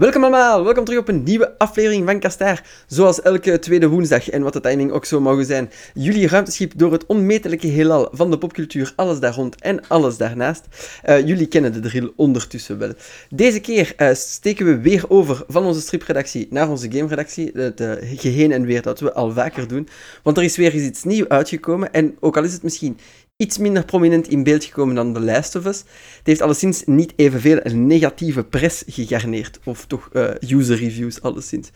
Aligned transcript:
Welkom 0.00 0.22
allemaal, 0.22 0.64
welkom 0.64 0.84
terug 0.84 1.00
op 1.00 1.08
een 1.08 1.22
nieuwe 1.22 1.58
aflevering 1.58 2.06
van 2.06 2.20
Kastaar. 2.20 2.84
Zoals 2.86 3.22
elke 3.22 3.58
tweede 3.58 3.88
woensdag, 3.88 4.28
en 4.28 4.42
wat 4.42 4.52
de 4.52 4.60
timing 4.60 4.90
ook 4.90 5.04
zo 5.04 5.20
mogen 5.20 5.44
zijn, 5.44 5.70
jullie 5.94 6.28
ruimteschip 6.28 6.72
door 6.76 6.92
het 6.92 7.06
onmetelijke 7.06 7.66
heelal 7.66 8.08
van 8.12 8.30
de 8.30 8.38
popcultuur, 8.38 8.92
alles 8.96 9.20
daar 9.20 9.34
rond 9.34 9.60
en 9.60 9.88
alles 9.88 10.16
daarnaast. 10.16 10.64
Uh, 11.08 11.26
jullie 11.26 11.46
kennen 11.46 11.72
de 11.72 11.80
drill 11.80 12.12
ondertussen 12.16 12.78
wel. 12.78 12.92
Deze 13.30 13.60
keer 13.60 13.94
uh, 13.96 14.08
steken 14.12 14.66
we 14.66 14.80
weer 14.80 15.04
over 15.08 15.44
van 15.48 15.64
onze 15.64 15.80
stripredactie 15.80 16.46
naar 16.50 16.68
onze 16.68 16.92
gameredactie, 16.92 17.50
het 17.54 17.82
geheen 18.02 18.52
en 18.52 18.64
weer 18.64 18.82
dat 18.82 19.00
we 19.00 19.12
al 19.12 19.32
vaker 19.32 19.68
doen. 19.68 19.88
Want 20.22 20.36
er 20.36 20.42
is 20.42 20.56
weer 20.56 20.72
eens 20.72 20.82
iets 20.82 21.04
nieuws 21.04 21.28
uitgekomen, 21.28 21.92
en 21.92 22.16
ook 22.20 22.36
al 22.36 22.44
is 22.44 22.52
het 22.52 22.62
misschien 22.62 22.98
iets 23.40 23.58
minder 23.58 23.84
prominent 23.84 24.28
in 24.28 24.42
beeld 24.42 24.64
gekomen 24.64 24.94
dan 24.94 25.12
The 25.12 25.20
Last 25.20 25.56
of 25.56 25.66
Us. 25.66 25.78
Het 25.78 26.20
heeft 26.22 26.40
alleszins 26.40 26.82
niet 26.84 27.12
evenveel 27.16 27.60
negatieve 27.72 28.44
press 28.44 28.82
gegarneerd, 28.86 29.58
of 29.64 29.86
toch 29.86 30.08
uh, 30.12 30.28
user 30.48 30.76
reviews 30.76 31.22
alleszins. 31.22 31.70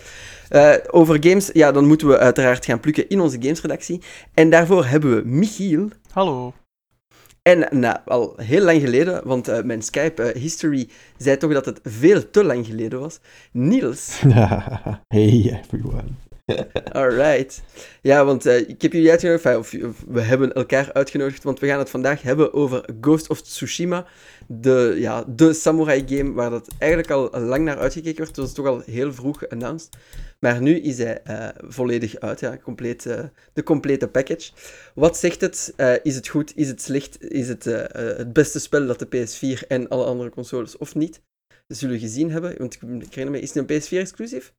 Uh, 0.51 0.75
over 0.91 1.17
games, 1.21 1.51
ja, 1.53 1.73
dan 1.73 1.87
moeten 1.87 2.09
we 2.09 2.19
uiteraard 2.19 2.65
gaan 2.65 2.81
plukken 2.81 3.09
in 3.09 3.21
onze 3.21 3.37
gamesredactie. 3.41 4.01
En 4.35 4.51
daarvoor 4.51 4.85
hebben 4.85 5.15
we 5.17 5.29
Michiel. 5.29 5.89
Hallo. 6.11 6.53
En 7.43 7.67
nou, 7.71 7.97
al 8.05 8.35
heel 8.37 8.65
lang 8.65 8.81
geleden, 8.81 9.21
want 9.25 9.49
uh, 9.49 9.63
mijn 9.63 9.83
Skype-history 9.83 10.89
zei 11.17 11.37
toch 11.37 11.53
dat 11.53 11.65
het 11.65 11.81
veel 11.83 12.31
te 12.31 12.45
lang 12.45 12.67
geleden 12.67 13.01
was. 13.01 13.21
Niels. 13.53 14.21
hey 15.15 15.63
everyone. 15.63 16.09
Alright. 16.93 17.63
Ja, 18.03 18.25
want 18.25 18.47
uh, 18.47 18.69
ik 18.69 18.83
heb 18.83 18.93
jullie 18.93 19.11
uitgenodigd, 19.11 19.57
of, 19.57 19.75
of, 19.83 20.05
we 20.09 20.21
hebben 20.21 20.53
elkaar 20.53 20.93
uitgenodigd, 20.93 21.43
want 21.43 21.61
we 21.61 21.67
gaan 21.67 21.79
het 21.79 21.91
vandaag 21.91 22.23
hebben 22.23 22.53
over 22.53 22.85
Ghost 23.01 23.29
of 23.29 23.43
Tsushima. 23.43 24.07
De, 24.49 24.95
ja, 24.99 25.25
de 25.29 25.53
samurai 25.53 26.05
game 26.07 26.33
waar 26.33 26.51
dat 26.51 26.69
eigenlijk 26.79 27.11
al 27.11 27.41
lang 27.41 27.65
naar 27.65 27.79
uitgekeken 27.79 28.17
werd. 28.17 28.29
Het 28.29 28.39
was 28.39 28.55
toch 28.55 28.67
al 28.67 28.81
heel 28.81 29.13
vroeg 29.13 29.39
geannounced. 29.39 29.97
Maar 30.39 30.63
nu 30.63 30.81
is 30.81 30.99
hij 30.99 31.21
uh, 31.27 31.49
volledig 31.69 32.19
uit, 32.19 32.41
ja, 32.41 32.59
compleet, 32.59 33.05
uh, 33.05 33.21
de 33.53 33.63
complete 33.63 34.09
package. 34.09 34.51
Wat 34.95 35.17
zegt 35.17 35.41
het? 35.41 35.75
is 36.03 36.15
het 36.15 36.29
goed? 36.29 36.53
Is 36.57 36.69
het 36.69 36.83
slecht? 36.83 37.31
Is 37.31 37.49
het 37.49 37.65
het 37.65 38.33
beste 38.33 38.61
spel 38.61 38.87
dat 38.87 38.99
de 38.99 39.07
PS4 39.07 39.67
en 39.69 39.89
alle 39.89 40.05
andere 40.05 40.31
consoles 40.31 40.77
of 40.77 40.95
niet? 40.95 41.23
Zullen 41.67 41.95
we 41.95 42.01
gezien 42.01 42.31
hebben, 42.31 42.55
want 42.59 42.75
ik 42.75 42.81
herinner 42.81 43.31
me, 43.31 43.41
is 43.41 43.55
het 43.55 43.71
een 43.71 43.81
PS4-exclusief? 43.81 44.53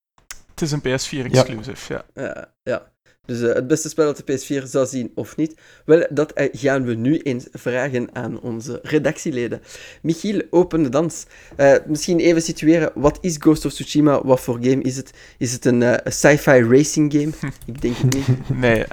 Het 0.55 0.61
is 0.61 0.71
een 0.71 0.79
PS4-exclusive, 0.79 1.87
ja. 1.87 2.05
Ja, 2.13 2.23
ja. 2.23 2.47
ja. 2.63 2.93
Dus 3.25 3.39
uh, 3.39 3.53
het 3.53 3.67
beste 3.67 3.89
spel 3.89 4.05
dat 4.05 4.21
de 4.25 4.39
PS4 4.39 4.63
zou 4.63 4.87
zien 4.87 5.11
of 5.15 5.35
niet, 5.35 5.55
wel, 5.85 6.07
dat 6.09 6.39
uh, 6.39 6.47
gaan 6.51 6.85
we 6.85 6.93
nu 6.93 7.19
eens 7.19 7.47
vragen 7.51 8.09
aan 8.13 8.39
onze 8.39 8.79
redactieleden. 8.83 9.61
Michiel, 10.01 10.41
open 10.49 10.83
de 10.83 10.89
dans. 10.89 11.25
Uh, 11.57 11.73
misschien 11.87 12.19
even 12.19 12.41
situeren, 12.41 12.91
wat 12.95 13.17
is 13.21 13.35
Ghost 13.39 13.65
of 13.65 13.73
Tsushima? 13.73 14.21
Wat 14.23 14.39
voor 14.39 14.57
game 14.61 14.81
is 14.81 14.97
het? 14.97 15.11
Is 15.37 15.51
het 15.51 15.65
een 15.65 15.99
sci-fi 16.03 16.63
racing 16.63 17.13
game? 17.13 17.31
Ik 17.65 17.81
denk 17.81 17.97
het 17.97 18.13
niet. 18.13 18.49
Nee, 18.59 18.85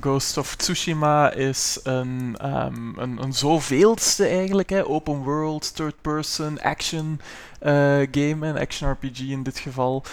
Ghost 0.00 0.36
of 0.36 0.56
Tsushima 0.56 1.32
is 1.32 1.80
een, 1.82 2.36
um, 2.44 2.98
een, 2.98 3.22
een 3.22 3.32
zoveelste 3.32 4.26
eigenlijk. 4.26 4.70
Hè. 4.70 4.86
Open 4.86 5.22
world, 5.22 5.76
third 5.76 5.94
person, 6.00 6.60
action 6.60 7.20
game, 8.10 8.46
een 8.46 8.58
action 8.58 8.90
RPG 8.90 9.20
in 9.20 9.42
dit 9.42 9.58
geval. 9.58 10.04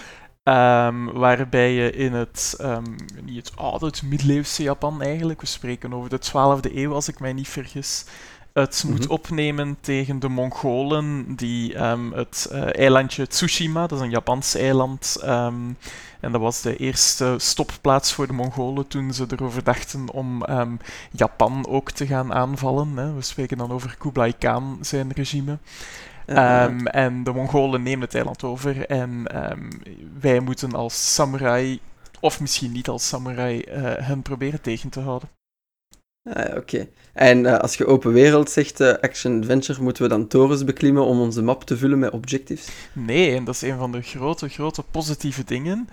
Um, 0.43 1.11
waarbij 1.11 1.73
je 1.73 1.91
in 1.91 2.13
het, 2.13 2.57
um, 2.61 2.95
niet 3.23 3.35
het 3.35 3.57
oude, 3.57 3.85
het 3.85 4.01
middeleeuwse 4.03 4.63
Japan 4.63 5.01
eigenlijk, 5.01 5.41
we 5.41 5.47
spreken 5.47 5.93
over 5.93 6.09
de 6.09 6.19
12e 6.19 6.75
eeuw 6.75 6.93
als 6.93 7.07
ik 7.07 7.19
mij 7.19 7.33
niet 7.33 7.47
vergis, 7.47 8.05
het 8.53 8.83
moet 8.87 9.03
mhm. 9.03 9.11
opnemen 9.11 9.77
tegen 9.81 10.19
de 10.19 10.27
Mongolen 10.27 11.35
die 11.35 11.85
um, 11.85 12.13
het 12.13 12.49
uh, 12.51 12.75
eilandje 12.75 13.27
Tsushima, 13.27 13.87
dat 13.87 13.97
is 13.97 14.03
een 14.03 14.11
Japans 14.11 14.55
eiland, 14.55 15.17
en 16.19 16.31
dat 16.31 16.41
was 16.41 16.61
de 16.61 16.77
eerste 16.77 17.35
stopplaats 17.37 18.13
voor 18.13 18.27
de 18.27 18.33
Mongolen 18.33 18.87
toen 18.87 19.13
ze 19.13 19.25
erover 19.29 19.63
dachten 19.63 20.11
om 20.11 20.45
Japan 21.11 21.67
ook 21.67 21.91
te 21.91 22.07
gaan 22.07 22.33
aanvallen. 22.33 22.97
Hè. 22.97 23.13
We 23.13 23.21
spreken 23.21 23.57
dan 23.57 23.71
over 23.71 23.95
Kublai 23.97 24.33
Khan, 24.37 24.77
zijn 24.81 25.11
regime. 25.11 25.57
Um, 26.27 26.87
en 26.87 27.23
de 27.23 27.31
Mongolen 27.31 27.83
nemen 27.83 28.01
het 28.01 28.15
eiland 28.15 28.43
over 28.43 28.85
en 28.85 29.27
um, 29.51 29.69
wij 30.19 30.39
moeten 30.39 30.71
als 30.75 31.13
samurai, 31.13 31.79
of 32.19 32.39
misschien 32.39 32.71
niet 32.71 32.87
als 32.87 33.07
samurai, 33.07 33.63
uh, 33.67 33.73
hen 33.97 34.21
proberen 34.21 34.61
tegen 34.61 34.89
te 34.89 34.99
houden. 34.99 35.29
Ah, 36.23 36.57
Oké. 36.57 36.87
En 37.13 37.43
uh, 37.43 37.57
als 37.57 37.75
je 37.75 37.85
open 37.85 38.13
wereld 38.13 38.49
zegt, 38.49 38.79
uh, 38.79 38.93
action-adventure, 39.01 39.81
moeten 39.81 40.03
we 40.03 40.09
dan 40.09 40.27
torens 40.27 40.63
beklimmen 40.63 41.05
om 41.05 41.19
onze 41.19 41.41
map 41.41 41.63
te 41.63 41.77
vullen 41.77 41.99
met 41.99 42.11
objectives? 42.11 42.67
Nee, 42.93 43.35
en 43.35 43.43
dat 43.43 43.55
is 43.55 43.61
een 43.61 43.77
van 43.77 43.91
de 43.91 44.01
grote, 44.01 44.49
grote 44.49 44.83
positieve 44.91 45.43
dingen 45.43 45.89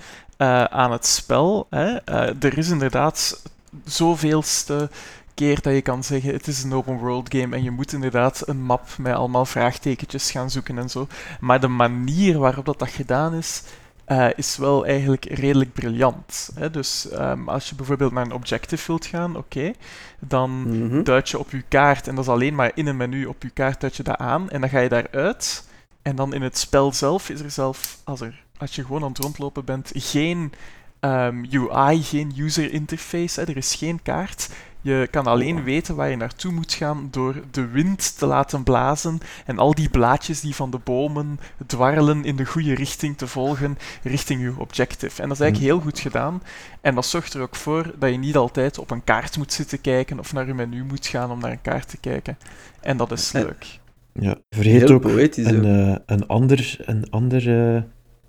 aan 0.69 0.93
het 0.93 1.07
spel. 1.07 1.67
Hè. 1.71 1.97
er 2.41 2.59
is 2.59 2.69
inderdaad 2.69 3.43
zoveelste 3.85 4.91
keer 5.39 5.63
dat 5.63 5.75
je 5.75 5.83
kan 5.83 6.05
zeggen 6.05 6.33
het 6.33 6.47
is 6.47 6.63
een 6.63 6.73
open 6.73 6.99
world 6.99 7.35
game 7.35 7.57
en 7.57 7.63
je 7.63 7.71
moet 7.71 7.93
inderdaad 7.93 8.43
een 8.49 8.63
map 8.63 8.89
met 8.99 9.15
allemaal 9.15 9.45
vraagtekentjes 9.45 10.31
gaan 10.31 10.51
zoeken 10.51 10.79
en 10.79 10.91
zo. 10.91 11.07
Maar 11.41 11.61
de 11.61 11.69
manier 11.69 12.39
waarop 12.39 12.65
dat, 12.65 12.79
dat 12.79 12.89
gedaan 12.89 13.35
is, 13.35 13.63
uh, 14.09 14.29
is 14.37 14.57
wel 14.57 14.87
eigenlijk 14.87 15.25
redelijk 15.25 15.73
briljant. 15.73 16.51
Hè? 16.55 16.71
Dus 16.71 17.09
um, 17.13 17.49
als 17.49 17.69
je 17.69 17.75
bijvoorbeeld 17.75 18.13
naar 18.13 18.25
een 18.25 18.33
objective 18.33 18.87
wilt 18.87 19.07
gaan, 19.07 19.37
oké, 19.37 19.59
okay, 19.59 19.75
dan 20.19 20.51
mm 20.51 20.91
-hmm. 20.91 21.05
duid 21.05 21.29
je 21.29 21.39
op 21.39 21.51
je 21.51 21.63
kaart, 21.69 22.09
en 22.09 22.15
dat 22.15 22.25
is 22.25 22.31
alleen 22.31 22.55
maar 22.55 22.71
in 22.75 22.87
een 22.87 22.97
menu 22.97 23.25
op 23.25 23.43
je 23.43 23.51
kaart 23.51 23.81
duid 23.81 23.97
je 23.97 24.03
dat 24.03 24.17
aan, 24.17 24.51
en 24.51 24.61
dan 24.61 24.71
ga 24.71 24.79
je 24.79 24.89
daaruit. 24.89 25.69
En 26.03 26.17
dan 26.17 26.35
in 26.35 26.43
het 26.43 26.59
spel 26.59 26.93
zelf 26.93 27.29
is 27.29 27.41
er 27.41 27.51
zelf, 27.51 27.99
als, 28.05 28.21
er, 28.21 28.45
als 28.57 28.75
je 28.75 28.85
gewoon 28.85 29.03
aan 29.03 29.09
het 29.09 29.19
rondlopen 29.19 29.65
bent, 29.65 29.91
geen 29.95 30.53
um, 31.01 31.47
UI, 31.51 32.03
geen 32.03 32.33
user 32.37 32.73
interface. 32.73 33.41
Hè? 33.41 33.47
Er 33.47 33.57
is 33.57 33.75
geen 33.75 34.03
kaart. 34.03 34.49
Je 34.81 35.09
kan 35.11 35.27
alleen 35.27 35.65
weten 35.65 35.95
waar 35.95 36.11
je 36.11 36.17
naartoe 36.17 36.53
moet 36.53 36.73
gaan 36.73 37.09
door 37.11 37.35
de 37.51 37.67
wind 37.67 38.19
te 38.19 38.27
laten 38.27 38.63
blazen 38.63 39.19
en 39.47 39.59
al 39.59 39.75
die 39.75 39.89
blaadjes 39.89 40.41
die 40.41 40.55
van 40.55 40.71
de 40.71 40.79
bomen 40.85 41.41
dwarrelen 41.67 42.25
in 42.25 42.37
de 42.37 42.45
goede 42.45 42.75
richting 42.75 43.17
te 43.17 43.27
volgen 43.27 43.79
richting 44.03 44.41
je 44.41 44.53
objective. 44.59 45.23
En 45.23 45.29
dat 45.29 45.37
is 45.37 45.43
eigenlijk 45.43 45.73
heel 45.73 45.83
goed 45.83 45.99
gedaan. 45.99 46.43
En 46.81 46.95
dat 46.95 47.07
zorgt 47.07 47.35
er 47.35 47.41
ook 47.41 47.57
voor 47.57 47.95
dat 47.99 48.11
je 48.11 48.19
niet 48.19 48.37
altijd 48.37 48.79
op 48.79 48.91
een 48.91 49.05
kaart 49.05 49.37
moet 49.37 49.53
zitten 49.53 49.81
kijken 49.81 50.19
of 50.19 50.33
naar 50.33 50.47
je 50.47 50.55
menu 50.55 50.85
moet 50.85 51.07
gaan 51.07 51.31
om 51.31 51.41
naar 51.41 51.51
een 51.51 51.63
kaart 51.63 51.89
te 51.89 51.97
kijken. 51.97 52.39
En 52.81 52.97
dat 52.97 53.13
is 53.13 53.33
leuk. 53.33 53.79
Ja, 54.13 54.37
vergeet 54.51 54.91
ook 54.91 55.05
een, 55.05 55.65
uh, 55.65 55.97
een 56.07 56.27
ander, 56.27 56.77
een 56.81 57.11
ander 57.11 57.75
uh, 57.75 57.83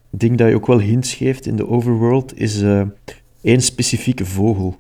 ding 0.10 0.38
dat 0.38 0.50
je 0.50 0.56
ook 0.56 0.68
wel 0.68 0.80
hints 0.80 1.14
geeft 1.14 1.46
in 1.46 1.56
de 1.56 1.68
overworld, 1.68 2.40
is 2.40 2.62
uh, 2.62 2.82
één 3.42 3.62
specifieke 3.62 4.26
vogel. 4.26 4.80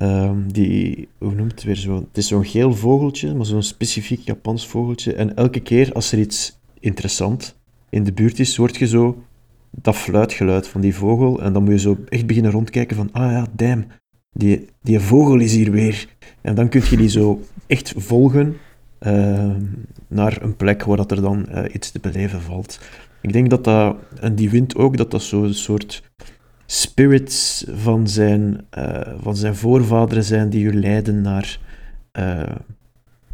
Um, 0.00 0.52
die, 0.52 1.08
hoe 1.18 1.34
noemt 1.34 1.50
het 1.50 1.62
weer 1.62 1.76
zo? 1.76 1.94
Het 1.94 2.16
is 2.16 2.26
zo'n 2.26 2.44
geel 2.44 2.74
vogeltje, 2.74 3.34
maar 3.34 3.46
zo'n 3.46 3.62
specifiek 3.62 4.20
Japans 4.20 4.66
vogeltje. 4.66 5.14
En 5.14 5.36
elke 5.36 5.60
keer 5.60 5.92
als 5.92 6.12
er 6.12 6.18
iets 6.18 6.58
interessant 6.80 7.56
in 7.90 8.04
de 8.04 8.12
buurt 8.12 8.38
is, 8.38 8.56
hoort 8.56 8.76
je 8.76 8.86
zo 8.86 9.22
dat 9.70 9.96
fluitgeluid 9.96 10.68
van 10.68 10.80
die 10.80 10.94
vogel. 10.94 11.42
En 11.42 11.52
dan 11.52 11.62
moet 11.62 11.72
je 11.72 11.78
zo 11.78 11.96
echt 12.08 12.26
beginnen 12.26 12.52
rondkijken 12.52 12.96
van, 12.96 13.12
ah 13.12 13.30
ja, 13.30 13.46
damn, 13.52 13.86
die, 14.32 14.66
die 14.82 15.00
vogel 15.00 15.40
is 15.40 15.54
hier 15.54 15.70
weer. 15.70 16.06
En 16.40 16.54
dan 16.54 16.68
kun 16.68 16.82
je 16.90 16.96
die 16.96 17.08
zo 17.08 17.40
echt 17.66 17.94
volgen 17.96 18.56
uh, 19.00 19.54
naar 20.08 20.42
een 20.42 20.56
plek 20.56 20.82
waar 20.82 20.96
dat 20.96 21.10
er 21.10 21.20
dan 21.20 21.46
uh, 21.50 21.64
iets 21.72 21.90
te 21.90 22.00
beleven 22.00 22.40
valt. 22.40 22.80
Ik 23.20 23.32
denk 23.32 23.50
dat 23.50 23.64
dat, 23.64 23.96
en 24.20 24.34
die 24.34 24.50
wind 24.50 24.76
ook, 24.76 24.96
dat 24.96 25.10
dat 25.10 25.22
zo'n 25.22 25.52
soort 25.52 26.02
spirits 26.66 27.64
van 27.74 28.08
zijn, 28.08 28.66
uh, 28.78 29.00
van 29.20 29.36
zijn 29.36 29.56
voorvaderen 29.56 30.24
zijn 30.24 30.50
die 30.50 30.64
u 30.64 30.74
leiden 30.80 31.20
naar 31.20 31.58
uh, 32.12 32.42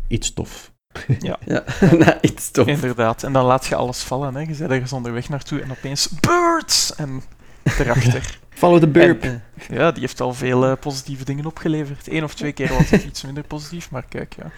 iets 0.09 0.33
tof. 0.33 0.73
Ja, 1.19 1.39
ja 1.45 1.65
naar 1.99 2.19
iets 2.21 2.51
tof. 2.51 2.67
Inderdaad. 2.67 3.23
En 3.23 3.33
dan 3.33 3.45
laat 3.45 3.67
je 3.67 3.75
alles 3.75 4.03
vallen. 4.03 4.35
Hè. 4.35 4.41
Je 4.41 4.47
bent 4.47 4.71
ergens 4.71 4.93
onderweg 4.93 5.29
naartoe 5.29 5.61
en 5.61 5.71
opeens 5.71 6.09
birds! 6.21 6.95
En 6.95 7.23
erachter. 7.63 8.39
Follow 8.61 8.81
the 8.81 8.89
burp. 8.89 9.23
En, 9.23 9.43
ja, 9.69 9.91
die 9.91 10.01
heeft 10.01 10.21
al 10.21 10.35
veel 10.35 10.71
uh, 10.71 10.73
positieve 10.81 11.25
dingen 11.25 11.47
opgeleverd. 11.47 12.09
Eén 12.09 12.25
of 12.25 12.35
twee 12.35 12.53
keer 12.53 12.69
was 12.69 12.91
het 12.91 13.05
iets 13.05 13.23
minder 13.23 13.45
positief, 13.45 13.91
maar 13.91 14.05
kijk, 14.09 14.35
ja. 14.37 14.51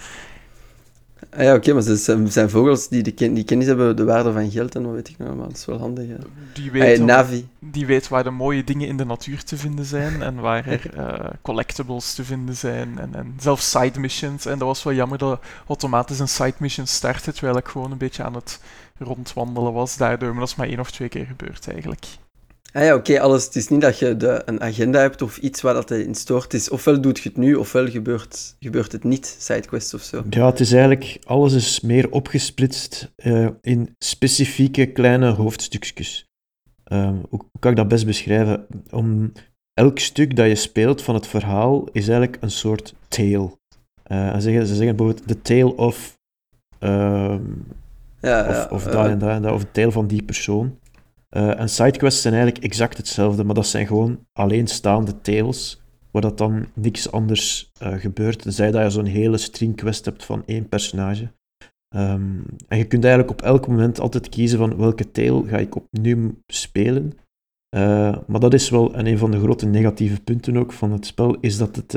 Ah 1.30 1.42
ja, 1.42 1.48
oké, 1.48 1.56
okay, 1.56 1.74
maar 1.74 1.96
ze 1.96 2.26
zijn 2.28 2.50
vogels 2.50 2.88
die, 2.88 3.02
de 3.02 3.12
ken 3.12 3.34
die 3.34 3.44
kennis 3.44 3.66
hebben 3.66 3.96
de 3.96 4.04
waarde 4.04 4.32
van 4.32 4.50
geld 4.50 4.74
en 4.74 4.82
wat 4.84 4.94
weet 4.94 5.08
ik 5.08 5.18
nou, 5.18 5.34
maar 5.34 5.46
dat 5.46 5.56
is 5.56 5.64
wel 5.64 5.78
handig. 5.78 6.08
Ja. 6.08 6.16
Die 6.52 6.70
weet, 6.70 6.82
hey, 6.82 6.98
Navi. 6.98 7.48
die 7.58 7.86
weet 7.86 8.08
waar 8.08 8.24
de 8.24 8.30
mooie 8.30 8.64
dingen 8.64 8.88
in 8.88 8.96
de 8.96 9.04
natuur 9.04 9.44
te 9.44 9.56
vinden 9.56 9.84
zijn 9.84 10.22
en 10.22 10.34
waar 10.34 10.66
er 10.66 10.90
uh, 10.96 11.30
collectibles 11.42 12.14
te 12.14 12.24
vinden 12.24 12.56
zijn 12.56 12.98
en, 12.98 13.14
en 13.14 13.34
zelfs 13.38 13.70
side 13.70 14.00
missions. 14.00 14.46
En 14.46 14.58
dat 14.58 14.68
was 14.68 14.82
wel 14.82 14.94
jammer 14.94 15.18
dat 15.18 15.40
automatisch 15.66 16.18
een 16.18 16.28
side 16.28 16.54
mission 16.58 16.86
startte, 16.86 17.32
terwijl 17.32 17.56
ik 17.56 17.68
gewoon 17.68 17.90
een 17.90 17.98
beetje 17.98 18.22
aan 18.22 18.34
het 18.34 18.60
rondwandelen 18.98 19.72
was 19.72 19.96
daardoor. 19.96 20.30
Maar 20.30 20.40
dat 20.40 20.48
is 20.48 20.54
maar 20.54 20.68
één 20.68 20.80
of 20.80 20.90
twee 20.90 21.08
keer 21.08 21.26
gebeurd 21.26 21.68
eigenlijk. 21.68 22.06
Ah 22.72 22.84
ja, 22.84 22.94
oké, 22.94 23.20
alles. 23.20 23.44
Het 23.44 23.56
is 23.56 23.68
niet 23.68 23.80
dat 23.80 23.98
je 23.98 24.16
de, 24.16 24.42
een 24.44 24.60
agenda 24.60 25.00
hebt 25.00 25.22
of 25.22 25.38
iets 25.38 25.60
waar 25.60 25.74
dat 25.74 25.90
in 25.90 26.14
stoort 26.14 26.54
is. 26.54 26.70
Ofwel 26.70 27.00
doet 27.00 27.18
je 27.18 27.28
het 27.28 27.38
nu, 27.38 27.54
ofwel 27.54 27.88
gebeurt, 27.88 28.56
gebeurt 28.60 28.92
het 28.92 29.04
niet, 29.04 29.36
sidequest 29.38 29.94
of 29.94 30.02
zo. 30.02 30.22
Ja, 30.30 30.46
het 30.46 30.60
is 30.60 30.72
eigenlijk, 30.72 31.18
alles 31.24 31.52
is 31.52 31.80
meer 31.80 32.10
opgesplitst 32.10 33.12
uh, 33.24 33.48
in 33.60 33.94
specifieke 33.98 34.86
kleine 34.86 35.30
hoofdstukjes. 35.30 36.26
Ehm, 36.84 37.14
hoe, 37.14 37.40
hoe 37.40 37.60
kan 37.60 37.70
ik 37.70 37.76
dat 37.76 37.88
best 37.88 38.06
beschrijven? 38.06 38.66
Om 38.90 39.32
elk 39.74 39.98
stuk 39.98 40.36
dat 40.36 40.46
je 40.46 40.54
speelt 40.54 41.02
van 41.02 41.14
het 41.14 41.26
verhaal 41.26 41.88
is 41.92 42.08
eigenlijk 42.08 42.42
een 42.42 42.50
soort 42.50 42.94
tale. 43.08 43.60
Uh, 44.12 44.36
zeggen, 44.38 44.66
ze 44.66 44.74
zeggen 44.74 44.96
bijvoorbeeld 44.96 45.28
the 45.28 45.42
tale 45.42 45.76
of, 45.76 46.18
ehm, 46.78 47.42
Ja, 48.20 48.48
of, 48.48 48.54
ja, 48.54 48.68
of 48.70 48.86
eh, 48.86 48.92
dat 48.92 49.06
en 49.06 49.18
dat 49.18 49.30
en 49.30 49.42
dat, 49.42 49.52
of 49.52 49.60
de 49.60 49.70
tale 49.70 49.92
van 49.92 50.06
die 50.06 50.22
persoon. 50.22 50.78
Eh, 51.32 51.60
en 51.60 51.68
sidequests 51.68 52.22
zijn 52.22 52.34
eigenlijk 52.34 52.64
exact 52.64 52.96
hetzelfde, 52.96 53.44
maar 53.44 53.54
dat 53.54 53.66
zijn 53.66 53.86
gewoon 53.86 54.26
alleenstaande 54.32 55.20
tales, 55.20 55.82
waar 56.10 56.22
dat 56.22 56.38
dan 56.38 56.66
niks 56.74 57.12
anders 57.12 57.72
eh, 57.78 57.94
gebeurt, 57.94 58.42
tenzij 58.42 58.70
dat 58.70 58.82
je 58.82 58.90
zo'n 58.90 59.04
hele 59.04 59.38
stringquest 59.38 60.04
hebt 60.04 60.24
van 60.24 60.42
één 60.46 60.68
personage. 60.68 61.32
Ehm, 61.88 62.40
en 62.68 62.78
je 62.78 62.84
kunt 62.84 63.04
eigenlijk 63.04 63.32
op 63.32 63.42
elk 63.42 63.68
moment 63.68 64.00
altijd 64.00 64.28
kiezen 64.28 64.58
van 64.58 64.76
welke 64.76 65.10
tale 65.10 65.48
ga 65.48 65.58
ik 65.58 65.76
opnieuw 65.76 66.34
spelen. 66.46 67.12
Eh, 67.68 68.16
maar 68.26 68.40
dat 68.40 68.54
is 68.54 68.70
wel 68.70 68.94
en 68.94 69.06
een 69.06 69.18
van 69.18 69.30
de 69.30 69.40
grote 69.40 69.66
negatieve 69.66 70.20
punten 70.20 70.56
ook 70.56 70.72
van 70.72 70.92
het 70.92 71.06
spel, 71.06 71.36
is 71.40 71.56
dat 71.58 71.76
het, 71.76 71.96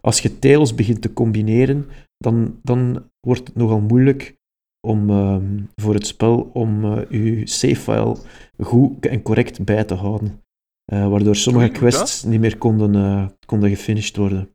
als 0.00 0.20
je 0.20 0.38
tales 0.38 0.74
begint 0.74 1.02
te 1.02 1.12
combineren, 1.12 1.86
dan, 2.16 2.58
dan 2.62 3.10
wordt 3.20 3.46
het 3.46 3.56
nogal 3.56 3.80
moeilijk 3.80 4.37
om, 4.80 5.10
ehm, 5.10 5.60
voor 5.76 5.94
het 5.94 6.06
spel 6.06 6.50
om 6.52 6.84
eh, 6.84 7.10
je 7.10 7.46
save-file 7.46 8.16
goed 8.58 9.06
en 9.06 9.22
correct 9.22 9.64
bij 9.64 9.84
te 9.84 9.94
houden. 9.94 10.42
Eh, 10.84 11.08
waardoor 11.08 11.36
sommige 11.36 11.68
quests 11.68 12.24
niet 12.24 12.40
meer 12.40 12.58
konden, 12.58 12.94
eh, 12.94 13.26
konden 13.46 13.68
gefinished 13.68 14.16
worden. 14.16 14.50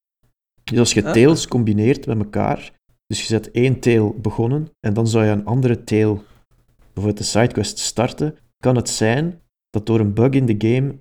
Dus 0.64 0.80
als 0.80 0.94
je 0.94 1.06
Ah. 1.06 1.14
tales 1.14 1.48
combineert 1.48 2.06
met 2.06 2.18
elkaar, 2.18 2.72
dus 3.08 3.20
je 3.20 3.26
zet 3.26 3.52
één 3.52 3.80
tale 3.80 4.14
begonnen 4.14 4.68
en 4.80 4.94
dan 4.94 5.08
zou 5.08 5.26
je 5.26 5.32
een 5.32 5.46
andere 5.46 5.84
tale, 5.84 6.22
bijvoorbeeld 6.94 7.18
de 7.18 7.24
sidequest, 7.24 7.80
starten, 7.80 8.36
kan 8.58 8.76
het 8.76 8.90
zijn 8.90 9.42
dat 9.70 9.86
door 9.86 10.00
een 10.00 10.14
bug 10.14 10.30
in 10.32 10.46
de 10.46 10.56
game 10.58 10.96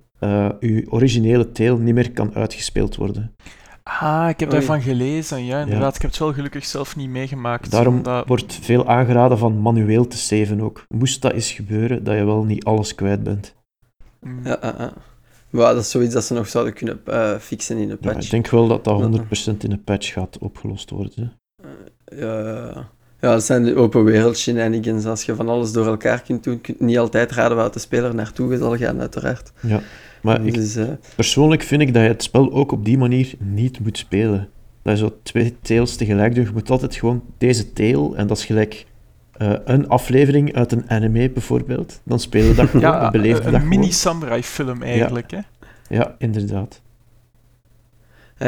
je 0.59 0.85
originele 0.89 1.51
tale 1.51 1.79
niet 1.79 1.93
meer 1.93 2.11
kan 2.11 2.33
uitgespeeld 2.33 2.95
worden. 2.95 3.35
Ah, 3.83 4.25
ik 4.29 4.39
heb 4.39 4.49
Oei. 4.49 4.57
daarvan 4.59 4.81
gelezen. 4.81 5.45
Ja, 5.45 5.59
inderdaad. 5.61 5.95
Ik 5.95 6.01
heb 6.01 6.11
het 6.11 6.19
wel 6.19 6.33
gelukkig 6.33 6.65
zelf 6.65 6.95
niet 6.95 7.09
meegemaakt. 7.09 7.71
Daarom 7.71 7.95
omdat- 7.95 8.27
wordt 8.27 8.53
veel 8.61 8.87
aangeraden 8.87 9.37
van 9.37 9.57
manueel 9.61 10.07
te 10.07 10.17
saven 10.17 10.61
ook. 10.61 10.85
Moest 10.89 11.21
dat 11.21 11.31
eens 11.31 11.51
gebeuren, 11.51 12.03
dat 12.03 12.15
je 12.17 12.23
wel 12.25 12.43
niet 12.43 12.63
alles 12.63 12.95
kwijt 12.95 13.23
bent. 13.23 13.55
Mm. 14.19 14.39
Ja, 14.43 14.57
ja, 14.61 14.75
ja. 14.77 14.93
Maar 15.49 15.73
dat 15.73 15.83
is 15.83 15.89
zoiets 15.91 16.13
dat 16.13 16.23
ze 16.23 16.33
nog 16.33 16.47
zouden 16.47 16.73
kunnen 16.73 16.99
eh, 17.05 17.35
fixen 17.35 17.77
in 17.77 17.89
een 17.89 17.97
Ja, 18.01 18.11
patch. 18.11 18.25
ik 18.25 18.31
denk 18.31 18.47
wel 18.49 18.67
dat 18.67 18.83
dat 18.83 18.97
Ja. 18.99 19.03
100% 19.03 19.63
in 19.63 19.71
een 19.71 19.83
patch 19.83 20.11
gaat 20.13 20.37
opgelost 20.37 20.89
worden. 20.89 21.33
Ja, 22.05 22.39
ja, 22.39 22.49
ja. 22.55 22.89
ja, 23.21 23.31
dat 23.31 23.43
zijn 23.43 23.63
de 23.63 23.75
open 23.75 24.03
wereld 24.03 24.37
shenanigans. 24.37 25.05
Als 25.05 25.23
je 25.23 25.35
van 25.35 25.49
alles 25.49 25.71
door 25.71 25.85
elkaar 25.87 26.21
kunt 26.21 26.43
doen, 26.43 26.61
kun 26.61 26.75
je 26.79 26.85
niet 26.85 26.97
altijd 26.97 27.31
raden 27.31 27.57
waar 27.57 27.71
de 27.71 27.79
speler 27.79 28.15
naartoe 28.15 28.57
zal 28.57 28.77
gaan, 28.77 28.99
uiteraard. 28.99 29.51
Maar 30.23 30.45
ik, 30.45 30.53
Dus, 30.53 30.75
eh, 30.75 30.87
persoonlijk 31.15 31.61
vind 31.61 31.81
ik 31.81 31.93
dat 31.93 32.03
je 32.03 32.07
het 32.07 32.23
spel 32.23 32.51
ook 32.53 32.71
op 32.71 32.85
die 32.85 32.97
manier 32.97 33.33
niet 33.37 33.79
moet 33.79 33.97
spelen. 33.97 34.49
Dat 34.81 34.97
je 34.97 35.03
zo 35.03 35.17
twee 35.23 35.55
tales 35.61 35.95
tegelijk 35.95 36.35
doet. 36.35 36.47
Je 36.47 36.53
moet 36.53 36.69
altijd 36.69 36.95
gewoon 36.95 37.23
deze 37.37 37.73
tale, 37.73 38.15
en 38.15 38.27
dat 38.27 38.37
is 38.37 38.45
gelijk 38.45 38.85
eh, 39.33 39.53
een 39.65 39.89
aflevering 39.89 40.55
uit 40.55 40.71
een 40.71 40.89
anime 40.89 41.29
bijvoorbeeld. 41.29 42.01
Dan 42.03 42.19
speel 42.19 42.43
je 42.49 42.53
dat 42.53 42.69
gewoon, 42.69 42.81
Ja, 42.81 42.99
dan 42.99 43.11
beleef 43.11 43.37
je 43.37 43.43
een, 43.43 43.53
een 43.53 43.67
mini-samurai-film 43.67 44.81
eigenlijk. 44.81 45.31
Hè? 45.31 45.39
Ja, 45.89 46.15
inderdaad. 46.17 46.81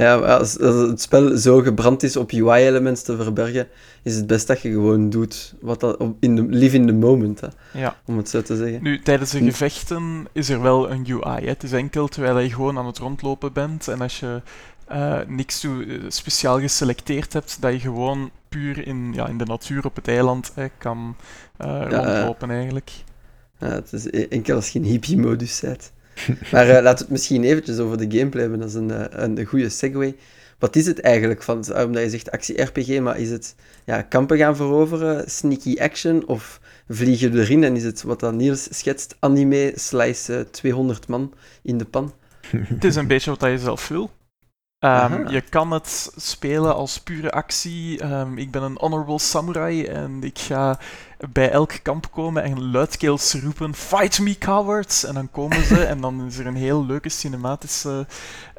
Ja, 0.01 0.17
maar 0.17 0.37
als, 0.37 0.59
als 0.59 0.75
het 0.75 1.01
spel 1.01 1.37
zo 1.37 1.61
gebrand 1.61 2.03
is 2.03 2.17
op 2.17 2.31
UI-elements 2.31 3.01
te 3.01 3.15
verbergen, 3.15 3.67
is 4.03 4.15
het 4.15 4.27
best 4.27 4.47
dat 4.47 4.61
je 4.61 4.69
gewoon 4.71 5.09
doet 5.09 5.53
wat 5.61 5.79
dat, 5.79 6.03
in 6.19 6.35
de, 6.35 6.41
live 6.43 6.75
in 6.75 6.87
the 6.87 6.93
moment, 6.93 7.41
hè, 7.41 7.47
Ja. 7.73 7.95
om 8.05 8.17
het 8.17 8.29
zo 8.29 8.41
te 8.41 8.55
zeggen. 8.55 8.83
Nu, 8.83 8.99
tijdens 9.01 9.31
de 9.31 9.37
Hm. 9.37 9.45
gevechten 9.45 10.27
is 10.31 10.49
er 10.49 10.61
wel 10.61 10.91
een 10.91 11.05
UI. 11.09 11.41
Hè. 11.43 11.47
Het 11.49 11.63
is 11.63 11.71
enkel 11.71 12.07
terwijl 12.07 12.39
je 12.39 12.49
gewoon 12.53 12.77
aan 12.77 12.85
het 12.85 12.97
rondlopen 12.97 13.53
bent 13.53 13.87
en 13.87 14.01
als 14.01 14.19
je 14.19 14.41
eh, 14.87 15.19
niks 15.27 15.59
toe, 15.59 15.85
eh, 15.85 15.93
speciaal 16.07 16.59
geselecteerd 16.59 17.33
hebt, 17.33 17.57
dat 17.61 17.71
je 17.73 17.79
gewoon 17.79 18.29
puur 18.49 18.87
in, 18.87 19.13
ja, 19.13 19.27
in 19.27 19.37
de 19.37 19.45
natuur 19.45 19.85
op 19.85 19.95
het 19.95 20.07
eiland 20.07 20.51
hè, 20.55 20.65
kan 20.77 21.15
eh, 21.57 21.67
Ja, 21.67 21.87
rondlopen 22.05 22.49
eigenlijk. 22.51 22.91
Ja, 23.59 23.67
het 23.67 23.93
is 23.93 24.05
e- 24.05 24.25
enkel 24.29 24.55
als 24.55 24.69
je 24.69 24.79
in 24.79 24.85
hippie-modus 24.85 25.59
bent. 25.59 25.91
Maar 26.51 26.69
eh, 26.69 26.83
laten 26.83 26.97
we 26.97 27.03
het 27.03 27.09
misschien 27.09 27.43
eventjes 27.43 27.77
over 27.77 27.97
de 27.97 28.17
gameplay 28.17 28.41
hebben. 28.41 28.59
Dat 28.59 28.69
is 28.69 28.75
een, 28.75 28.91
eh, 28.91 29.05
een, 29.09 29.39
een 29.39 29.45
goede 29.45 29.69
segue. 29.69 30.15
Wat 30.59 30.75
is 30.75 30.85
het 30.85 30.99
eigenlijk? 30.99 31.43
Van, 31.43 31.57
omdat 31.85 32.03
je 32.03 32.09
zegt 32.09 32.31
actie-RPG, 32.31 32.99
maar 32.99 33.19
is 33.19 33.29
het 33.29 33.55
ja, 33.85 34.01
kampen 34.01 34.37
gaan 34.37 34.55
veroveren, 34.55 35.29
sneaky 35.29 35.75
action, 35.79 36.27
of 36.27 36.59
vlieg 36.87 37.19
je 37.19 37.31
erin 37.31 37.63
en 37.63 37.75
is 37.75 37.83
het 37.83 38.03
wat 38.03 38.19
dan 38.19 38.35
Niels 38.35 38.67
schetst, 38.71 39.15
anime, 39.19 39.71
slice 39.75 40.37
eh, 40.37 40.45
200 40.51 41.07
man 41.07 41.33
in 41.61 41.77
de 41.77 41.85
pan? 41.85 42.13
Het 42.47 42.83
is 42.83 42.95
een 42.95 43.07
beetje 43.07 43.35
wat 43.35 43.41
je 43.41 43.57
zelf 43.57 43.87
wil. 43.87 44.11
Ehm, 44.79 45.27
je 45.27 45.41
kan 45.41 45.71
het 45.71 46.11
spelen 46.15 46.75
als 46.75 46.99
pure 46.99 47.31
actie. 47.31 47.99
Ehm, 47.99 48.37
ik 48.37 48.51
ben 48.51 48.63
een 48.63 48.77
honorable 48.79 49.19
samurai 49.19 49.85
en 49.85 50.23
ik 50.23 50.39
ga 50.39 50.79
bij 51.31 51.51
elk 51.51 51.73
kamp 51.81 52.11
komen 52.11 52.43
en 52.43 52.71
luidkeels 52.71 53.33
roepen: 53.33 53.73
Fight 53.75 54.19
me, 54.19 54.37
cowards! 54.37 55.03
En 55.03 55.13
dan 55.13 55.31
komen 55.31 55.65
ze 55.65 55.85
en 55.93 56.01
dan 56.01 56.25
is 56.25 56.37
er 56.37 56.47
een 56.47 56.55
heel 56.55 56.85
leuke 56.85 57.09
cinematische 57.09 58.05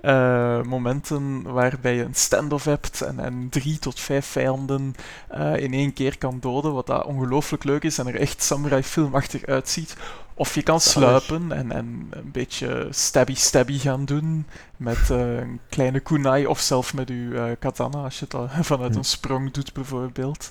eh, 0.02 0.62
momenten 0.62 1.42
waarbij 1.42 1.94
je 1.94 2.02
een 2.02 2.14
standoff 2.14 2.64
hebt 2.64 3.00
en, 3.00 3.20
en 3.20 3.48
drie 3.50 3.78
tot 3.78 4.00
vijf 4.00 4.26
vijanden 4.26 4.94
eh, 5.28 5.56
in 5.56 5.72
één 5.72 5.92
keer 5.92 6.18
kan 6.18 6.40
doden, 6.40 6.72
wat 6.72 6.86
dat 6.86 7.04
ongelooflijk 7.04 7.64
leuk 7.64 7.82
is 7.82 7.98
en 7.98 8.06
er 8.06 8.20
echt 8.20 8.42
samurai-filmachtig 8.42 9.46
uitziet. 9.46 9.96
Of 10.34 10.54
je 10.54 10.62
kan 10.62 10.80
sluipen 10.80 11.52
en, 11.52 11.72
en 11.72 12.06
een 12.10 12.30
beetje 12.32 12.86
stabby-stabby 12.90 13.78
gaan 13.78 14.04
doen 14.04 14.46
met 14.76 15.10
eh, 15.10 15.36
een 15.36 15.60
kleine 15.68 16.00
kunai 16.00 16.46
of 16.46 16.60
zelf 16.60 16.94
met 16.94 17.08
je 17.08 17.56
katana 17.58 18.02
als 18.02 18.18
je 18.18 18.26
het 18.28 18.50
vanuit 18.66 18.92
Hm. 18.92 18.98
een 18.98 19.04
sprong 19.04 19.52
doet 19.52 19.72
bijvoorbeeld. 19.72 20.50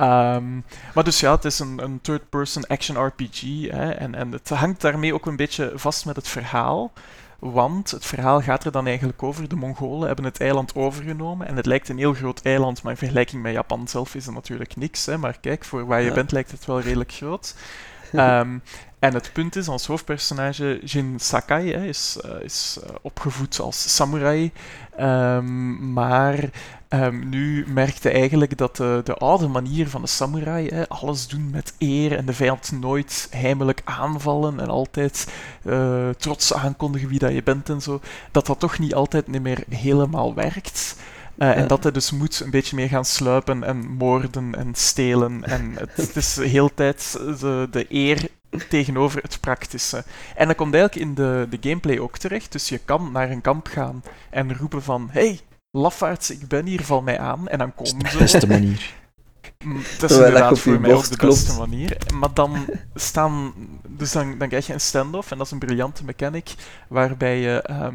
Ehm, 0.00 0.54
maar 0.94 1.04
dus 1.04 1.20
ja, 1.20 1.34
het 1.34 1.44
is 1.44 1.58
een, 1.58 1.78
een 1.82 2.00
third-person 2.00 2.66
action 2.66 3.06
RPG 3.06 3.40
hè, 3.70 3.90
en, 3.90 4.14
en 4.14 4.32
het 4.32 4.48
hangt 4.48 4.80
daarmee 4.80 5.14
ook 5.14 5.26
een 5.26 5.36
beetje 5.36 5.72
vast 5.74 6.06
met 6.06 6.16
het 6.16 6.28
verhaal. 6.28 6.92
Want 7.38 7.90
het 7.90 8.06
verhaal 8.06 8.40
gaat 8.40 8.64
er 8.64 8.72
dan 8.72 8.86
eigenlijk 8.86 9.22
over. 9.22 9.48
De 9.48 9.56
Mongolen 9.56 10.06
hebben 10.06 10.24
het 10.24 10.40
eiland 10.40 10.74
overgenomen. 10.74 11.46
En 11.46 11.56
het 11.56 11.66
lijkt 11.66 11.88
een 11.88 11.98
heel 11.98 12.14
groot 12.14 12.40
eiland, 12.42 12.82
maar 12.82 12.92
in 12.92 12.98
vergelijking 12.98 13.42
met 13.42 13.52
Japan 13.52 13.88
zelf 13.88 14.14
is 14.14 14.26
het 14.26 14.34
natuurlijk 14.34 14.76
niks. 14.76 15.06
Hè. 15.06 15.18
Maar 15.18 15.38
kijk, 15.40 15.64
voor 15.64 15.86
waar 15.86 16.00
je 16.00 16.08
Ja. 16.08 16.14
bent 16.14 16.32
lijkt 16.32 16.50
het 16.50 16.64
wel 16.64 16.80
redelijk 16.80 17.12
groot. 17.12 17.54
Ehm, 18.12 18.58
en 18.98 19.14
het 19.14 19.30
punt 19.32 19.56
is, 19.56 19.68
ons 19.68 19.86
hoofdpersonage 19.86 20.80
Jin 20.84 21.14
Sakai 21.20 21.72
hè, 21.72 21.86
is, 21.86 22.18
eh, 22.24 22.30
is 22.42 22.78
eh, 22.82 22.94
opgevoed 23.02 23.60
als 23.60 23.94
samurai. 23.94 24.52
Ehm, 24.96 25.92
maar 25.92 26.50
ehm, 26.88 27.28
nu 27.28 27.66
merkte 27.68 28.10
eigenlijk 28.10 28.58
dat 28.58 28.76
de, 28.76 29.00
de 29.04 29.14
oude 29.14 29.48
manier 29.48 29.88
van 29.88 30.00
de 30.00 30.06
samurai, 30.06 30.68
hè, 30.68 30.88
alles 30.88 31.28
doen 31.28 31.50
met 31.50 31.74
eer 31.78 32.16
en 32.16 32.26
de 32.26 32.32
vijand 32.32 32.72
nooit 32.80 33.28
heimelijk 33.30 33.82
aanvallen 33.84 34.60
en 34.60 34.68
altijd 34.68 35.32
eh, 35.64 36.08
trots 36.08 36.54
aankondigen 36.54 37.08
wie 37.08 37.18
dat 37.18 37.32
je 37.32 37.42
bent 37.42 37.68
en 37.68 37.80
zo, 37.80 38.00
dat 38.30 38.46
dat 38.46 38.58
toch 38.58 38.78
niet 38.78 38.94
altijd 38.94 39.26
meer 39.26 39.64
helemaal 39.68 40.34
werkt. 40.34 40.96
Eh, 41.40 41.56
en 41.56 41.68
dat 41.68 41.82
hij 41.82 41.92
dus 41.92 42.10
moet 42.10 42.40
een 42.40 42.50
beetje 42.50 42.76
meer 42.76 42.88
gaan 42.88 43.04
sluipen 43.04 43.64
en 43.64 43.90
moorden 43.90 44.54
en 44.54 44.74
stelen. 44.74 45.44
En 45.44 45.72
het, 45.78 45.96
het 45.96 46.16
is 46.16 46.34
de 46.34 46.46
hele 46.46 46.74
tijd 46.74 47.12
de, 47.12 47.68
de 47.70 47.86
eer 47.88 48.28
tegenover 48.68 49.22
het 49.22 49.40
praktische. 49.40 50.04
En 50.36 50.46
dat 50.46 50.56
komt 50.56 50.74
eigenlijk 50.74 51.06
in 51.06 51.14
de, 51.14 51.46
de 51.50 51.68
gameplay 51.68 51.98
ook 51.98 52.18
terecht. 52.18 52.52
Dus 52.52 52.68
je 52.68 52.78
kan 52.78 53.12
naar 53.12 53.30
een 53.30 53.40
kamp 53.40 53.66
gaan 53.66 54.02
en 54.30 54.56
roepen 54.56 54.82
van... 54.82 55.08
Hey, 55.10 55.40
lafaards, 55.70 56.30
ik 56.30 56.48
ben 56.48 56.66
hier, 56.66 56.84
val 56.84 57.02
mij 57.02 57.18
aan. 57.18 57.48
En 57.48 57.58
dan 57.58 57.74
komen 57.74 57.98
de 57.98 58.08
ze. 58.08 58.18
beste 58.18 58.46
manier. 58.46 58.94
Mm, 59.64 59.74
Dat 59.74 59.82
is 59.84 59.96
Terwijl 59.98 60.24
inderdaad 60.26 60.58
voor 60.58 60.80
mij 60.80 60.94
ook 60.94 61.08
de 61.08 61.26
beste 61.26 61.58
manier. 61.58 61.96
Maar 62.14 62.34
dan 62.34 62.66
staan... 62.94 63.52
Dus 63.88 64.12
dan, 64.12 64.38
dan 64.38 64.48
krijg 64.48 64.66
je 64.66 64.72
een 64.72 64.80
standoff, 64.80 65.30
en 65.30 65.36
dat 65.36 65.46
is 65.46 65.52
een 65.52 65.58
briljante 65.58 66.04
mechanic, 66.04 66.54
waarbij 66.88 67.40
je 67.40 67.62
ehm, 67.62 67.94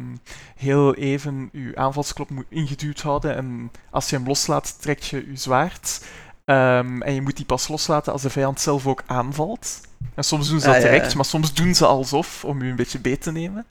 heel 0.56 0.94
even 0.94 1.48
je 1.52 1.72
aanvalsklop 1.74 2.30
moet 2.30 2.44
ingeduwd 2.48 3.00
houden, 3.00 3.36
en 3.36 3.70
als 3.90 4.10
je 4.10 4.16
hem 4.16 4.26
loslaat, 4.26 4.82
trek 4.82 5.02
je 5.02 5.30
je 5.30 5.36
zwaard. 5.36 6.04
Ehm, 6.44 7.02
en 7.02 7.14
je 7.14 7.22
moet 7.22 7.36
die 7.36 7.46
pas 7.46 7.68
loslaten 7.68 8.12
als 8.12 8.22
de 8.22 8.30
vijand 8.30 8.60
zelf 8.60 8.86
ook 8.86 9.02
aanvalt. 9.06 9.80
En 10.14 10.24
soms 10.24 10.48
doen 10.48 10.60
ze 10.60 10.66
dat 10.66 10.74
Ah, 10.74 10.82
ja, 10.82 10.88
direct, 10.88 11.14
maar 11.14 11.24
soms 11.24 11.54
doen 11.54 11.74
ze 11.74 11.86
alsof, 11.86 12.44
om 12.44 12.62
je 12.62 12.70
een 12.70 12.76
beetje 12.76 12.98
beet 13.00 13.22
te 13.22 13.32
nemen. 13.32 13.66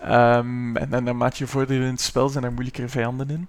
Ehm, 0.00 0.76
en, 0.76 0.92
en 0.94 1.04
naarmate 1.04 1.36
je 1.38 1.46
vordert 1.46 1.80
in 1.80 1.86
het 1.86 2.00
spel, 2.00 2.28
zijn 2.28 2.44
er 2.44 2.52
moeilijkere 2.52 2.88
vijanden 2.88 3.30
in. 3.30 3.48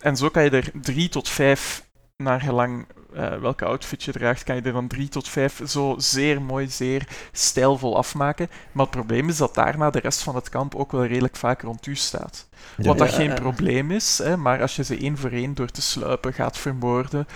En 0.00 0.16
zo 0.16 0.28
kan 0.28 0.44
je 0.44 0.50
er 0.50 0.70
drie 0.82 1.08
tot 1.08 1.28
vijf, 1.28 1.85
naar 2.16 2.40
gelang 2.40 2.86
eh, 3.14 3.36
welke 3.36 3.64
outfit 3.64 4.02
je 4.02 4.12
draagt, 4.12 4.42
kan 4.42 4.54
je 4.56 4.62
er 4.62 4.72
dan 4.72 4.86
drie 4.86 5.08
tot 5.08 5.28
vijf 5.28 5.60
zo 5.66 5.94
zeer 5.98 6.42
mooi, 6.42 6.68
zeer 6.68 7.08
stijlvol 7.32 7.96
afmaken. 7.96 8.48
Maar 8.72 8.84
het 8.84 8.94
probleem 8.94 9.28
is 9.28 9.36
dat 9.36 9.54
daarna 9.54 9.90
de 9.90 10.00
rest 10.00 10.22
van 10.22 10.34
het 10.34 10.48
kamp 10.48 10.74
ook 10.74 10.92
wel 10.92 11.04
redelijk 11.04 11.36
vaak 11.36 11.62
rond 11.62 11.86
u 11.86 11.96
staat. 11.96 12.46
Ja. 12.76 12.84
Wat 12.84 12.98
dat 12.98 13.10
Ja, 13.10 13.16
geen 13.16 13.28
ja. 13.28 13.34
probleem 13.34 13.90
is, 13.90 14.18
hè, 14.18 14.36
maar 14.36 14.60
als 14.60 14.76
je 14.76 14.84
ze 14.84 14.98
één 14.98 15.18
voor 15.18 15.30
één 15.30 15.54
door 15.54 15.70
te 15.70 15.82
sluipen 15.82 16.32
gaat 16.32 16.58
vermoorden, 16.58 17.26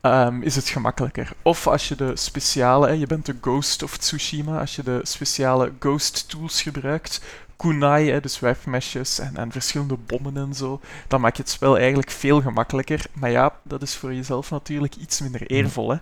ehm, 0.00 0.42
is 0.42 0.56
het 0.56 0.68
gemakkelijker. 0.68 1.32
Of 1.42 1.66
als 1.66 1.88
je 1.88 1.94
de 1.94 2.16
speciale, 2.16 2.86
hè, 2.86 2.92
je 2.92 3.06
bent 3.06 3.26
de 3.26 3.36
Ghost 3.40 3.82
of 3.82 3.96
Tsushima, 3.96 4.60
als 4.60 4.76
je 4.76 4.82
de 4.82 5.00
speciale 5.02 5.72
Ghost 5.78 6.28
tools 6.28 6.62
gebruikt, 6.62 7.20
kunai, 7.62 8.10
hè, 8.10 8.20
dus 8.20 8.40
webmeshes 8.40 9.18
en, 9.18 9.36
en 9.36 9.52
verschillende 9.52 9.96
bommen 10.06 10.36
en 10.36 10.54
zo, 10.54 10.80
dan 11.08 11.20
maak 11.20 11.36
je 11.36 11.42
het 11.42 11.50
spel 11.50 11.78
eigenlijk 11.78 12.10
veel 12.10 12.40
gemakkelijker. 12.40 13.04
Maar 13.12 13.30
ja, 13.30 13.54
dat 13.62 13.82
is 13.82 13.96
voor 13.96 14.14
jezelf 14.14 14.50
natuurlijk 14.50 14.96
iets 14.96 15.20
minder 15.20 15.46
eervol. 15.46 15.90
Hè? 15.90 15.96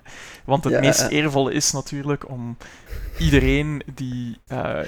Want 0.44 0.64
het 0.64 0.80
meest 0.80 1.06
eervolle 1.06 1.52
is 1.52 1.72
natuurlijk 1.72 2.28
om 2.28 2.56
iedereen 3.18 3.82
die 3.94 4.38
uh, 4.52 4.78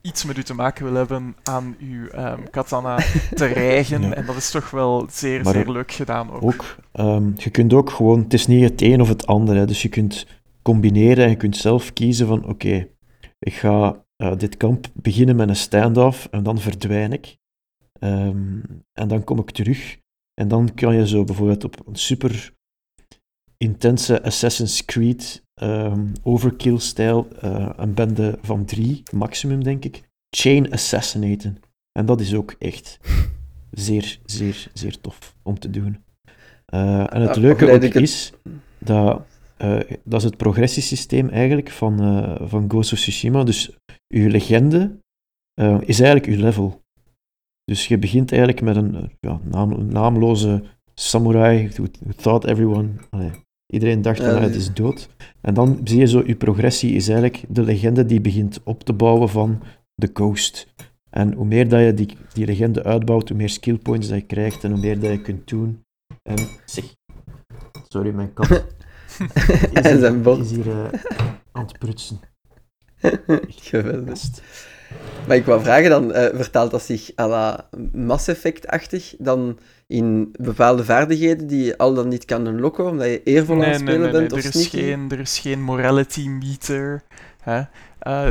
iets 0.00 0.24
met 0.24 0.36
u 0.36 0.42
te 0.42 0.54
maken 0.54 0.84
wil 0.84 0.94
hebben 0.94 1.36
aan 1.42 1.76
uw 1.78 2.24
um, 2.24 2.50
katana 2.50 2.96
te 3.34 3.46
rijgen. 3.46 4.14
En 4.14 4.26
dat 4.26 4.36
is 4.36 4.50
toch 4.50 4.70
wel 4.70 5.06
zeer, 5.10 5.46
zeer 5.46 5.70
leuk 5.70 5.92
gedaan 5.92 6.30
ook. 6.30 6.42
ook 6.42 6.76
um, 6.92 7.32
je 7.36 7.50
kunt 7.50 7.72
ook 7.72 7.90
gewoon, 7.90 8.22
het 8.22 8.34
is 8.34 8.46
niet 8.46 8.70
het 8.70 8.82
een 8.82 9.00
of 9.00 9.08
het 9.08 9.26
ander. 9.26 9.56
Hè, 9.56 9.66
dus 9.66 9.82
je 9.82 9.88
kunt 9.88 10.26
combineren 10.62 11.24
en 11.24 11.30
je 11.30 11.36
kunt 11.36 11.56
zelf 11.56 11.92
kiezen 11.92 12.26
van 12.26 12.44
oké, 12.48 12.88
ik 13.38 13.54
ga 13.54 14.03
uh, 14.22 14.36
dit 14.36 14.56
kamp 14.56 14.86
beginnen 14.92 15.36
met 15.36 15.48
een 15.48 15.56
standoff 15.56 16.28
en 16.30 16.42
dan 16.42 16.58
verdwijn 16.58 17.12
ik. 17.12 17.36
Um, 18.00 18.62
en 18.92 19.08
dan 19.08 19.24
kom 19.24 19.38
ik 19.38 19.50
terug. 19.50 19.98
En 20.34 20.48
dan 20.48 20.74
kan 20.74 20.94
je 20.96 21.06
zo 21.06 21.24
bijvoorbeeld 21.24 21.64
op 21.64 21.86
een 21.86 21.96
super 21.96 22.52
intense 23.56 24.22
Assassin's 24.22 24.84
Creed 24.84 25.42
um, 25.62 26.12
overkill-stijl 26.22 27.28
uh, 27.44 27.70
een 27.76 27.94
bende 27.94 28.38
van 28.42 28.64
drie, 28.64 29.02
maximum 29.12 29.64
denk 29.64 29.84
ik, 29.84 30.02
chain 30.30 30.72
assassinaten. 30.72 31.58
En 31.92 32.06
dat 32.06 32.20
is 32.20 32.34
ook 32.34 32.54
echt 32.58 32.98
zeer, 33.70 34.18
zeer, 34.24 34.70
zeer 34.72 35.00
tof 35.00 35.36
om 35.42 35.58
te 35.58 35.70
doen. 35.70 36.04
Uh, 36.74 37.14
en 37.14 37.20
het 37.20 37.36
leuke 37.36 37.70
ook 37.70 37.82
is 37.82 38.32
dat 38.78 39.22
uh, 39.58 39.80
dat 40.04 40.20
is 40.20 40.24
het 40.24 40.36
progressiesysteem 40.36 41.28
eigenlijk 41.28 41.70
van, 41.70 42.02
uh, 42.02 42.48
van 42.48 42.70
Ghost 42.70 42.92
of 42.92 42.98
Tsushima. 42.98 43.44
Dus 43.44 43.76
je 44.06 44.30
legende 44.30 44.98
uh, 45.60 45.80
is 45.80 46.00
eigenlijk 46.00 46.36
je 46.36 46.42
level. 46.42 46.82
Dus 47.64 47.88
je 47.88 47.98
begint 47.98 48.32
eigenlijk 48.32 48.60
met 48.60 48.76
een 48.76 49.10
ja, 49.20 49.40
naam, 49.44 49.86
naamloze 49.86 50.62
samurai 50.94 51.68
who, 51.68 51.84
who 52.00 52.12
thought 52.16 52.44
everyone... 52.44 52.88
Allee, 53.10 53.30
iedereen 53.72 54.02
dacht 54.02 54.18
dat 54.18 54.38
hij 54.38 54.48
is 54.48 54.72
dood. 54.72 55.08
En 55.40 55.54
dan 55.54 55.80
zie 55.84 55.98
je 55.98 56.06
zo, 56.06 56.22
je 56.26 56.36
progressie 56.36 56.94
is 56.94 57.08
eigenlijk 57.08 57.44
de 57.48 57.62
legende 57.62 58.06
die 58.06 58.20
begint 58.20 58.60
op 58.64 58.82
te 58.82 58.92
bouwen 58.92 59.28
van 59.28 59.62
de 59.94 60.10
Ghost. 60.12 60.74
En 61.10 61.32
hoe 61.32 61.46
meer 61.46 61.68
dat 61.68 61.80
je 61.80 61.94
die, 61.94 62.16
die 62.32 62.46
legende 62.46 62.84
uitbouwt, 62.84 63.28
hoe 63.28 63.36
meer 63.36 63.48
skill 63.48 63.78
points 63.78 64.08
dat 64.08 64.18
je 64.18 64.26
krijgt 64.26 64.64
en 64.64 64.70
hoe 64.70 64.80
meer 64.80 65.00
dat 65.00 65.10
je 65.10 65.20
kunt 65.20 65.48
doen. 65.48 65.82
En 66.22 66.36
zeg... 66.64 66.94
Sorry, 67.88 68.10
mijn 68.10 68.32
kat. 68.32 68.66
en 69.72 69.98
zijn 69.98 70.22
bot. 70.22 70.40
is 70.40 70.50
hier 70.50 70.66
uh, 70.66 70.84
aan 71.52 71.64
het 71.66 71.78
prutsen. 71.78 72.20
Geweldig. 73.70 74.20
Maar 75.26 75.36
ik 75.36 75.44
wou 75.44 75.62
vragen 75.62 75.90
dan, 75.90 76.10
uh, 76.10 76.24
vertaalt 76.32 76.70
dat 76.70 76.82
zich 76.82 77.10
à 77.18 77.28
la 77.28 77.68
Mass 77.92 78.28
Effect-achtig 78.28 79.14
dan 79.18 79.58
in 79.86 80.34
bepaalde 80.40 80.84
vaardigheden 80.84 81.46
die 81.46 81.64
je 81.64 81.78
al 81.78 81.94
dan 81.94 82.08
niet 82.08 82.24
kan 82.24 82.46
unlocken, 82.46 82.86
omdat 82.86 83.06
je 83.06 83.22
eervol 83.22 83.62
aan 83.62 83.68
het 83.68 83.80
spelen 83.80 84.00
nee, 84.00 84.10
nee, 84.10 84.20
bent? 84.20 84.30
Nee, 84.30 84.42
er, 84.42 84.60
is 84.60 84.66
geen, 84.66 85.10
er 85.10 85.20
is 85.20 85.38
geen 85.38 85.62
morality 85.62 86.28
meter. 86.28 87.02
Hè? 87.40 87.62
Uh, 88.06 88.26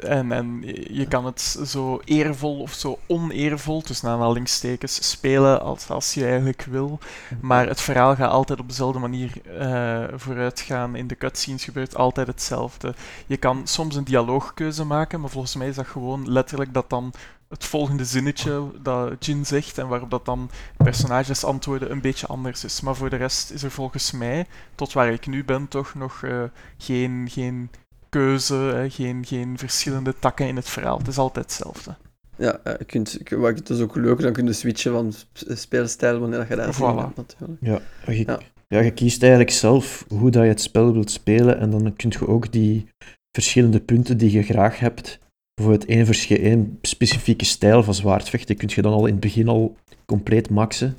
en, 0.00 0.32
en 0.32 0.62
je 0.90 1.06
kan 1.08 1.24
het 1.24 1.40
zo 1.64 2.00
eervol 2.04 2.60
of 2.60 2.72
zo 2.72 2.98
oneervol, 3.06 3.80
tussen 3.80 4.08
aanhalingstekens, 4.08 5.10
spelen 5.10 5.60
als, 5.60 5.88
als 5.88 6.14
je 6.14 6.26
eigenlijk 6.26 6.66
wil. 6.70 6.98
Maar 7.40 7.68
het 7.68 7.80
verhaal 7.80 8.14
gaat 8.14 8.30
altijd 8.30 8.60
op 8.60 8.68
dezelfde 8.68 8.98
manier 8.98 9.30
uh, 9.60 10.04
vooruit 10.14 10.60
gaan. 10.60 10.96
In 10.96 11.06
de 11.06 11.16
cutscenes 11.16 11.64
gebeurt 11.64 11.96
altijd 11.96 12.26
hetzelfde. 12.26 12.94
Je 13.26 13.36
kan 13.36 13.66
soms 13.66 13.96
een 13.96 14.04
dialoogkeuze 14.04 14.84
maken, 14.84 15.20
maar 15.20 15.30
volgens 15.30 15.54
mij 15.54 15.68
is 15.68 15.74
dat 15.74 15.86
gewoon 15.86 16.30
letterlijk 16.32 16.74
dat 16.74 16.90
dan 16.90 17.12
het 17.48 17.64
volgende 17.64 18.04
zinnetje 18.04 18.70
dat 18.82 19.26
Jin 19.26 19.46
zegt 19.46 19.78
en 19.78 19.88
waarop 19.88 20.10
dat 20.10 20.24
dan 20.24 20.50
personages 20.76 21.44
antwoorden 21.44 21.90
een 21.90 22.00
beetje 22.00 22.26
anders 22.26 22.64
is. 22.64 22.80
Maar 22.80 22.96
voor 22.96 23.10
de 23.10 23.16
rest 23.16 23.50
is 23.50 23.62
er 23.62 23.70
volgens 23.70 24.12
mij, 24.12 24.46
tot 24.74 24.92
waar 24.92 25.12
ik 25.12 25.26
nu 25.26 25.44
ben, 25.44 25.68
toch 25.68 25.94
nog 25.94 26.22
uh, 26.22 26.42
geen, 26.78 27.28
geen 27.30 27.70
keuze, 28.08 28.86
geen, 28.88 29.24
geen 29.26 29.58
verschillende 29.58 30.14
takken 30.18 30.46
in 30.46 30.56
het 30.56 30.68
verhaal. 30.68 30.98
Het 30.98 31.08
is 31.08 31.18
altijd 31.18 31.44
hetzelfde. 31.44 31.94
Ja, 32.36 32.60
je 32.78 32.84
kunt, 32.84 33.18
wat 33.30 33.58
het 33.58 33.70
is 33.70 33.80
ook 33.80 33.96
leuk, 33.96 34.20
dan 34.20 34.32
kun 34.32 34.46
je 34.46 34.52
switchen 34.52 34.92
van 34.92 35.12
speelstijl 35.32 36.18
wanneer 36.18 36.46
je 36.48 36.56
daar 36.56 36.74
voilà. 36.74 37.14
natuurlijk. 37.16 37.60
Ja, 37.60 37.80
je, 38.06 38.24
ja. 38.26 38.40
ja, 38.68 38.80
je 38.80 38.90
kiest 38.90 39.22
eigenlijk 39.22 39.52
zelf 39.52 40.04
hoe 40.08 40.30
dat 40.30 40.42
je 40.42 40.48
het 40.48 40.60
spel 40.60 40.92
wilt 40.92 41.10
spelen 41.10 41.58
en 41.58 41.70
dan 41.70 41.96
kun 41.96 42.12
je 42.18 42.28
ook 42.28 42.52
die 42.52 42.88
verschillende 43.36 43.80
punten 43.80 44.16
die 44.18 44.30
je 44.30 44.42
graag 44.42 44.78
hebt, 44.78 45.18
bijvoorbeeld 45.54 45.90
één, 45.90 46.40
één 46.42 46.78
specifieke 46.82 47.44
stijl 47.44 47.82
van 47.82 47.94
zwaardvechten, 47.94 48.56
kun 48.56 48.70
je 48.74 48.82
dan 48.82 48.92
al 48.92 49.06
in 49.06 49.12
het 49.12 49.20
begin 49.20 49.48
al 49.48 49.76
compleet 50.04 50.50
maxen 50.50 50.96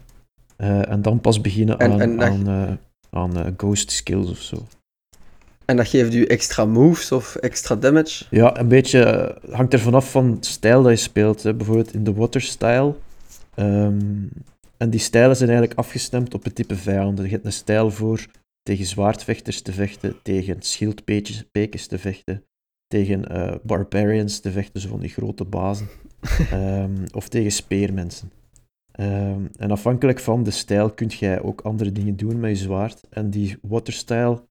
uh, 0.57 0.91
en 0.91 1.01
dan 1.01 1.21
pas 1.21 1.41
beginnen 1.41 1.79
aan, 1.79 2.01
en 2.01 2.21
aan, 2.21 2.49
uh, 2.49 2.71
aan 3.09 3.37
uh, 3.37 3.45
ghost 3.57 3.91
skills 3.91 4.29
of 4.29 4.37
zo. 4.41 4.65
En 5.67 5.77
dat 5.77 5.87
geeft 5.87 6.13
u 6.13 6.25
extra 6.25 6.65
moves 6.65 7.11
of 7.11 7.35
extra 7.35 7.75
damage? 7.75 8.25
Ja, 8.29 8.59
een 8.59 8.67
beetje 8.67 9.03
eh, 9.03 9.53
hangt 9.53 9.73
er 9.73 9.79
vanaf 9.79 10.11
van 10.11 10.37
de 10.39 10.45
stijl 10.45 10.83
dat 10.83 10.91
je 10.91 10.97
speelt. 10.97 11.43
Hè. 11.43 11.53
Bijvoorbeeld 11.53 11.93
in 11.93 12.03
de 12.03 12.13
water 12.13 12.41
style. 12.41 12.95
Um, 13.55 14.29
en 14.77 14.89
die 14.89 14.99
stijlen 14.99 15.35
zijn 15.35 15.49
eigenlijk 15.49 15.79
afgestemd 15.79 16.33
op 16.33 16.43
het 16.43 16.55
type 16.55 16.75
vijanden. 16.75 17.25
Je 17.25 17.31
hebt 17.31 17.45
een 17.45 17.51
stijl 17.51 17.91
voor 17.91 18.25
tegen 18.63 18.85
zwaardvechters 18.85 19.61
te 19.61 19.71
vechten, 19.73 20.15
tegen 20.23 20.61
schildpekens 20.61 21.87
te 21.87 21.99
vechten, 21.99 22.43
tegen 22.87 23.31
uh, 23.31 23.55
barbarians 23.63 24.39
te 24.39 24.51
vechten, 24.51 24.81
zo 24.81 24.89
van 24.89 24.99
die 24.99 25.09
grote 25.09 25.45
bazen, 25.45 25.87
um, 26.53 27.03
of 27.19 27.27
tegen 27.29 27.51
speermensen. 27.51 28.31
Um, 28.99 29.49
en 29.57 29.71
afhankelijk 29.71 30.19
van 30.19 30.43
de 30.43 30.51
stijl 30.51 30.91
kun 30.91 31.07
jij 31.07 31.41
ook 31.41 31.61
andere 31.61 31.91
dingen 31.91 32.15
doen 32.15 32.39
met 32.39 32.49
je 32.49 32.63
zwaard. 32.63 33.01
En 33.09 33.29
die 33.29 33.57
waterstyle 33.61 34.46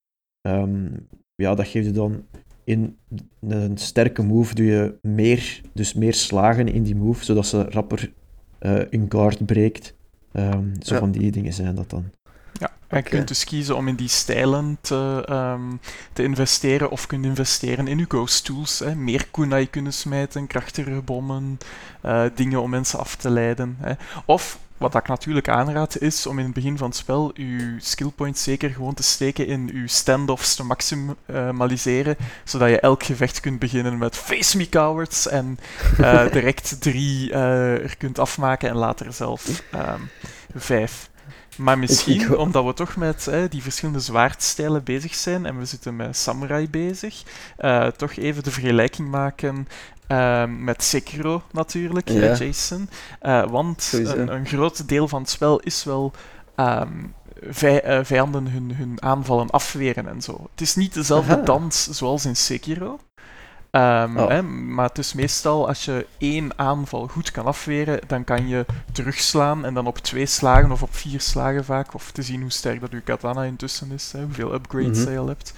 Um, 0.47 1.07
ja, 1.35 1.55
dat 1.55 1.67
geeft 1.67 1.87
je 1.87 1.93
dan 1.93 2.25
in 2.65 2.97
een 3.41 3.79
sterke 3.79 4.23
move 4.23 4.55
doe 4.55 4.67
je 4.67 4.95
meer, 5.03 5.61
dus 5.73 5.95
meer 5.95 6.15
slagen 6.15 6.69
in 6.69 6.83
die 6.83 6.97
move, 6.97 7.25
zodat 7.25 7.47
ze 7.47 7.63
rapper 7.63 8.13
uh, 8.61 8.81
in 8.91 9.07
guard 9.09 9.47
breekt. 9.47 9.95
Um, 10.33 10.73
zo 10.83 10.99
van 10.99 11.11
die 11.11 11.31
dingen 11.31 11.53
zijn 11.53 11.75
dat 11.75 11.91
dan. 11.91 12.05
Ja, 12.53 12.73
en 12.87 12.97
je 12.97 13.03
kunt 13.03 13.29
dus 13.29 13.45
kiezen 13.45 13.77
om 13.77 13.89
in 13.89 13.95
die 13.95 14.09
stijlen 14.09 14.79
te, 14.81 15.27
um, 15.31 15.81
te 16.13 16.23
investeren 16.23 16.91
of 16.91 17.07
kunt 17.07 17.25
investeren 17.25 17.87
in 17.87 17.99
je 17.99 18.05
ghost 18.09 18.45
tools. 18.45 18.79
Hè. 18.79 18.95
Meer 18.95 19.27
kunai 19.31 19.71
kunnen 19.71 19.93
smijten, 19.93 20.47
krachtigere 20.47 21.03
bommen, 21.03 21.59
uh, 22.05 22.25
dingen 22.35 22.63
om 22.63 22.71
mensen 22.71 22.99
af 22.99 23.17
te 23.17 23.31
leiden. 23.31 23.77
Hè. 23.79 23.93
Of 24.27 24.59
wat 24.79 24.95
ik 24.95 25.09
natuurlijk 25.09 25.49
aanraad 25.49 25.99
is 25.99 26.27
om 26.27 26.39
in 26.39 26.45
het 26.45 26.55
begin 26.55 26.79
van 26.79 26.89
het 26.89 26.97
spel 26.97 27.31
uw 27.35 27.79
skillpoints 27.79 28.43
zeker 28.43 28.71
gewoon 28.71 28.95
te 28.95 29.03
steken 29.03 29.47
in 29.47 29.71
uw 29.73 29.87
standoffs 29.87 30.55
te 30.55 30.65
maximaliseren, 30.65 32.17
zodat 32.45 32.69
je 32.69 32.81
elk 32.81 33.03
gevecht 33.03 33.41
kunt 33.41 33.59
beginnen 33.59 33.99
met 33.99 34.17
face 34.17 34.57
me 34.57 34.69
cowards 34.69 35.29
en 35.29 35.59
uh, 36.01 36.31
direct 36.33 36.81
drie 36.81 37.31
uh, 37.31 37.83
er 37.83 37.97
kunt 37.97 38.19
afmaken 38.19 38.69
en 38.69 38.77
later 38.77 39.13
zelf 39.13 39.63
um, 39.75 40.11
vijf. 40.55 41.09
Maar 41.57 41.79
misschien, 41.79 42.37
omdat 42.39 42.65
we 42.65 42.73
toch 42.73 42.97
met 42.97 43.31
die 43.49 43.63
verschillende 43.63 44.01
zwaardstijlen 44.01 44.85
bezig 44.85 45.15
zijn 45.15 45.47
en 45.47 45.59
we 45.59 45.65
zitten 45.65 45.97
met 45.97 46.17
samurai 46.17 46.69
bezig, 46.69 47.23
uh, 47.61 47.87
toch 47.87 48.17
even 48.17 48.43
de 48.43 48.51
vergelijking 48.51 49.09
maken 49.09 49.67
Ehm, 50.07 50.65
met 50.65 50.83
Sekiro 50.83 51.43
natuurlijk, 51.53 52.09
ja. 52.09 52.35
Jason. 52.35 52.89
Uh, 53.23 53.47
want 53.47 53.91
een, 53.93 54.33
een, 54.35 54.47
groot 54.47 54.89
deel 54.89 55.09
van 55.09 55.21
het 55.21 55.31
spel 55.31 55.61
is 55.61 55.85
wel 55.85 56.13
um, 56.57 57.15
vij 57.41 57.99
uh, 57.99 58.05
vijanden 58.05 58.47
hun, 58.47 58.75
hun 58.75 59.03
aanvallen 59.03 59.51
afweren 59.51 60.09
en 60.09 60.23
zo. 60.23 60.47
Het 60.51 60.61
is 60.61 60.75
niet 60.75 60.95
dezelfde 60.95 61.43
dans 61.43 61.89
zoals 61.89 62.25
in 62.25 62.37
Sekiro. 62.37 62.99
Um, 63.77 64.19
oh. 64.19 64.29
hè, 64.29 64.43
maar 64.43 64.89
het 64.89 64.99
is 64.99 65.13
meestal 65.13 65.69
als 65.69 65.85
je 65.85 66.07
één 66.19 66.59
aanval 66.59 67.07
goed 67.07 67.31
kan 67.31 67.45
afweren, 67.45 68.01
dan 68.07 68.25
kan 68.25 68.49
je 68.49 68.67
terugslaan 68.93 69.65
en 69.65 69.75
dan 69.75 69.87
op 69.87 69.99
twee 69.99 70.27
slagen 70.27 70.73
of 70.73 70.83
op 70.83 70.95
vier 70.95 71.21
slagen 71.21 71.65
vaak, 71.65 71.95
of 71.95 72.11
te 72.11 72.23
zien 72.23 72.41
hoe 72.41 72.51
sterk 72.51 72.81
dat 72.81 72.91
je 72.91 73.01
katana 73.01 73.43
intussen 73.43 73.91
is, 73.93 74.13
hè, 74.13 74.23
hoeveel 74.23 74.55
upgrades 74.55 74.99
mm 74.99 75.05
-hmm. 75.05 75.13
je 75.13 75.19
al 75.19 75.27
hebt 75.27 75.53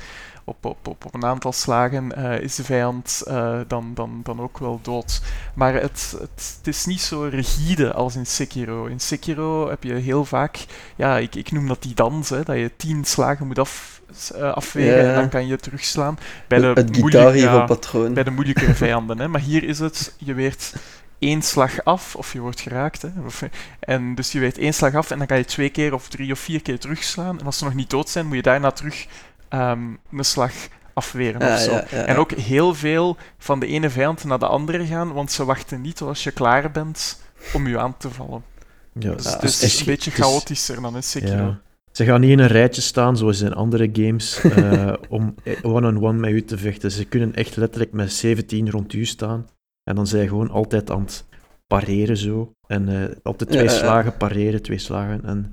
op, 0.49 0.65
op, 0.65 0.89
op, 0.89 1.05
op 1.05 1.15
een 1.15 1.25
aantal 1.25 1.53
slagen 1.53 2.13
uh, 2.19 2.41
is 2.41 2.55
de 2.55 2.65
vijand 2.65 3.23
uh, 3.29 3.59
dan, 3.67 3.91
dan, 3.95 4.21
dan 4.23 4.41
ook 4.41 4.59
wel 4.59 4.81
dood. 4.83 5.23
Maar 5.55 5.75
het, 5.75 6.17
het, 6.21 6.57
het, 6.59 6.67
is 6.67 6.87
niet 6.87 7.01
zo 7.01 7.23
rigide 7.23 7.93
als 7.93 8.17
in 8.17 8.27
Sekiro. 8.27 8.87
In 8.87 9.01
Sekiro 9.01 9.69
heb 9.69 9.83
je 9.83 9.95
heel 9.95 10.25
vaak, 10.25 10.67
ja, 10.97 11.19
ik, 11.19 11.35
ik 11.35 11.53
noem 11.53 11.69
dat 11.69 11.83
die 11.83 11.95
dans, 11.95 12.29
hè, 12.29 12.43
dat 12.43 12.57
je 12.57 12.71
tien 12.77 13.05
slagen 13.05 13.47
moet 13.47 13.59
af, 13.59 14.03
uh, 14.37 14.53
afweren 14.53 15.05
ja. 15.05 15.09
en 15.09 15.15
dan 15.15 15.29
kan 15.29 15.47
je 15.47 15.57
terugslaan. 15.57 16.19
Bij 16.49 16.59
de 16.59 16.67
het, 16.67 17.35
ja, 17.35 17.65
patroon. 17.65 18.15
Bij 18.15 18.25
de 18.25 18.31
moeilijkere 18.31 18.75
vijanden. 18.85 19.19
Hè. 19.19 19.29
Maar 19.29 19.41
hier 19.41 19.65
is 19.65 19.79
het, 19.79 20.15
je 20.19 20.35
weet 20.35 20.75
één 21.19 21.43
slag 21.43 21.85
af, 21.85 22.15
of 22.17 22.33
je 22.33 22.41
wordt 22.41 22.61
geraakt. 22.61 23.03
Hè, 23.03 23.09
of, 23.25 23.43
en 23.81 24.15
dus 24.15 24.33
je 24.33 24.39
weet 24.39 24.59
één 24.59 24.75
slag 24.75 24.95
af 24.95 25.11
en 25.11 25.19
dan 25.19 25.27
kan 25.27 25.39
je 25.39 25.45
twee 25.45 25.69
keer 25.69 25.95
of 25.95 26.09
drie 26.09 26.33
of 26.33 26.39
vier 26.39 26.63
keer 26.63 26.79
terugslaan. 26.79 27.41
En 27.41 27.47
als 27.47 27.59
ze 27.59 27.65
nog 27.65 27.75
niet 27.75 27.91
dood 27.91 28.09
zijn, 28.09 28.27
moet 28.27 28.37
je 28.37 28.43
daarna 28.43 28.71
terug 28.71 29.07
ehm, 29.49 29.95
een 30.13 30.25
slag 30.25 30.53
afweren 30.95 31.53
of 31.53 31.59
zo. 31.59 31.77
en 31.97 32.17
ook 32.17 32.33
heel 32.33 32.75
veel 32.75 33.17
van 33.39 33.61
de 33.61 33.67
ene 33.67 33.91
vijand 33.91 34.25
naar 34.25 34.39
de 34.39 34.47
andere 34.47 34.87
gaan, 34.87 35.13
want 35.13 35.33
ze 35.33 35.45
wachten 35.45 35.81
niet 35.81 36.01
als 36.01 36.25
je 36.25 36.31
klaar 36.31 36.71
bent 36.71 37.21
om 37.53 37.69
je 37.69 37.79
aan 37.79 37.97
te 37.97 38.11
vallen. 38.11 38.43
Ja, 38.93 39.15
dus 39.15 39.33
het 39.33 39.43
is, 39.43 39.81
een 39.81 39.87
beetje 39.87 40.11
chaotischer 40.11 40.83
dan 40.83 40.95
een 40.95 41.03
Sekiro. 41.03 41.57
Ze 41.93 42.05
gaan 42.05 42.21
niet 42.21 42.31
in 42.31 42.39
een 42.39 42.47
rijtje 42.47 42.81
staan, 42.81 43.17
zoals 43.17 43.41
in 43.41 43.55
andere 43.55 43.89
games, 43.93 44.45
uh, 44.45 44.93
om 45.09 45.35
one-on-one 45.63 46.19
met 46.19 46.31
u 46.31 46.45
te 46.45 46.59
vechten. 46.59 46.91
Ze 46.91 47.05
kunnen 47.05 47.35
echt 47.35 47.57
letterlijk 47.57 47.93
met 47.93 48.13
17 48.13 48.71
rond 48.71 48.93
u 48.93 49.05
staan. 49.05 49.47
En 49.85 49.95
dan 49.95 50.07
zijn 50.07 50.29
gewoon 50.29 50.51
altijd 50.51 50.91
aan 50.91 51.01
het 51.01 51.25
pareren 51.67 52.17
zo. 52.17 52.53
En 52.67 52.89
uh, 52.89 53.05
altijd 53.23 53.51
twee 53.51 53.69
slagen 53.69 54.17
pareren, 54.17 54.63
twee 54.63 54.79
slagen. 54.79 55.25
En, 55.25 55.53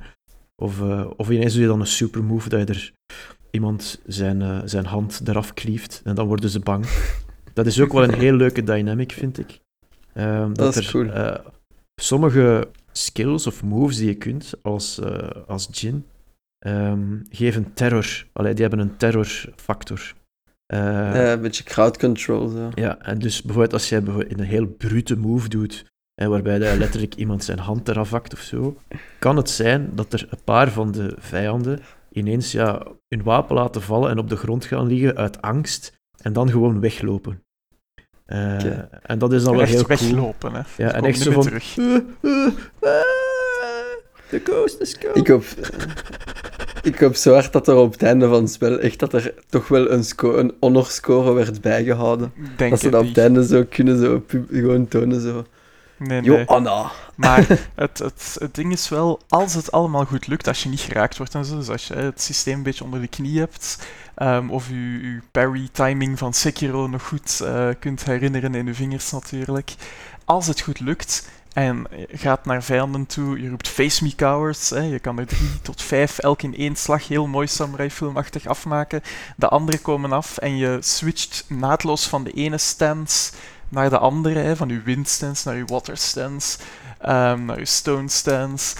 of, 0.55 0.79
uh, 0.79 1.09
of 1.17 1.29
ineens 1.29 1.53
doe 1.53 1.61
je 1.61 1.67
dan 1.67 1.79
een 1.79 1.87
supermove 1.87 2.49
dat 2.49 2.67
je 2.67 2.73
er 2.73 2.93
iemand 3.55 4.01
zijn, 4.05 4.69
zijn 4.69 4.85
hand 4.85 5.21
eraf 5.25 5.53
klieft. 5.53 6.01
En 6.03 6.15
dan 6.15 6.27
worden 6.27 6.49
ze 6.49 6.59
bang. 6.59 6.85
Dat 7.53 7.65
is 7.65 7.81
ook 7.81 7.93
wel 7.93 8.03
een 8.03 8.19
heel 8.19 8.35
leuke 8.35 8.63
dynamic, 8.63 9.11
vind 9.11 9.39
ik. 9.39 9.59
Um, 10.13 10.53
dat, 10.53 10.55
dat, 10.55 10.75
is 10.75 10.85
er, 10.85 10.91
cool. 10.91 11.37
sommige 11.95 12.67
skills 12.91 13.47
of 13.47 13.63
moves 13.63 13.97
die 13.97 14.07
je 14.07 14.15
kunt 14.15 14.53
als, 14.61 14.99
als 15.47 15.67
Jin 15.71 16.05
um, 16.67 17.21
geven 17.29 17.73
terror. 17.73 18.25
Allee, 18.33 18.53
die 18.53 18.65
hebben 18.65 18.79
een 18.79 18.97
terrorfactor. 18.97 20.13
Ja, 20.67 21.31
een 21.31 21.41
beetje 21.41 21.63
crowd 21.63 21.97
control. 21.97 22.47
Zo. 22.47 22.71
Ja, 22.73 22.99
en 22.99 23.19
dus 23.19 23.41
bijvoorbeeld 23.41 23.73
als 23.73 23.89
jij 23.89 24.01
een 24.05 24.39
heel 24.39 24.67
brute 24.67 25.17
move 25.17 25.49
doet, 25.49 25.85
waarbij 26.15 26.77
letterlijk 26.77 27.15
iemand 27.15 27.43
zijn 27.43 27.59
hand 27.59 27.87
eraf 27.87 28.09
hakt 28.09 28.33
of 28.33 28.39
zo, 28.39 28.77
kan 29.19 29.37
het 29.37 29.49
zijn 29.49 29.89
dat 29.95 30.13
er 30.13 30.27
een 30.29 30.43
paar 30.43 30.71
van 30.71 30.91
de 30.91 31.15
vijanden 31.19 31.79
ineens 32.15 32.51
ja, 32.51 32.83
hun 33.07 33.23
wapen 33.23 33.55
laten 33.55 33.81
vallen 33.81 34.09
en 34.09 34.17
op 34.17 34.29
de 34.29 34.35
grond 34.35 34.65
gaan 34.65 34.87
liggen 34.87 35.15
uit 35.15 35.41
angst 35.41 35.99
en 36.21 36.33
dan 36.33 36.49
gewoon 36.49 36.79
weglopen. 36.79 37.43
Uh, 38.27 38.63
En 39.01 39.19
dat 39.19 39.33
is 39.33 39.43
dan 39.43 39.55
wel 39.55 39.65
heel 39.65 39.87
weglopen, 39.87 40.53
hè. 40.53 40.61
Ja, 40.77 40.91
en 40.91 41.03
echt 41.03 41.19
zo 41.19 41.31
van... 41.31 41.43
Terug. 41.43 41.77
Uh, 41.77 41.97
the 44.29 44.41
ghost 44.43 44.79
is 44.79 44.97
coming. 44.97 45.15
Ik 45.15 45.27
hoop... 45.27 45.43
Ik 46.83 46.99
hoop 46.99 47.15
zo 47.15 47.33
hard 47.33 47.53
dat 47.53 47.67
er 47.67 47.75
op 47.75 47.91
het 47.91 48.03
einde 48.03 48.27
van 48.27 48.41
het 48.41 48.51
spel 48.51 48.79
echt 48.79 48.99
dat 48.99 49.13
er 49.13 49.33
toch 49.49 49.67
wel 49.67 49.91
een, 49.91 50.03
een 50.17 50.53
honor-score 50.59 51.33
werd 51.33 51.61
bijgehouden. 51.61 52.33
Denk 52.57 52.71
dat 52.71 52.79
ze 52.79 52.89
dat 52.89 53.01
op 53.01 53.07
het 53.07 53.17
einde 53.17 53.45
zo 53.45 53.65
kunnen 53.69 53.99
zo 53.99 54.23
gewoon 54.51 54.87
tonen 54.87 55.21
zo. 55.21 55.45
Nee, 55.97 56.21
nee. 56.21 56.45
Maar 57.15 57.47
het, 57.75 57.97
het, 57.97 58.35
het 58.39 58.55
ding 58.55 58.71
is 58.71 58.89
wel, 58.89 59.19
als 59.27 59.53
het 59.53 59.71
allemaal 59.71 60.05
goed 60.05 60.27
lukt, 60.27 60.47
als 60.47 60.63
je 60.63 60.69
niet 60.69 60.79
geraakt 60.79 61.17
wordt 61.17 61.35
en 61.35 61.45
zo, 61.45 61.57
dus 61.57 61.69
als 61.69 61.87
je 61.87 61.93
het 61.93 62.21
systeem 62.21 62.57
een 62.57 62.63
beetje 62.63 62.83
onder 62.83 63.01
de 63.01 63.07
knie 63.07 63.39
hebt, 63.39 63.87
um, 64.17 64.51
of 64.51 64.67
je, 64.67 65.01
je 65.01 65.21
parry-timing 65.31 66.17
van 66.17 66.33
Sekiro 66.33 66.87
nog 66.87 67.07
goed 67.07 67.39
uh, 67.43 67.69
kunt 67.79 68.05
herinneren 68.05 68.55
in 68.55 68.65
je 68.65 68.73
vingers 68.73 69.11
natuurlijk, 69.11 69.75
als 70.25 70.47
het 70.47 70.61
goed 70.61 70.79
lukt, 70.79 71.27
en 71.55 71.87
gaat 72.11 72.45
naar 72.45 72.63
vijanden 72.63 73.05
toe, 73.05 73.41
je 73.41 73.49
roept 73.49 73.67
face 73.67 74.03
me 74.03 74.15
cowards. 74.15 74.69
Hè. 74.69 74.79
Je 74.79 74.99
kan 74.99 75.19
er 75.19 75.25
drie 75.25 75.61
tot 75.61 75.81
vijf 75.81 76.17
elk 76.17 76.41
in 76.41 76.55
één 76.55 76.75
slag 76.75 77.07
heel 77.07 77.27
mooi 77.27 77.47
samurai 77.47 77.91
filmachtig 77.91 78.47
afmaken. 78.47 79.01
De 79.35 79.47
andere 79.47 79.77
komen 79.77 80.11
af 80.11 80.37
en 80.37 80.57
je 80.57 80.77
switcht 80.81 81.45
naadloos 81.47 82.07
van 82.07 82.23
de 82.23 82.31
ene 82.31 82.57
stance 82.57 83.31
naar 83.69 83.89
de 83.89 83.97
andere. 83.97 84.39
Hè. 84.39 84.55
Van 84.55 84.69
je 84.69 84.81
wind 84.81 85.07
stance 85.07 85.47
naar 85.47 85.57
je 85.57 85.65
water 85.65 85.97
stance, 85.97 86.57
um, 87.01 87.45
naar 87.45 87.59
je 87.59 87.65
stone 87.65 88.09
stance. 88.09 88.75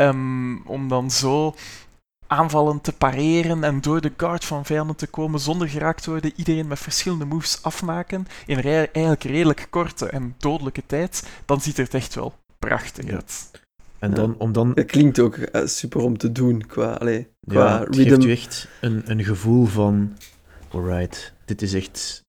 Um, 0.00 0.62
om 0.66 0.88
dan 0.88 1.10
zo 1.10 1.54
aanvallen 2.26 2.80
te 2.80 2.92
pareren 2.92 3.64
en 3.64 3.80
door 3.80 4.00
de 4.00 4.12
guard 4.16 4.44
van 4.44 4.64
vijanden 4.64 4.96
te 4.96 5.06
komen 5.06 5.40
zonder 5.40 5.68
geraakt 5.68 6.02
te 6.02 6.10
worden, 6.10 6.32
iedereen 6.36 6.66
met 6.66 6.78
verschillende 6.78 7.24
moves 7.24 7.62
afmaken 7.62 8.26
in 8.46 8.62
eigenlijk 8.62 9.22
redelijk 9.22 9.66
korte 9.70 10.08
en 10.08 10.34
dodelijke 10.38 10.82
tijd, 10.86 11.28
dan 11.44 11.60
ziet 11.60 11.76
het 11.76 11.94
echt 11.94 12.14
wel 12.14 12.34
prachtig 12.58 13.10
uit. 13.10 13.50
En 13.98 14.14
dan, 14.14 14.34
om 14.38 14.52
dan... 14.52 14.72
Het 14.74 14.86
klinkt 14.86 15.18
ook 15.18 15.36
eh, 15.36 15.66
super 15.66 16.00
om 16.00 16.18
te 16.18 16.32
doen 16.32 16.66
qua, 16.66 16.92
allee, 16.92 17.28
qua 17.46 17.64
ja, 17.64 17.80
het 17.80 17.96
geeft 17.96 18.24
u 18.24 18.30
echt 18.30 18.68
een, 18.80 19.02
een 19.04 19.24
gevoel 19.24 19.66
van, 19.66 20.16
alright, 20.68 21.32
dit 21.44 21.62
is 21.62 21.74
echt 21.74 22.24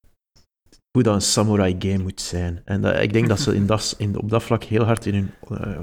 hoe 0.98 1.06
dat 1.06 1.16
een 1.16 1.22
samurai 1.22 1.76
game 1.80 2.04
moet 2.04 2.22
zijn. 2.22 2.62
En 2.66 2.82
dat, 2.82 3.00
ik 3.00 3.14
denk 3.14 3.28
dat 3.28 3.40
ze 3.40 3.56
in 3.56 3.66
dat, 3.66 3.96
in, 3.98 4.18
op 4.18 4.30
dat 4.30 4.44
vlak 4.44 4.64
heel 4.64 4.84
hard 4.84 5.06
in 5.06 5.14
hun... 5.14 5.32
Uh, 5.52 5.78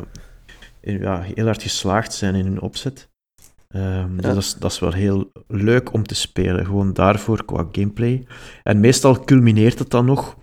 in, 0.80 0.98
ja, 0.98 1.20
heel 1.20 1.44
hard 1.44 1.62
geslaagd 1.62 2.12
zijn 2.12 2.34
in 2.34 2.44
hun 2.44 2.60
opzet. 2.60 3.10
Um, 3.76 4.20
dat, 4.20 4.36
is, 4.36 4.54
dat 4.54 4.72
is 4.72 4.78
wel 4.78 4.92
heel 4.92 5.32
leuk 5.46 5.92
om 5.92 6.02
te 6.02 6.14
spelen, 6.14 6.66
gewoon 6.66 6.92
daarvoor 6.92 7.44
qua 7.44 7.66
gameplay. 7.72 8.26
En 8.62 8.80
meestal 8.80 9.24
culmineert 9.24 9.78
het 9.78 9.90
dan 9.90 10.04
nog, 10.04 10.36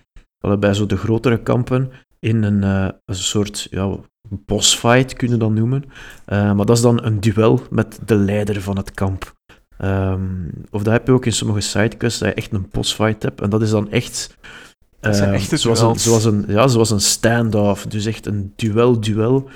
bij 0.59 0.73
zo 0.73 0.85
de 0.85 0.97
grotere 0.97 1.41
kampen, 1.41 1.91
in 2.19 2.43
een, 2.43 2.61
uh, 2.61 2.89
een 3.05 3.15
soort 3.15 3.67
ja, 3.71 3.97
bossfight, 4.29 5.13
kunnen 5.13 5.37
we 5.37 5.43
dat 5.43 5.53
noemen. 5.53 5.83
Uh, 5.83 6.53
maar 6.53 6.65
dat 6.65 6.75
is 6.75 6.81
dan 6.81 7.03
een 7.03 7.19
duel 7.19 7.61
met 7.69 7.99
de 8.05 8.15
leider 8.15 8.61
van 8.61 8.77
het 8.77 8.91
kamp. 8.91 9.35
Um, 9.83 10.51
of 10.69 10.83
dat 10.83 10.93
heb 10.93 11.07
je 11.07 11.13
ook 11.13 11.25
in 11.25 11.33
sommige 11.33 11.59
sidequests, 11.59 12.19
dat 12.19 12.29
je 12.29 12.33
echt 12.35 12.51
een 12.53 12.67
bossfight 12.71 13.23
hebt. 13.23 13.41
En 13.41 13.49
dat 13.49 13.61
is 13.61 13.69
dan 13.69 13.91
echt... 13.91 14.37
Uh, 15.01 15.33
echt 15.33 15.59
zoals, 15.59 15.81
een, 15.81 15.99
zoals, 15.99 16.25
een, 16.25 16.43
ja, 16.47 16.67
zoals 16.67 16.89
een 16.89 17.01
stand-off, 17.01 17.85
dus 17.85 18.05
echt 18.05 18.25
een 18.25 18.53
duel-duel. 18.55 19.49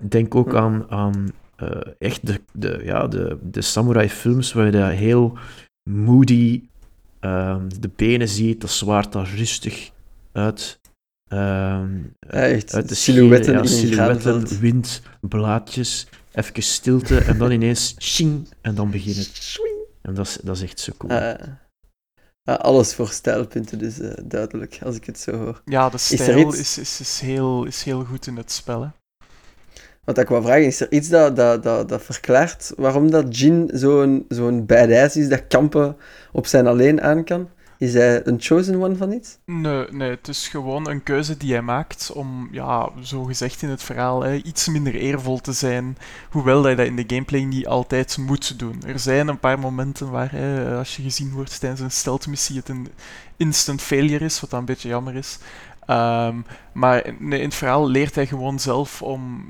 Denk 0.00 0.34
ook 0.34 0.54
aan, 0.54 0.86
aan 0.88 1.32
uh, 1.62 1.68
echt 1.98 2.26
de, 2.26 2.40
de, 2.52 2.80
ja, 2.84 3.06
de, 3.06 3.38
de 3.42 3.60
samurai-films 3.60 4.52
waar 4.52 4.66
je 4.66 4.72
dat 4.72 4.90
heel 4.90 5.38
moody 5.90 6.62
um, 7.20 7.80
de 7.80 7.90
benen 7.96 8.28
ziet, 8.28 8.60
dat 8.60 8.70
zwaard 8.70 9.12
daar 9.12 9.30
rustig 9.36 9.90
uit. 10.32 10.80
Ja, 11.28 11.88
echt, 12.20 12.74
uit 12.74 12.88
de 12.88 12.94
silhouetten, 12.94 13.52
ja, 13.52 13.64
silhouetten 13.64 14.60
wind, 14.60 15.02
blaadjes, 15.20 16.06
even 16.32 16.62
stilte 16.62 17.18
en 17.18 17.38
dan 17.38 17.50
ineens 17.50 17.94
shing 17.98 18.48
en 18.60 18.74
dan 18.74 18.90
begint 18.90 19.16
het. 19.16 19.58
En 20.02 20.14
dat 20.14 20.26
is, 20.26 20.38
dat 20.42 20.56
is 20.56 20.62
echt 20.62 20.80
zo 20.80 20.92
cool. 20.98 21.12
Uh, 21.12 21.32
uh, 22.44 22.56
alles 22.56 22.94
voor 22.94 23.08
stijlpunten, 23.08 23.78
dus 23.78 23.98
uh, 23.98 24.12
duidelijk, 24.24 24.78
als 24.84 24.96
ik 24.96 25.04
het 25.04 25.18
zo 25.18 25.32
hoor. 25.32 25.62
Ja, 25.64 25.88
de 25.88 25.98
stijl 25.98 26.54
is, 26.54 26.78
is, 26.78 27.00
is, 27.00 27.20
heel, 27.20 27.64
is 27.64 27.82
heel 27.82 28.04
goed 28.04 28.26
in 28.26 28.36
het 28.36 28.52
spel. 28.52 28.82
Hè? 28.82 28.88
Wat 30.04 30.18
ik 30.18 30.28
wou 30.28 30.42
vragen, 30.42 30.66
is 30.66 30.80
er 30.80 30.92
iets 30.92 31.08
dat, 31.08 31.36
dat, 31.36 31.62
dat, 31.62 31.88
dat 31.88 32.02
verklaart 32.02 32.72
waarom 32.76 33.10
dat 33.10 33.38
Jin 33.38 33.70
zo'n 33.72 34.24
zo'n 34.28 34.66
badass 34.66 35.16
is 35.16 35.28
dat 35.28 35.46
kampen 35.46 35.96
op 36.32 36.46
zijn 36.46 36.66
alleen 36.66 37.00
aan 37.02 37.24
kan? 37.24 37.48
Is 37.80 37.94
hij 37.94 38.26
een 38.26 38.40
chosen 38.40 38.82
one 38.82 38.96
van 38.96 39.12
iets? 39.12 39.38
Nee, 39.44 39.86
nee, 39.90 40.10
het 40.10 40.28
is 40.28 40.48
gewoon 40.48 40.88
een 40.88 41.02
keuze 41.02 41.36
die 41.36 41.52
hij 41.52 41.62
maakt 41.62 42.12
om, 42.12 42.48
ja, 42.52 42.90
zo 43.02 43.24
gezegd 43.24 43.62
in 43.62 43.68
het 43.68 43.82
verhaal, 43.82 44.22
hè, 44.22 44.34
iets 44.34 44.68
minder 44.68 44.94
eervol 44.94 45.38
te 45.38 45.52
zijn. 45.52 45.96
Hoewel 46.30 46.62
hij 46.62 46.74
dat 46.74 46.86
in 46.86 46.96
de 46.96 47.04
gameplay 47.06 47.42
niet 47.42 47.66
altijd 47.66 48.18
moet 48.18 48.58
doen. 48.58 48.82
Er 48.86 48.98
zijn 48.98 49.28
een 49.28 49.38
paar 49.38 49.58
momenten 49.58 50.10
waar, 50.10 50.30
hè, 50.32 50.76
als 50.76 50.96
je 50.96 51.02
gezien 51.02 51.32
wordt 51.32 51.60
tijdens 51.60 51.80
een 51.80 51.90
stealth 51.90 52.26
missie, 52.26 52.56
het 52.56 52.68
een 52.68 52.88
instant 53.36 53.82
failure 53.82 54.24
is, 54.24 54.40
wat 54.40 54.50
dan 54.50 54.58
een 54.58 54.64
beetje 54.64 54.88
jammer 54.88 55.14
is. 55.14 55.38
Ehm, 55.86 56.36
maar 56.72 57.06
in 57.06 57.32
het 57.32 57.54
verhaal 57.54 57.88
leert 57.88 58.14
hij 58.14 58.26
gewoon 58.26 58.60
zelf 58.60 59.02
om 59.02 59.44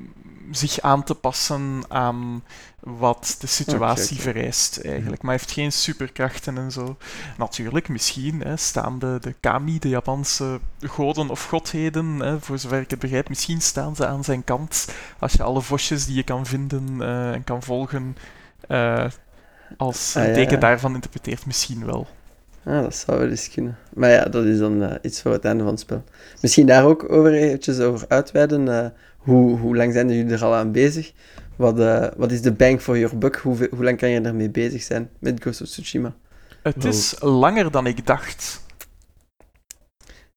zich 0.51 0.81
aan 0.81 1.05
te 1.05 1.15
passen 1.15 1.83
aan 1.89 2.43
wat 2.81 3.37
de 3.41 3.47
situatie 3.47 4.21
vereist, 4.21 4.79
eigenlijk. 4.79 5.23
Maar 5.23 5.31
hij 5.31 5.41
heeft 5.41 5.55
geen 5.55 5.73
superkrachten 5.73 6.59
en 6.59 6.73
zo. 6.73 6.97
Natuurlijk, 7.39 7.89
misschien 7.89 8.41
hè, 8.41 8.57
staan 8.57 8.99
de, 8.99 9.19
de 9.21 9.35
kami, 9.41 9.79
de 9.79 9.89
Japanse 9.89 10.61
goden 10.87 11.31
of 11.31 11.45
godheden, 11.45 12.19
hè, 12.19 12.41
voor 12.41 12.59
zover 12.59 12.81
ik 12.81 12.91
het 12.91 12.99
begrijp, 12.99 13.29
misschien 13.29 13.61
staan 13.61 13.97
ze 13.97 14.07
aan 14.07 14.25
zijn 14.25 14.45
kant. 14.45 14.89
Als 15.19 15.33
je 15.33 15.43
alle 15.43 15.61
vosjes 15.61 16.07
die 16.07 16.15
je 16.15 16.23
kan 16.23 16.47
vinden 16.47 16.87
uh, 16.99 17.33
en 17.33 17.45
kan 17.45 17.63
volgen 17.63 18.17
uh, 18.69 19.05
als 19.77 20.17
ah, 20.17 20.33
teken 20.33 20.61
daarvan 20.61 20.95
interpreteert, 20.95 21.47
misschien 21.47 21.87
wel. 21.87 22.07
Ah, 22.65 22.83
dat 22.83 22.95
zou 22.95 23.19
wel 23.19 23.29
eens 23.29 23.51
kunnen. 23.51 23.79
Maar 23.95 24.11
ja, 24.11 24.25
dat 24.25 24.45
is 24.45 24.59
dan 24.59 24.83
uh, 24.83 24.93
iets 25.03 25.23
voor 25.23 25.33
het 25.33 25.45
einde 25.45 25.63
van 25.63 25.73
het 25.73 25.81
spel. 25.81 26.05
Misschien 26.41 26.67
daar 26.67 26.85
ook 26.85 27.13
over 27.13 27.33
eventjes 27.33 27.81
over 27.81 28.09
uitweiden. 28.09 28.93
Hoe, 29.21 29.59
hoe 29.59 29.77
lang 29.77 29.93
zijn 29.93 30.09
jullie 30.09 30.33
er 30.33 30.45
al 30.45 30.55
aan 30.55 30.73
bezig? 30.73 31.13
Wat, 31.57 31.79
uh, 31.79 32.07
wat 32.17 32.33
is 32.33 32.43
de 32.43 32.53
bang 32.53 32.81
for 32.81 32.99
your 32.99 33.19
buck? 33.19 33.37
Hoe, 33.37 33.69
hoe 33.71 33.85
lang 33.85 33.99
kan 33.99 34.09
je 34.09 34.21
ermee 34.21 34.51
bezig 34.51 34.83
zijn 34.83 35.11
met 35.19 35.41
Ghost 35.41 35.61
of 35.61 35.69
Tsushima? 35.69 36.15
Het 36.63 36.85
is 36.85 37.15
langer 37.19 37.71
dan 37.71 37.87
ik 37.87 38.07
dacht. 38.07 38.69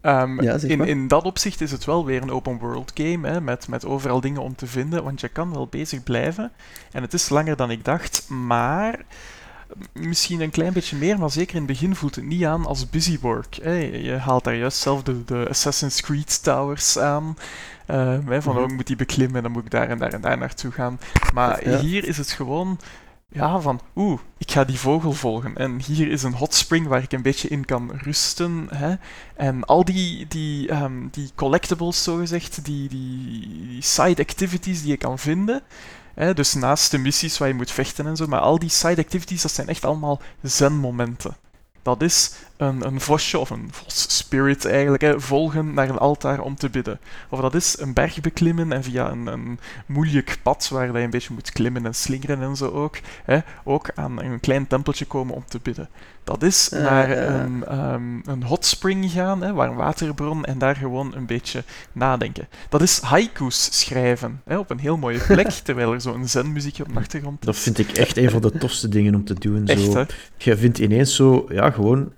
Um, 0.02 0.42
ja, 0.42 0.58
in, 0.62 0.82
in 0.82 1.08
dat 1.08 1.24
opzicht 1.24 1.62
is 1.62 1.72
het 1.72 1.86
wel 1.86 2.06
weer 2.06 2.22
een 2.22 2.32
open 2.32 2.58
world 2.58 2.92
game, 2.94 3.28
hè, 3.28 3.42
met, 3.42 3.68
met 3.68 3.86
overal 3.86 4.22
dingen 4.22 4.42
om 4.42 4.56
te 4.56 4.68
vinden, 4.68 5.04
want 5.04 5.22
je 5.22 5.28
kan 5.28 5.54
wel 5.54 5.68
bezig 5.68 6.04
blijven. 6.04 6.52
En 6.92 7.02
het 7.02 7.14
is 7.14 7.30
langer 7.30 7.56
dan 7.56 7.72
ik 7.72 7.86
dacht, 7.86 8.30
maar 8.30 9.06
misschien 9.94 10.42
een 10.42 10.52
klein 10.52 10.74
beetje 10.74 10.98
meer, 10.98 11.20
maar 11.20 11.32
zeker 11.32 11.56
in 11.56 11.62
het 11.62 11.72
begin 11.72 11.96
voelt 11.96 12.16
het 12.16 12.26
niet 12.26 12.44
aan 12.44 12.66
als 12.66 12.90
busy 12.90 13.20
work. 13.20 13.56
Hè. 13.62 13.74
Je 13.78 14.18
haalt 14.18 14.44
daar 14.44 14.56
juist 14.56 14.78
zelf 14.78 15.04
de, 15.04 15.24
de 15.26 15.46
Assassin's 15.50 16.02
Creed 16.02 16.44
Towers 16.44 16.98
aan. 16.98 17.38
Uh, 17.88 18.42
van, 18.42 18.58
oh, 18.58 18.64
ik 18.64 18.76
moet 18.76 18.88
die 18.88 18.96
beklimmen, 18.96 19.44
dan 19.44 19.52
moet 19.52 19.66
ik 19.66 19.72
daar 19.72 19.90
en 19.90 19.98
daar 19.98 20.14
en 20.14 20.22
daar 20.22 20.38
naartoe 20.38 20.72
gaan. 20.72 21.00
Maar 21.34 21.60
hier 21.60 22.08
is 22.08 22.18
het 22.18 22.32
gewoon 22.32 22.80
ja, 23.34 23.60
van 23.60 23.82
oeh, 23.96 24.20
ik 24.38 24.52
ga 24.52 24.64
die 24.64 24.80
vogel 24.80 25.12
volgen. 25.12 25.58
En 25.58 25.82
hier 25.82 26.12
is 26.12 26.24
een 26.24 26.34
hot 26.34 26.54
spring 26.54 26.88
waar 26.88 27.04
ik 27.04 27.12
een 27.12 27.22
beetje 27.22 27.48
in 27.48 27.66
kan 27.66 27.92
rusten. 27.94 28.68
Hè? 28.70 28.96
En 29.36 29.66
al 29.66 29.86
die, 29.86 30.28
die, 30.28 30.74
um, 30.74 31.10
die 31.12 31.32
collectibles, 31.36 32.04
zogezegd, 32.04 32.66
die, 32.66 32.90
die, 32.90 33.48
die 33.48 33.82
side 33.82 34.22
activities 34.22 34.82
die 34.82 34.90
je 34.92 34.98
kan 34.98 35.20
vinden. 35.20 35.62
Hè? 36.14 36.34
Dus 36.34 36.54
naast 36.54 36.92
de 36.92 36.98
missies 36.98 37.38
waar 37.38 37.48
je 37.48 37.54
moet 37.54 37.72
vechten 37.72 38.08
en 38.08 38.16
zo, 38.16 38.28
maar 38.28 38.40
al 38.40 38.60
die 38.60 38.70
side 38.70 39.02
activities, 39.02 39.42
dat 39.42 39.52
zijn 39.52 39.68
echt 39.68 39.86
allemaal 39.86 40.22
zen-momenten. 40.42 41.36
Dat 41.82 42.02
is 42.02 42.34
een, 42.64 42.86
een 42.86 43.02
vosje, 43.02 43.40
of 43.40 43.50
een 43.50 43.68
vos 43.72 44.18
spirit 44.18 44.66
eigenlijk, 44.66 45.04
hè, 45.04 45.20
volgen 45.20 45.74
naar 45.74 45.90
een 45.90 45.98
altaar 45.98 46.40
om 46.40 46.56
te 46.56 46.70
bidden. 46.70 47.00
Of 47.30 47.40
dat 47.40 47.56
is 47.56 47.80
een 47.80 47.94
berg 47.94 48.22
beklimmen 48.22 48.72
en 48.72 48.84
via 48.84 49.12
een, 49.12 49.28
een 49.28 49.60
moeilijk 49.86 50.38
pad 50.44 50.70
waar 50.72 50.92
je 50.92 51.00
een 51.00 51.10
beetje 51.10 51.34
moet 51.34 51.52
klimmen 51.52 51.86
en 51.86 51.96
slingeren 51.96 52.42
en 52.42 52.56
zo 52.56 52.70
ook, 52.70 52.98
hè, 53.24 53.40
ook 53.64 53.92
aan 53.96 54.22
een 54.22 54.40
klein 54.40 54.68
tempeltje 54.68 55.06
komen 55.06 55.36
om 55.36 55.44
te 55.48 55.60
bidden. 55.64 55.90
Dat 56.24 56.44
is 56.44 56.70
naar 56.70 57.10
een, 57.10 57.80
um, 57.80 58.22
een 58.26 58.44
hot 58.44 58.66
spring 58.66 59.12
gaan, 59.12 59.42
hè, 59.42 59.54
waar 59.54 59.70
een 59.70 59.76
waterbron, 59.76 60.46
en 60.46 60.58
daar 60.58 60.76
gewoon 60.76 61.16
een 61.16 61.26
beetje 61.26 61.64
nadenken. 61.92 62.48
Dat 62.70 62.82
is 62.82 63.02
haiku's 63.02 63.80
schrijven, 63.80 64.42
hè, 64.46 64.58
op 64.58 64.70
een 64.70 64.80
heel 64.80 64.98
mooie 64.98 65.20
plek, 65.20 65.50
terwijl 65.64 65.94
er 65.94 66.02
zo'n 66.02 66.28
zenmuziekje 66.28 66.84
op 66.84 66.94
de 66.94 67.00
achtergrond 67.00 67.40
is. 67.40 67.46
Dat 67.46 67.58
vind 67.58 67.80
ik 67.80 67.92
echt 67.92 68.18
een 68.18 68.30
van 68.30 68.42
de 68.42 68.52
tofste 68.52 68.90
dingen 68.90 69.16
om 69.16 69.26
te 69.26 69.34
doen. 69.34 69.68
Echt, 69.68 69.92
zo. 69.92 70.06
Je 70.38 70.58
vindt 70.58 70.80
ineens 70.80 71.16
zo, 71.16 71.46
ja, 71.50 71.70
gewoon 71.70 72.12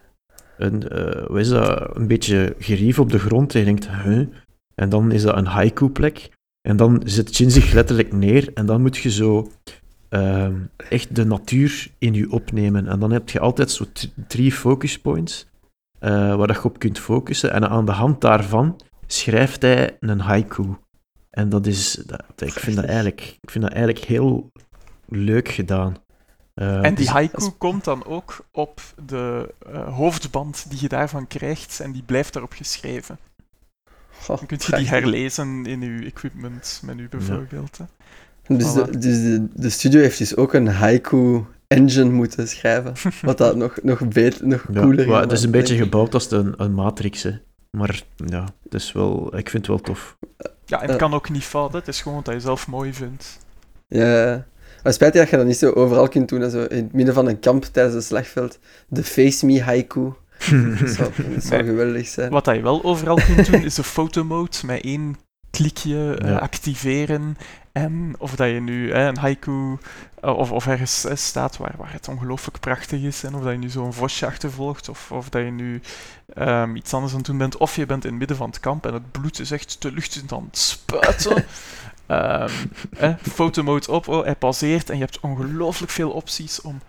een, 0.57 0.83
uh, 0.91 1.39
is 1.39 1.49
dat, 1.49 1.95
een 1.95 2.07
beetje 2.07 2.55
gerief 2.59 2.99
op 2.99 3.11
de 3.11 3.19
grond 3.19 3.53
en 3.53 3.59
je 3.59 3.65
denkt, 3.65 3.89
huh? 3.89 4.27
En 4.75 4.89
dan 4.89 5.11
is 5.11 5.21
dat 5.21 5.37
een 5.37 5.45
haiku-plek. 5.45 6.29
En 6.61 6.77
dan 6.77 7.01
zet 7.05 7.37
Jin 7.37 7.51
zich 7.51 7.73
letterlijk 7.73 8.13
neer 8.13 8.53
en 8.53 8.65
dan 8.65 8.81
moet 8.81 8.97
je 8.97 9.11
zo 9.11 9.51
uh, 10.09 10.47
echt 10.89 11.15
de 11.15 11.25
natuur 11.25 11.87
in 11.97 12.13
je 12.13 12.31
opnemen. 12.31 12.87
En 12.87 12.99
dan 12.99 13.11
heb 13.11 13.29
je 13.29 13.39
altijd 13.39 13.71
zo 13.71 13.85
drie 14.27 14.51
focus 14.51 14.99
points 14.99 15.47
uh, 15.99 16.35
waar 16.35 16.51
je 16.51 16.63
op 16.63 16.79
kunt 16.79 16.99
focussen. 16.99 17.51
En 17.51 17.69
aan 17.69 17.85
de 17.85 17.91
hand 17.91 18.21
daarvan 18.21 18.79
schrijft 19.07 19.61
hij 19.61 19.97
een 19.99 20.19
haiku. 20.19 20.65
En 21.29 21.49
dat 21.49 21.65
is, 21.67 21.93
dat, 21.93 22.41
ik, 22.41 22.51
vind 22.51 22.75
dat 22.75 22.85
eigenlijk, 22.85 23.37
ik 23.41 23.49
vind 23.49 23.63
dat 23.63 23.73
eigenlijk 23.73 24.05
heel 24.05 24.51
leuk 25.07 25.49
gedaan. 25.49 25.95
Uh, 26.61 26.75
en 26.75 26.95
die 26.95 27.05
dus 27.05 27.07
haiku 27.07 27.49
komt 27.57 27.83
dan 27.83 28.05
ook 28.05 28.45
op 28.51 28.81
de 29.05 29.53
uh, 29.69 29.95
hoofdband 29.95 30.65
die 30.69 30.79
je 30.81 30.87
daarvan 30.87 31.27
krijgt 31.27 31.79
en 31.79 31.91
die 31.91 32.03
blijft 32.03 32.33
daarop 32.33 32.51
geschreven. 32.51 33.17
dan 34.27 34.45
kun 34.45 34.59
je 34.65 34.75
die 34.75 34.87
herlezen 34.87 35.65
in 35.65 35.81
je 35.81 36.05
equipment 36.05 36.81
menu 36.85 37.09
bijvoorbeeld. 37.09 37.77
Ja. 37.77 37.87
Dus, 38.47 38.73
de, 38.73 38.97
dus 38.97 39.21
de, 39.21 39.47
de, 39.53 39.69
studio 39.69 39.99
heeft 40.01 40.17
dus 40.17 40.35
ook 40.35 40.53
een 40.53 40.67
haiku 40.67 41.43
engine 41.67 42.09
moeten 42.09 42.47
schrijven, 42.47 42.93
wat 43.21 43.37
dat 43.37 43.55
nog, 43.55 43.77
nog, 43.83 44.07
beter, 44.07 44.47
nog 44.47 44.65
cooler 44.73 45.07
is. 45.07 45.13
Het 45.15 45.31
is 45.31 45.43
een 45.43 45.51
beetje 45.51 45.77
gebouwd 45.77 46.13
als 46.13 46.31
een, 46.31 46.53
een 46.57 46.73
matrix, 46.73 47.23
hè. 47.23 47.31
maar 47.71 48.03
ja, 48.15 48.45
het 48.63 48.73
is 48.73 48.91
wel, 48.91 49.37
ik 49.37 49.49
vind 49.49 49.67
het 49.67 49.67
wel 49.67 49.81
tof. 49.81 50.17
Ja, 50.65 50.81
en 50.81 50.87
het 50.87 50.97
kan 50.97 51.13
ook 51.13 51.29
niet 51.29 51.43
fout, 51.43 51.73
het 51.73 51.87
is 51.87 52.01
gewoon 52.01 52.21
dat 52.23 52.33
je 52.33 52.39
zelf 52.39 52.67
mooi 52.67 52.93
vindt. 52.93 53.39
Ja, 53.87 54.45
maar 54.85 54.93
spijtig 54.93 55.21
dat 55.21 55.29
je 55.29 55.37
dat 55.37 55.45
niet 55.45 55.57
zo 55.57 55.71
overal 55.71 56.07
kunt 56.07 56.29
doen. 56.29 56.49
Zo 56.49 56.63
in 56.63 56.83
het 56.83 56.93
midden 56.93 57.13
van 57.13 57.27
een 57.27 57.39
kamp 57.39 57.63
tijdens 57.63 57.95
een 57.95 58.01
slagveld. 58.01 58.59
De 58.87 59.03
Face 59.03 59.45
Me 59.45 59.63
haiku. 59.63 60.13
dat 60.79 60.89
zou, 60.89 61.63
geweldig 61.65 62.07
zijn. 62.07 62.31
Wat 62.31 62.45
je 62.45 62.61
wel 62.61 62.83
overal 62.83 63.15
kunt 63.15 63.51
doen, 63.51 63.63
is 63.63 63.77
een 63.77 63.83
fotomode 63.83 64.57
met 64.65 64.81
één 64.81 65.17
klikje 65.49 66.19
uh, 66.23 66.37
activeren. 66.37 67.37
En 67.71 68.15
of 68.17 68.35
dat 68.35 68.47
je 68.47 68.59
nu 68.59 68.93
een 68.93 69.17
haiku 69.17 69.51
uh, 69.51 70.37
of, 70.37 70.51
of 70.51 70.67
ergens 70.67 71.05
staat 71.13 71.57
waar, 71.57 71.75
waar 71.77 71.91
het 71.91 72.07
ongelooflijk 72.07 72.59
prachtig 72.59 73.01
is. 73.01 73.23
En 73.23 73.35
of 73.35 73.43
dat 73.43 73.51
je 73.51 73.57
nu 73.57 73.69
zo'n 73.69 73.93
vosje 73.93 74.25
achtervolgt. 74.25 74.89
Of, 74.89 75.11
of 75.11 75.29
dat 75.29 75.43
je 75.43 75.51
nu 75.51 75.81
um, 76.37 76.75
iets 76.75 76.93
anders 76.93 77.11
aan 77.11 77.19
het 77.19 77.27
doen 77.27 77.37
bent. 77.37 77.57
Of 77.57 77.75
je 77.75 77.85
bent 77.85 78.03
in 78.03 78.09
het 78.09 78.19
midden 78.19 78.37
van 78.37 78.49
het 78.49 78.59
kamp 78.59 78.85
en 78.85 78.93
het 78.93 79.11
bloed 79.11 79.39
is 79.39 79.51
echt 79.51 79.81
de 79.81 79.91
lucht 79.91 80.15
in 80.15 80.35
aan 80.37 80.45
het 80.47 80.57
spuiten. 80.57 81.45
Um, 82.11 82.49
eh, 82.97 83.13
fotomode 83.21 83.91
op, 83.91 84.07
oh, 84.07 84.23
hij 84.23 84.35
pauzeert 84.35 84.89
en 84.89 84.95
je 84.95 85.03
hebt 85.03 85.19
ongelooflijk 85.19 85.91
veel 85.91 86.09
opties 86.09 86.61
om 86.61 86.81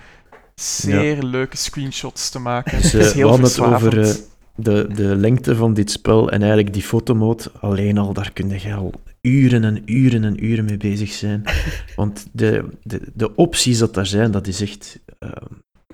zeer 0.55 1.23
leuke 1.23 1.57
screenshots 1.57 2.31
te 2.31 2.39
maken. 2.39 2.81
Dus, 2.81 2.93
het 2.93 3.05
is 3.05 3.13
heel 3.13 3.41
het 3.41 3.61
over 3.61 3.99
uh, 3.99 4.11
de, 4.55 4.87
de 4.95 5.17
lengte 5.17 5.57
van 5.57 5.75
dit 5.75 5.91
spel 5.91 6.31
en 6.31 6.41
eigenlijk 6.41 6.73
die 6.73 6.83
fotomode 6.83 7.51
alleen 7.61 7.99
al, 7.99 8.13
daar 8.13 8.33
kun 8.33 8.49
je 8.49 8.75
al 8.75 8.93
uren 9.21 9.65
en 9.65 9.83
uren 9.85 10.25
en 10.25 10.45
uren 10.45 10.65
mee 10.65 10.77
bezig 10.77 11.13
zijn. 11.13 11.43
Want 11.97 12.27
de, 12.33 12.65
de, 12.83 13.01
de 13.15 13.35
opties 13.35 13.79
dat 13.79 13.95
daar 13.95 14.07
zijn, 14.07 14.31
dat 14.31 14.47
is 14.47 14.61
echt... 14.61 14.99
Uh, 15.21 15.31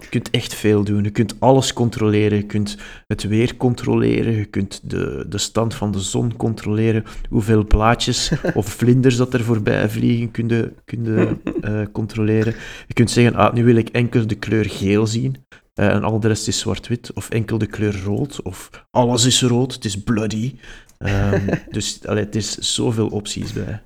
je 0.02 0.08
kunt 0.08 0.30
echt 0.30 0.54
veel 0.54 0.84
doen. 0.84 1.04
Je 1.04 1.10
kunt 1.10 1.34
alles 1.38 1.72
controleren. 1.72 2.38
Je 2.38 2.46
kunt 2.46 2.76
het 3.06 3.22
weer 3.22 3.56
controleren. 3.56 4.32
Je 4.32 4.44
kunt 4.44 4.80
de, 4.90 5.24
de 5.28 5.38
stand 5.38 5.74
van 5.74 5.92
de 5.92 6.00
zon 6.00 6.36
controleren. 6.36 7.04
Hoeveel 7.28 7.64
blaadjes 7.64 8.32
of 8.54 8.66
vlinders 8.66 9.16
dat 9.16 9.34
er 9.34 9.44
voorbij 9.44 9.88
vliegen 9.88 10.30
kun 10.30 10.48
je, 10.48 10.72
kun 10.84 11.04
je 11.04 11.36
uh, 11.64 11.82
controleren. 11.92 12.54
Je 12.86 12.94
kunt 12.94 13.10
zeggen, 13.10 13.34
ah, 13.34 13.54
nu 13.54 13.64
wil 13.64 13.76
ik 13.76 13.88
enkel 13.88 14.26
de 14.26 14.34
kleur 14.34 14.64
geel 14.64 15.06
zien. 15.06 15.36
Uh, 15.74 15.88
en 15.88 16.02
al 16.02 16.20
de 16.20 16.28
rest 16.28 16.48
is 16.48 16.58
zwart-wit. 16.58 17.12
Of 17.12 17.30
enkel 17.30 17.58
de 17.58 17.66
kleur 17.66 18.02
rood. 18.04 18.42
Of 18.42 18.70
alles 18.90 19.24
is 19.24 19.42
rood. 19.42 19.74
Het 19.74 19.84
is 19.84 20.02
bloody. 20.02 20.54
Um, 20.98 21.48
dus 21.70 22.06
allee, 22.06 22.24
het 22.24 22.36
is 22.36 22.58
zoveel 22.58 23.08
opties 23.08 23.52
bij. 23.52 23.82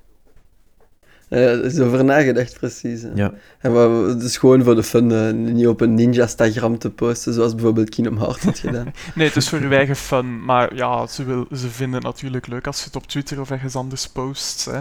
Ja, 1.28 1.36
er 1.38 1.64
is 1.64 1.78
over 1.78 2.04
nagedacht, 2.04 2.58
precies. 2.58 3.04
Ja. 3.14 3.32
En 3.58 3.72
wat, 3.72 4.08
het 4.08 4.22
is 4.22 4.36
gewoon 4.36 4.64
voor 4.64 4.74
de 4.74 4.82
fun, 4.82 5.10
uh, 5.10 5.30
niet 5.30 5.66
op 5.66 5.80
een 5.80 5.94
Ninja-stagram 5.94 6.78
te 6.78 6.90
posten, 6.90 7.32
zoals 7.34 7.54
bijvoorbeeld 7.54 7.88
Kingdom 7.88 8.18
Hearts 8.18 8.44
had 8.44 8.58
gedaan. 8.58 8.92
nee, 9.14 9.26
het 9.26 9.36
is 9.36 9.48
voor 9.48 9.58
uw 9.58 9.70
eigen 9.70 9.96
fun. 9.96 10.44
Maar 10.44 10.74
ja, 10.74 11.06
ze, 11.06 11.24
wil, 11.24 11.46
ze 11.52 11.68
vinden 11.68 11.94
het 11.94 12.04
natuurlijk 12.04 12.46
leuk 12.46 12.66
als 12.66 12.78
je 12.78 12.84
het 12.84 12.96
op 12.96 13.06
Twitter 13.06 13.40
of 13.40 13.50
ergens 13.50 13.76
anders 13.76 14.08
post. 14.08 14.64
Hè. 14.64 14.78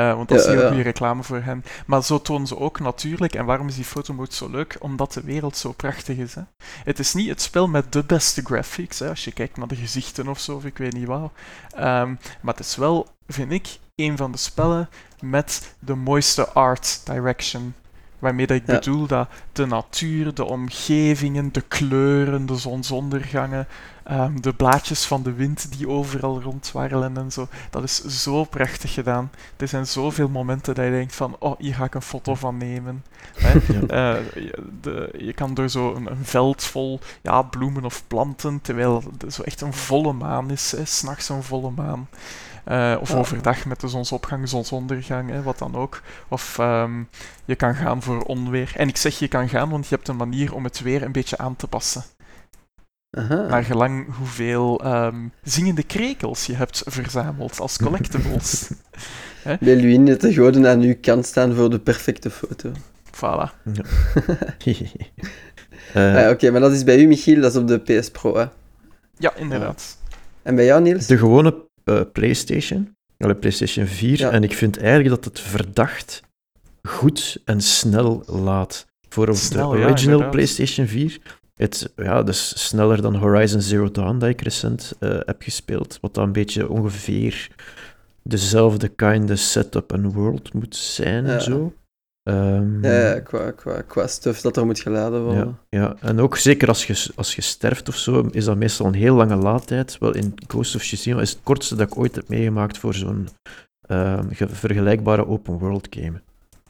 Uh, 0.00 0.16
want 0.16 0.28
dat 0.28 0.38
is 0.38 0.46
heel 0.46 0.66
goede 0.66 0.82
reclame 0.82 1.22
voor 1.22 1.40
hen. 1.42 1.64
Maar 1.86 2.04
zo 2.04 2.20
tonen 2.20 2.46
ze 2.46 2.58
ook 2.58 2.80
natuurlijk, 2.80 3.34
en 3.34 3.44
waarom 3.44 3.68
is 3.68 3.74
die 3.74 3.84
fotomode 3.84 4.34
zo 4.34 4.50
leuk? 4.50 4.76
Omdat 4.80 5.12
de 5.12 5.22
wereld 5.24 5.56
zo 5.56 5.72
prachtig 5.72 6.16
is. 6.16 6.34
Hè. 6.34 6.42
Het 6.84 6.98
is 6.98 7.14
niet 7.14 7.28
het 7.28 7.40
spel 7.40 7.68
met 7.68 7.92
de 7.92 8.04
beste 8.04 8.42
graphics, 8.44 8.98
hè, 8.98 9.08
als 9.08 9.24
je 9.24 9.32
kijkt 9.32 9.56
naar 9.56 9.68
de 9.68 9.76
gezichten 9.76 10.28
of 10.28 10.40
zo, 10.40 10.56
of 10.56 10.64
ik 10.64 10.78
weet 10.78 10.92
niet 10.92 11.06
wat. 11.06 11.30
Um, 11.74 12.18
maar 12.40 12.54
het 12.54 12.58
is 12.58 12.76
wel, 12.76 13.06
vind 13.32 13.52
ik, 13.52 13.78
een 13.94 14.16
van 14.16 14.32
de 14.32 14.38
spellen 14.38 14.88
met 15.20 15.74
de 15.78 15.94
mooiste 15.94 16.48
art 16.48 17.00
direction. 17.04 17.74
Waarmee 18.18 18.46
dat 18.46 18.56
ik 18.56 18.64
bedoel 18.64 19.06
dat 19.06 19.28
de 19.52 19.66
natuur, 19.66 20.34
de 20.34 20.44
omgevingen, 20.44 21.52
de 21.52 21.60
kleuren, 21.60 22.46
de 22.46 22.56
zonsondergangen, 22.56 23.66
um, 24.10 24.40
de 24.40 24.54
blaadjes 24.54 25.04
van 25.04 25.22
de 25.22 25.32
wind 25.32 25.78
die 25.78 25.88
overal 25.88 26.40
rondwarrelen 26.40 27.16
en 27.16 27.32
zo. 27.32 27.48
Dat 27.70 27.82
is 27.82 28.04
zo 28.04 28.44
prachtig 28.44 28.94
gedaan. 28.94 29.30
Er 29.56 29.68
zijn 29.68 29.86
zoveel 29.86 30.28
momenten 30.28 30.74
dat 30.74 30.84
je 30.84 30.90
denkt 30.90 31.14
van, 31.14 31.36
oh, 31.38 31.58
hier 31.58 31.74
ga 31.74 31.84
ik 31.84 31.94
een 31.94 32.02
foto 32.02 32.34
van 32.34 32.56
nemen. 32.56 33.04
Hè? 33.36 33.58
Uh, 33.80 34.16
de, 34.80 35.14
je 35.18 35.32
kan 35.32 35.54
door 35.54 35.68
zo 35.68 35.94
een, 35.94 36.10
een, 36.10 36.24
veld 36.24 36.64
vol 36.64 37.00
ja, 37.22 37.42
bloemen 37.42 37.84
of 37.84 38.02
planten, 38.06 38.60
terwijl 38.60 39.02
het 39.18 39.34
zo 39.34 39.42
echt 39.42 39.60
een 39.60 39.72
volle 39.72 40.12
maan 40.12 40.50
is, 40.50 40.74
s'nachts 40.84 41.28
een 41.28 41.42
volle 41.42 41.70
maan. 41.70 42.08
Uh, 42.70 42.96
of 43.00 43.14
overdag 43.14 43.64
met 43.64 43.80
de 43.80 43.88
zonsopgang, 43.88 44.48
zonsondergang, 44.48 45.30
hè, 45.30 45.42
wat 45.42 45.58
dan 45.58 45.76
ook. 45.76 46.02
Of 46.28 46.58
um, 46.60 47.08
je 47.44 47.54
kan 47.54 47.74
gaan 47.74 48.02
voor 48.02 48.22
onweer. 48.22 48.72
En 48.76 48.88
ik 48.88 48.96
zeg 48.96 49.18
je 49.18 49.28
kan 49.28 49.48
gaan, 49.48 49.70
want 49.70 49.86
je 49.88 49.94
hebt 49.94 50.08
een 50.08 50.16
manier 50.16 50.54
om 50.54 50.64
het 50.64 50.80
weer 50.80 51.02
een 51.02 51.12
beetje 51.12 51.38
aan 51.38 51.56
te 51.56 51.66
passen. 51.66 52.02
Aha. 53.10 53.46
Naar 53.46 53.64
gelang 53.64 54.14
hoeveel 54.16 54.86
um, 54.86 55.32
zingende 55.42 55.82
krekels 55.82 56.46
je 56.46 56.54
hebt 56.54 56.82
verzameld 56.86 57.60
als 57.60 57.78
collectibles. 57.78 58.70
Beluin, 59.60 60.06
dat 60.06 60.20
de 60.20 60.32
goden 60.32 60.66
aan 60.66 60.80
uw 60.80 60.94
kant 61.00 61.26
staan 61.26 61.54
voor 61.54 61.70
de 61.70 61.78
perfecte 61.78 62.30
foto. 62.30 62.72
Voilà. 63.14 63.50
Ja. 63.72 63.84
uh, 65.94 66.16
ah, 66.24 66.30
Oké, 66.30 66.50
maar 66.50 66.60
dat 66.60 66.72
is 66.72 66.84
bij 66.84 66.98
u, 66.98 67.06
Michiel, 67.06 67.40
dat 67.40 67.50
is 67.50 67.60
op 67.60 67.68
de 67.68 67.78
PS 67.78 68.10
Pro, 68.10 68.36
hè? 68.36 68.44
Ja, 69.16 69.34
inderdaad. 69.36 69.98
En 70.42 70.54
bij 70.54 70.64
jou, 70.64 70.82
Niels? 70.82 71.06
De 71.06 71.18
gewone 71.18 71.68
uh, 71.84 72.00
PlayStation, 72.12 72.96
de 73.16 73.34
PlayStation 73.34 73.86
4. 73.86 74.28
En 74.28 74.42
ik 74.42 74.54
vind 74.54 74.78
eigenlijk 74.78 75.08
dat 75.08 75.24
het 75.24 75.40
verdacht 75.40 76.22
goed 76.82 77.40
en 77.44 77.60
snel 77.60 78.22
laat. 78.26 78.86
Voor 79.08 79.26
de 79.26 79.66
original 79.66 80.28
PlayStation 80.28 80.86
4. 80.86 81.18
Het, 81.54 81.92
ja, 81.96 82.22
dus 82.22 82.68
sneller 82.68 83.02
dan 83.02 83.14
Horizon 83.14 83.60
Zero 83.60 83.90
Dawn, 83.90 84.18
dat 84.18 84.28
ik 84.28 84.40
recent 84.40 84.92
uh, 85.00 85.18
heb 85.24 85.42
gespeeld. 85.42 85.98
Wat 86.00 86.14
dan 86.14 86.24
een 86.24 86.32
beetje 86.32 86.68
ongeveer 86.68 87.48
dezelfde 88.22 88.88
kind 88.88 89.30
of 89.30 89.38
setup 89.38 89.92
en 89.92 90.12
world 90.12 90.52
moet 90.52 90.76
zijn 90.76 91.26
en 91.26 91.42
zo. 91.42 91.72
Um, 92.30 92.84
ja, 92.84 93.20
qua, 93.20 93.50
qua, 93.50 93.82
qua 93.86 94.06
stuff 94.06 94.40
dat 94.40 94.56
er 94.56 94.66
moet 94.66 94.80
geladen 94.80 95.24
worden. 95.24 95.58
Ja, 95.68 95.78
ja, 95.80 95.96
en 96.00 96.20
ook 96.20 96.36
zeker 96.36 96.68
als 96.68 96.86
je, 96.86 97.12
als 97.14 97.34
je 97.34 97.42
sterft 97.42 97.88
of 97.88 97.96
zo, 97.96 98.28
is 98.30 98.44
dat 98.44 98.56
meestal 98.56 98.86
een 98.86 98.94
heel 98.94 99.14
lange 99.14 99.36
laadtijd. 99.36 99.98
Wel, 99.98 100.14
in 100.14 100.34
Ghost 100.46 100.74
of 100.74 100.82
Tsushima 100.82 101.20
is 101.20 101.30
het 101.30 101.40
kortste 101.42 101.76
dat 101.76 101.86
ik 101.86 101.98
ooit 101.98 102.14
heb 102.14 102.28
meegemaakt 102.28 102.78
voor 102.78 102.94
zo'n 102.94 103.28
uh, 103.88 104.18
vergelijkbare 104.30 105.26
open 105.26 105.58
world 105.58 105.86
game. 105.90 106.20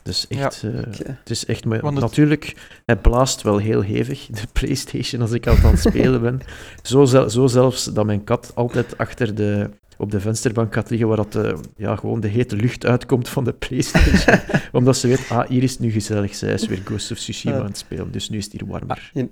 Dus 0.03 0.27
echt, 0.29 0.61
ja. 0.61 0.69
uh, 0.69 0.79
okay. 0.79 1.17
het 1.19 1.31
is 1.31 1.47
echt... 1.47 1.65
Maar, 1.65 1.93
natuurlijk, 1.93 2.55
hij 2.85 2.97
blaast 2.97 3.43
wel 3.43 3.59
heel 3.59 3.81
hevig, 3.81 4.27
de 4.27 4.47
Playstation, 4.53 5.21
als 5.21 5.33
ik 5.33 5.47
aan 5.47 5.57
het 5.57 5.79
spelen 5.79 6.21
ben. 6.21 6.41
Zo, 6.83 7.05
zo 7.05 7.47
zelfs 7.47 7.85
dat 7.85 8.07
mijn 8.07 8.25
kat 8.25 8.53
altijd 8.55 8.99
achter 8.99 9.35
de 9.35 9.71
op 10.01 10.11
de 10.11 10.21
vensterbank 10.21 10.75
gaat 10.75 10.91
liggen, 10.91 11.09
waar 11.09 11.17
dat, 11.17 11.35
uh, 11.35 11.53
ja, 11.77 11.97
gewoon 11.97 12.21
de 12.21 12.29
hete 12.29 12.57
lucht 12.57 12.87
uitkomt 12.87 13.29
van 13.29 13.45
de 13.45 13.53
PlayStation. 13.53 14.39
Omdat 14.73 14.97
ze 14.97 15.09
weet, 15.09 15.27
ah, 15.31 15.49
hier 15.49 15.63
is 15.63 15.71
het 15.71 15.81
nu 15.81 15.91
gezellig. 15.91 16.35
Zij 16.35 16.53
is 16.53 16.67
weer 16.67 16.83
Ghost 16.85 17.11
of 17.11 17.19
Tsushima 17.19 17.59
aan 17.59 17.65
het 17.65 17.79
spelen, 17.79 18.13
dus 18.13 18.29
nu 18.29 18.39
is 18.39 18.45
het 18.45 18.53
hier 18.53 18.67
warmer. 18.67 19.11
Ah, 19.15 19.25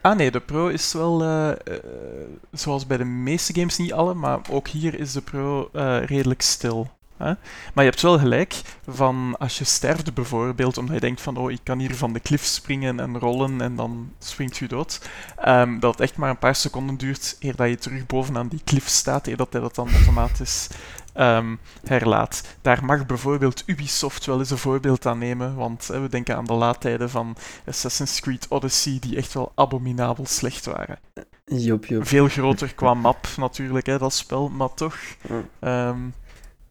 ah 0.00 0.16
nee, 0.16 0.30
de 0.30 0.40
Pro 0.40 0.68
is 0.68 0.92
wel, 0.92 1.22
uh, 1.22 1.48
uh, 1.48 1.74
zoals 2.52 2.86
bij 2.86 2.96
de 2.96 3.04
meeste 3.04 3.54
games, 3.54 3.78
niet 3.78 3.92
alle, 3.92 4.14
maar 4.14 4.40
ook 4.50 4.68
hier 4.68 4.98
is 4.98 5.12
de 5.12 5.20
Pro 5.20 5.68
redelijk 6.06 6.42
stil. 6.42 6.90
Hè? 7.16 7.32
Maar 7.74 7.84
je 7.84 7.90
hebt 7.90 8.02
wel 8.02 8.18
gelijk 8.18 8.62
van 8.86 9.36
als 9.38 9.58
je 9.58 9.64
sterft 9.64 10.14
bijvoorbeeld, 10.14 10.78
omdat 10.78 10.94
je 10.94 11.00
denkt 11.00 11.20
van 11.20 11.36
oh, 11.36 11.50
ik 11.50 11.60
kan 11.62 11.78
hier 11.78 11.94
van 11.94 12.12
de 12.12 12.20
klif 12.20 12.44
springen 12.44 13.00
en 13.00 13.18
rollen 13.18 13.60
en 13.60 13.76
dan 13.76 14.12
springt 14.18 14.56
je 14.56 14.68
dood, 14.68 15.08
um, 15.46 15.80
dat 15.80 15.92
het 15.92 16.00
echt 16.00 16.16
maar 16.16 16.30
een 16.30 16.38
paar 16.38 16.54
seconden 16.54 16.96
duurt 16.96 17.36
eer 17.40 17.56
dat 17.56 17.68
je 17.68 17.78
terug 17.78 18.06
bovenaan 18.06 18.48
die 18.48 18.60
klif 18.64 18.88
staat, 18.88 19.26
eer 19.26 19.36
dat 19.36 19.52
hij 19.52 19.60
dat 19.60 19.74
dan 19.74 19.92
automatisch 19.92 20.68
um, 21.16 21.58
herlaat. 21.84 22.42
Daar 22.62 22.84
mag 22.84 23.06
bijvoorbeeld 23.06 23.62
Ubisoft 23.66 24.26
wel 24.26 24.38
eens 24.38 24.50
een 24.50 24.58
voorbeeld 24.58 25.06
aan 25.06 25.18
nemen, 25.18 25.54
want 25.54 25.86
hè, 25.86 26.00
we 26.00 26.08
denken 26.08 26.36
aan 26.36 26.44
de 26.44 26.52
laadtijden 26.52 27.10
van 27.10 27.36
Assassin's 27.66 28.20
Creed 28.20 28.46
Odyssey, 28.48 28.98
die 29.00 29.16
echt 29.16 29.34
wel 29.34 29.52
abominabel 29.54 30.26
slecht 30.26 30.64
waren. 30.64 30.98
Jop. 31.44 31.84
Veel 31.88 32.28
groter 32.28 32.74
qua 32.74 32.94
map 32.94 33.26
natuurlijk, 33.36 33.86
hè, 33.86 33.98
dat 33.98 34.12
spel, 34.14 34.48
maar 34.48 34.74
toch... 34.74 34.96
Um, 35.60 36.14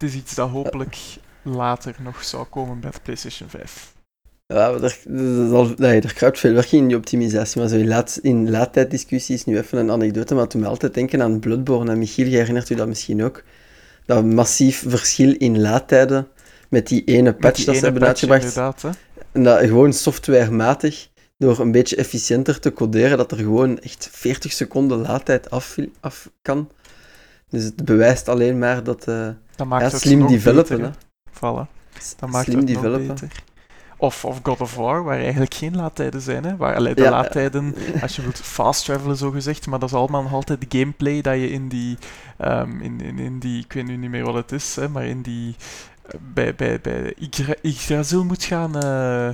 het 0.03 0.13
is 0.13 0.19
iets 0.19 0.35
dat 0.35 0.49
hopelijk 0.49 0.97
later 1.41 1.95
nog 1.99 2.23
zou 2.23 2.45
komen 2.45 2.79
bij 2.79 2.91
de 2.91 2.97
PlayStation 3.03 3.49
5. 3.49 3.93
Ja, 4.45 4.69
er, 4.69 4.83
er, 4.83 5.83
er, 5.83 6.03
er 6.03 6.13
kruipt 6.13 6.39
veel 6.39 6.53
werk 6.53 6.71
in 6.71 6.87
die 6.87 6.97
optimisatie, 6.97 7.61
maar 7.61 7.69
zo 7.69 7.75
in, 7.75 7.87
laat, 7.87 8.19
in 8.21 8.49
laadtijddiscussies 8.49 9.45
nu 9.45 9.57
even 9.57 9.77
een 9.77 9.91
anekdote, 9.91 10.35
maar 10.35 10.47
toen 10.47 10.61
me 10.61 10.67
altijd 10.67 10.93
denken 10.93 11.21
aan 11.21 11.39
Bloodborne. 11.39 11.91
En 11.91 11.97
Michiel, 11.97 12.27
herinnert 12.27 12.69
u 12.69 12.75
dat 12.75 12.87
misschien 12.87 13.23
ook? 13.23 13.43
Dat 14.05 14.25
massief 14.25 14.83
verschil 14.87 15.35
in 15.37 15.61
laadtijden 15.61 16.27
met 16.69 16.87
die 16.87 17.03
ene 17.03 17.33
patch 17.33 17.55
die 17.55 17.65
dat 17.65 17.75
ze 17.75 17.83
hebben 17.83 18.03
uitgebracht. 18.03 18.57
En 19.31 19.43
dat 19.43 19.59
gewoon 19.59 19.93
softwarematig, 19.93 21.07
door 21.37 21.59
een 21.59 21.71
beetje 21.71 21.95
efficiënter 21.95 22.59
te 22.59 22.73
coderen, 22.73 23.17
dat 23.17 23.31
er 23.31 23.37
gewoon 23.37 23.79
echt 23.79 24.09
40 24.11 24.51
seconden 24.51 24.97
laadtijd 24.97 25.49
af, 25.49 25.75
af 25.99 26.29
kan. 26.41 26.69
Dus 27.53 27.63
het 27.63 27.85
bewijst 27.85 28.27
alleen 28.29 28.57
maar 28.59 28.83
dat... 28.83 29.07
Uh, 29.07 29.27
dat 29.55 29.67
maakt 29.67 29.83
ja, 29.85 29.89
het 29.89 30.01
slim 30.01 30.27
developen, 30.27 30.77
beter, 30.77 30.93
Vallen. 31.31 31.67
Dat 32.19 32.29
maakt 32.29 32.45
slim 32.45 32.57
het 32.57 32.67
developen. 32.67 33.05
nog 33.07 33.19
beter. 33.19 33.43
Of, 33.97 34.25
of 34.25 34.39
God 34.43 34.61
of 34.61 34.75
War, 34.75 35.03
waar 35.03 35.19
eigenlijk 35.19 35.53
geen 35.53 35.75
laadtijden 35.75 36.21
zijn. 36.21 36.43
Hè? 36.43 36.55
Waar, 36.57 36.75
allee, 36.75 36.95
de 36.95 37.01
Ja. 37.01 37.09
laadtijden, 37.09 37.75
als 38.01 38.15
je 38.15 38.21
wilt 38.21 38.39
fast 38.39 38.85
travelen 38.85 39.17
zo 39.17 39.31
gezegd, 39.31 39.67
maar 39.67 39.79
dat 39.79 39.89
is 39.89 39.95
allemaal 39.95 40.21
nog 40.21 40.33
altijd 40.33 40.61
de 40.69 40.77
gameplay 40.79 41.21
dat 41.21 41.33
je 41.35 41.49
in 41.49 41.67
die, 41.67 41.97
ehm, 42.37 42.79
in, 42.81 43.01
in, 43.01 43.19
in 43.19 43.39
die, 43.39 43.63
ik 43.63 43.73
weet 43.73 43.85
nu 43.85 43.95
niet 43.97 44.09
meer 44.09 44.23
wat 44.23 44.33
het 44.33 44.51
is, 44.51 44.75
hè, 44.75 44.89
maar 44.89 45.05
in 45.05 45.21
die, 45.21 45.55
eh, 46.07 46.13
bij, 46.33 46.55
bij, 46.55 46.79
bij 46.81 47.13
Yggdra- 47.17 47.55
Yggdrasil 47.61 48.23
moet 48.23 48.43
gaan, 48.43 48.75
eh, 48.75 49.29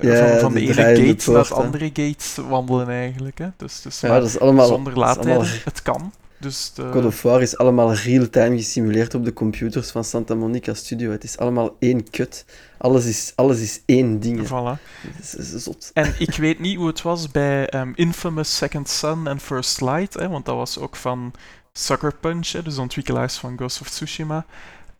Ja, 0.00 0.28
van, 0.28 0.38
van 0.38 0.52
de 0.52 0.60
de 0.60 0.66
ene 0.66 0.74
gate 0.74 1.30
naar 1.32 1.42
de 1.42 1.48
hè. 1.48 1.54
andere 1.54 1.90
gate 1.94 2.48
wandelen 2.48 2.88
eigenlijk. 2.88 3.38
Hè? 3.38 3.48
Dus, 3.56 3.82
dus 3.82 4.00
Ja, 4.00 4.08
dat 4.18 4.28
is 4.28 4.40
allemaal... 4.40 4.66
zonder 4.66 4.98
laadtijden, 4.98 5.32
allemaal- 5.34 5.52
het 5.64 5.82
kan. 5.82 6.12
Dus 6.40 6.72
de, 6.74 6.90
God 6.92 7.04
of 7.04 7.22
War 7.22 7.42
is 7.42 7.56
allemaal 7.56 7.94
real-time 7.94 8.56
gesimuleerd 8.56 9.14
op 9.14 9.24
de 9.24 9.32
computers 9.32 9.90
van 9.90 10.04
Santa 10.04 10.34
Monica 10.34 10.74
Studio. 10.74 11.10
Het 11.10 11.24
is 11.24 11.38
allemaal 11.38 11.76
één 11.78 12.10
kut. 12.10 12.44
Alles 12.78 13.04
is, 13.04 13.32
alles 13.34 13.60
is 13.60 13.82
één 13.86 14.20
ding. 14.20 14.46
Voilà. 14.46 14.80
Is, 15.20 15.34
is 15.34 15.62
zot. 15.62 15.90
En 15.94 16.14
ik 16.18 16.34
weet 16.34 16.58
niet 16.58 16.76
hoe 16.76 16.86
het 16.86 17.02
was 17.02 17.30
bij 17.30 17.68
ehm, 17.68 17.92
Infamous 17.94 18.56
Second 18.56 18.88
Son 18.88 19.28
en 19.28 19.40
First 19.40 19.80
Light, 19.80 20.14
hè, 20.14 20.28
want 20.28 20.44
dat 20.44 20.56
was 20.56 20.78
ook 20.78 20.96
van 20.96 21.32
Sucker 21.72 22.14
Punch, 22.14 22.52
hè, 22.52 22.62
dus 22.62 22.74
de 22.74 22.80
ontwikkelaars 22.80 23.36
van 23.36 23.56
Ghost 23.56 23.80
of 23.80 23.88
Tsushima. 23.88 24.46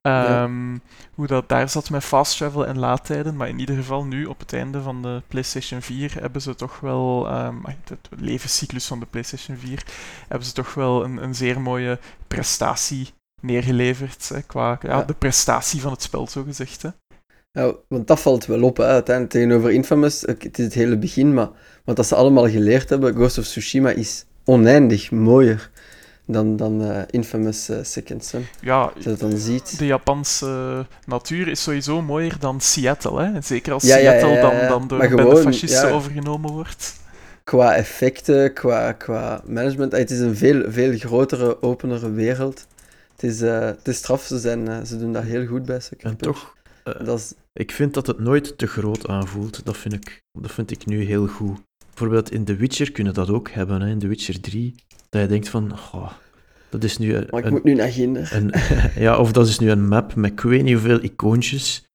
Ehm, 0.03 0.77
Hoe 1.15 1.27
dat 1.27 1.49
daar 1.49 1.69
zat 1.69 1.91
met 1.91 2.05
fast 2.05 2.37
travel 2.37 2.67
en 2.67 2.79
laadtijden, 2.79 3.37
maar 3.37 3.49
in 3.49 3.59
ieder 3.59 3.77
geval 3.77 4.05
nu 4.05 4.25
op 4.25 4.39
het 4.39 4.53
einde 4.53 4.83
van 4.83 5.03
de 5.03 5.23
PlayStation 5.29 5.83
4 5.83 6.15
hebben 6.21 6.43
ze 6.43 6.55
toch 6.55 6.81
wel, 6.81 7.23
de 7.85 7.97
de 8.11 8.17
levenscyclus 8.19 8.87
van 8.87 9.01
de 9.01 9.07
PlayStation 9.07 9.57
4, 9.57 9.85
hebben 10.29 10.47
ze 10.49 10.53
toch 10.55 10.75
wel 10.75 11.05
een, 11.05 11.23
een 11.23 11.35
zeer 11.35 11.61
mooie 11.61 11.99
prestatie 12.29 13.09
neergeleverd, 13.43 14.29
hè, 14.29 14.43
qua 14.43 14.79
ja, 14.83 14.89
Ja. 14.97 15.03
de 15.03 15.15
prestatie 15.15 15.81
van 15.81 15.93
het 15.93 16.03
spel, 16.03 16.27
zo 16.27 16.43
gezegd. 16.43 16.83
Hè. 16.83 16.89
Ja, 17.51 17.73
want 17.89 18.07
dat 18.07 18.21
valt 18.21 18.47
wel 18.47 18.63
op, 18.63 18.77
hè, 18.77 18.85
uiteindelijk 18.85 19.35
tegenover 19.35 19.71
Infamous. 19.71 20.21
Het 20.21 20.59
is 20.59 20.65
het 20.65 20.75
hele 20.75 20.97
begin, 20.99 21.35
maar 21.35 21.49
wat 21.85 21.97
dat 21.97 22.07
ze 22.07 22.15
allemaal 22.15 22.49
geleerd 22.49 22.89
hebben, 22.89 23.15
Ghost 23.15 23.39
of 23.39 23.45
Tsushima 23.45 23.91
is 23.91 24.25
oneindig 24.45 25.11
mooier 25.11 25.71
dan, 26.31 26.57
dan 26.57 26.83
eh, 26.83 27.03
Infamous 27.11 27.69
eh, 27.69 27.79
Second 27.83 28.25
Son. 28.25 28.47
Ja, 28.61 28.81
Als 28.95 29.05
je 29.05 29.11
dat 29.11 29.21
dan 29.21 29.37
ziet. 29.37 29.79
de 29.79 29.87
Japanse 29.87 30.87
natuur 31.07 31.49
is 31.49 31.63
sowieso 31.63 32.03
mooier 32.03 32.37
dan 32.39 32.61
Seattle. 32.61 33.23
Hè? 33.23 33.41
Zeker 33.41 33.73
als 33.73 33.83
Ja, 33.83 33.97
ja, 33.97 34.13
ja, 34.13 34.21
Seattle 34.21 34.53
ja, 34.53 34.69
dan, 34.69 34.89
dan 34.89 34.99
door 35.09 35.31
de 35.35 35.37
fascisten 35.43 35.89
ja. 35.89 35.95
overgenomen 35.95 36.53
wordt. 36.53 36.97
Qua 37.45 37.75
effecten, 37.75 38.53
qua, 38.53 38.93
qua 38.93 39.43
management. 39.47 39.93
eh, 39.93 39.99
Het 39.99 40.11
is 40.11 40.19
een 40.19 40.37
veel, 40.37 40.71
veel 40.73 40.99
grotere, 40.99 41.63
openere 41.63 42.11
wereld. 42.11 42.67
Het 43.13 43.23
is, 43.31 43.41
eh, 43.43 43.61
het 43.61 43.89
is 43.89 43.97
straf, 43.97 44.23
ze, 44.23 44.39
zijn, 44.39 44.87
ze 44.87 44.99
doen 44.99 45.13
dat 45.13 45.23
heel 45.23 45.47
goed 45.47 45.65
bij 45.65 45.81
Sucker 45.81 46.07
En 46.11 46.17
toch, 46.17 46.55
Dat 47.05 47.19
is, 47.19 47.33
ik 47.53 47.73
vind 47.73 47.95
dat 47.95 48.07
het 48.07 48.19
nooit 48.19 48.59
te 48.59 48.67
groot 48.67 49.09
aanvoelt. 49.09 49.65
Dat 49.65 49.77
vind 49.77 49.95
ik, 49.95 50.23
dat 50.33 50.53
vind 50.53 50.71
ik 50.71 50.87
nu 50.87 51.05
heel 51.05 51.27
goed. 51.27 51.59
Bijvoorbeeld 51.89 52.31
in 52.33 52.45
The 52.45 52.57
Witcher 52.57 52.93
kunnen 52.93 53.15
dat 53.15 53.31
ook 53.31 53.51
hebben, 53.51 53.81
hè, 53.81 53.89
in 53.89 53.99
The 53.99 54.07
Witcher 54.07 54.41
3. 54.41 54.75
Dat 55.09 55.21
je 55.23 55.29
denkt 55.29 55.49
van, 55.49 55.73
oh, 55.73 56.13
dat 56.71 56.85
is 56.85 56.99
nu 56.99 57.15
een, 57.15 57.27
maar 57.31 57.45
ik 57.45 57.51
moet 57.51 57.65
nu 57.65 57.75
naar 57.75 57.89
Ginder. 57.93 58.31
een- 58.35 58.53
ja, 59.05 59.19
of 59.19 59.33
dat 59.33 59.47
is 59.49 59.59
nu 59.59 59.71
een 59.71 59.89
map 59.89 60.15
met 60.15 60.31
ik 60.33 60.41
weet 60.41 60.63
niet 60.63 60.73
hoeveel 60.73 61.03
icoontjes. 61.03 61.87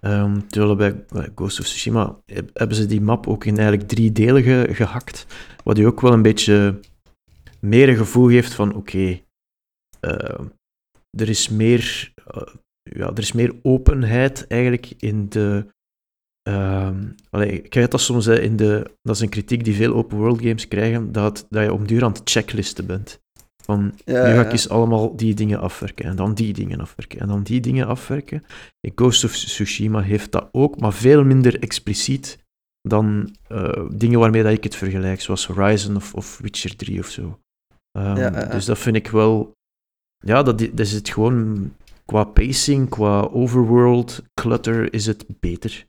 Ehm, 0.00 0.40
terwijl 0.48 0.76
bij, 0.76 1.04
Ghost 1.34 1.60
of 1.60 1.66
Tsushima 1.66 2.18
heb- 2.26 2.50
hebben 2.52 2.76
ze 2.76 2.86
die 2.86 3.00
map 3.00 3.26
ook 3.26 3.44
in 3.44 3.56
eigenlijk 3.58 3.88
drie 3.88 4.12
delen 4.12 4.42
ge- 4.42 4.68
gehakt. 4.72 5.26
Wat 5.64 5.76
je 5.76 5.86
ook 5.86 6.00
wel 6.00 6.12
een 6.12 6.22
beetje 6.22 6.80
meer 7.60 7.88
een 7.88 7.96
gevoel 7.96 8.28
geeft 8.28 8.52
van 8.54 8.74
oké, 8.74 9.20
eh, 10.00 10.40
er 11.10 11.28
is 11.28 11.48
meer, 11.48 12.12
eh, 12.26 12.42
ja, 12.82 13.06
er 13.08 13.18
is 13.18 13.32
meer 13.32 13.54
openheid 13.62 14.46
eigenlijk 14.46 14.92
in 14.98 15.28
de. 15.28 15.66
Ehm 16.48 16.96
allee, 17.30 17.50
ik 17.50 17.70
krijg 17.70 17.88
dat 17.88 18.00
soms 18.00 18.24
hè, 18.24 18.40
in 18.40 18.56
de. 18.56 18.90
Dat 19.02 19.14
is 19.14 19.22
een 19.22 19.28
kritiek 19.28 19.64
die 19.64 19.74
veel 19.74 19.94
open 19.94 20.18
world 20.18 20.40
games 20.40 20.68
krijgen, 20.68 21.12
dat, 21.12 21.46
dat 21.48 21.62
je 21.64 21.72
om 21.72 21.86
duur 21.86 22.04
aan 22.04 22.12
het 22.12 22.30
checklisten 22.30 22.86
bent. 22.86 23.20
Van 23.64 23.94
Ja, 24.04 24.26
nu 24.26 24.32
ga 24.32 24.40
ik 24.40 24.46
ja. 24.46 24.50
eens 24.50 24.68
allemaal 24.68 25.16
die 25.16 25.34
dingen 25.34 25.60
afwerken 25.60 26.04
en 26.04 26.16
dan 26.16 26.34
die 26.34 26.52
dingen 26.52 26.80
afwerken 26.80 27.20
en 27.20 27.28
dan 27.28 27.42
die 27.42 27.60
dingen 27.60 27.86
afwerken. 27.86 28.44
In 28.80 28.92
Ghost 28.94 29.24
of 29.24 29.32
Tsushima 29.32 30.00
heeft 30.00 30.32
dat 30.32 30.48
ook, 30.52 30.80
maar 30.80 30.92
veel 30.92 31.24
minder 31.24 31.58
expliciet 31.62 32.38
dan 32.88 33.34
eh, 33.48 33.86
dingen 33.90 34.18
waarmee 34.18 34.42
dat 34.42 34.52
ik 34.52 34.64
het 34.64 34.76
vergelijk, 34.76 35.20
zoals 35.20 35.46
Horizon 35.46 35.96
of, 35.96 36.14
of 36.14 36.38
Witcher 36.38 36.76
3 36.76 36.98
of 36.98 37.06
zo. 37.06 37.38
Ehm, 37.98 38.16
Ja. 38.16 38.30
Dus 38.30 38.64
dat 38.64 38.78
vind 38.78 38.96
ik 38.96 39.08
wel... 39.08 39.52
Ja, 40.18 40.42
dat, 40.42 40.58
dat 40.58 40.78
is 40.78 40.92
het 40.92 41.08
gewoon... 41.08 41.72
Qua 42.04 42.24
pacing, 42.24 42.88
qua 42.88 43.20
overworld 43.20 44.22
clutter 44.34 44.92
is 44.92 45.06
het 45.06 45.24
beter. 45.40 45.86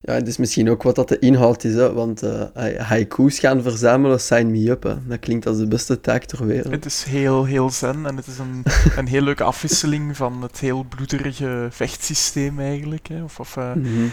Ja, 0.00 0.12
het 0.14 0.28
is 0.28 0.36
misschien 0.36 0.70
ook 0.70 0.82
wat 0.82 0.94
dat 0.94 1.08
de 1.08 1.18
inhoud 1.18 1.64
is, 1.64 1.74
hè, 1.74 1.92
want 1.92 2.22
eh, 2.22 2.42
ha- 2.54 2.76
haiku's 2.82 3.38
gaan 3.38 3.62
verzamelen, 3.62 4.20
sign 4.20 4.46
me 4.50 4.70
up. 4.70 4.82
Hè. 4.82 4.94
Dat 5.06 5.18
klinkt 5.18 5.46
als 5.46 5.56
de 5.58 5.66
beste 5.68 6.00
taak 6.00 6.24
ter 6.24 6.46
wereld. 6.46 6.72
Het 6.72 6.84
is 6.84 7.02
heel, 7.02 7.44
heel 7.44 7.70
zen 7.70 8.06
en 8.06 8.16
het 8.16 8.26
is 8.26 8.38
een, 8.38 8.62
een 8.98 9.06
heel 9.06 9.22
leuke 9.22 9.42
afwisseling 9.42 10.16
van 10.16 10.42
het 10.42 10.58
heel 10.60 10.84
bloederige 10.88 11.66
vechtsysteem 11.70 12.60
eigenlijk. 12.60 13.06
Hè? 13.08 13.22
Of, 13.22 13.40
of, 13.40 13.56
eh, 13.56 13.72
Mhm. 13.74 14.06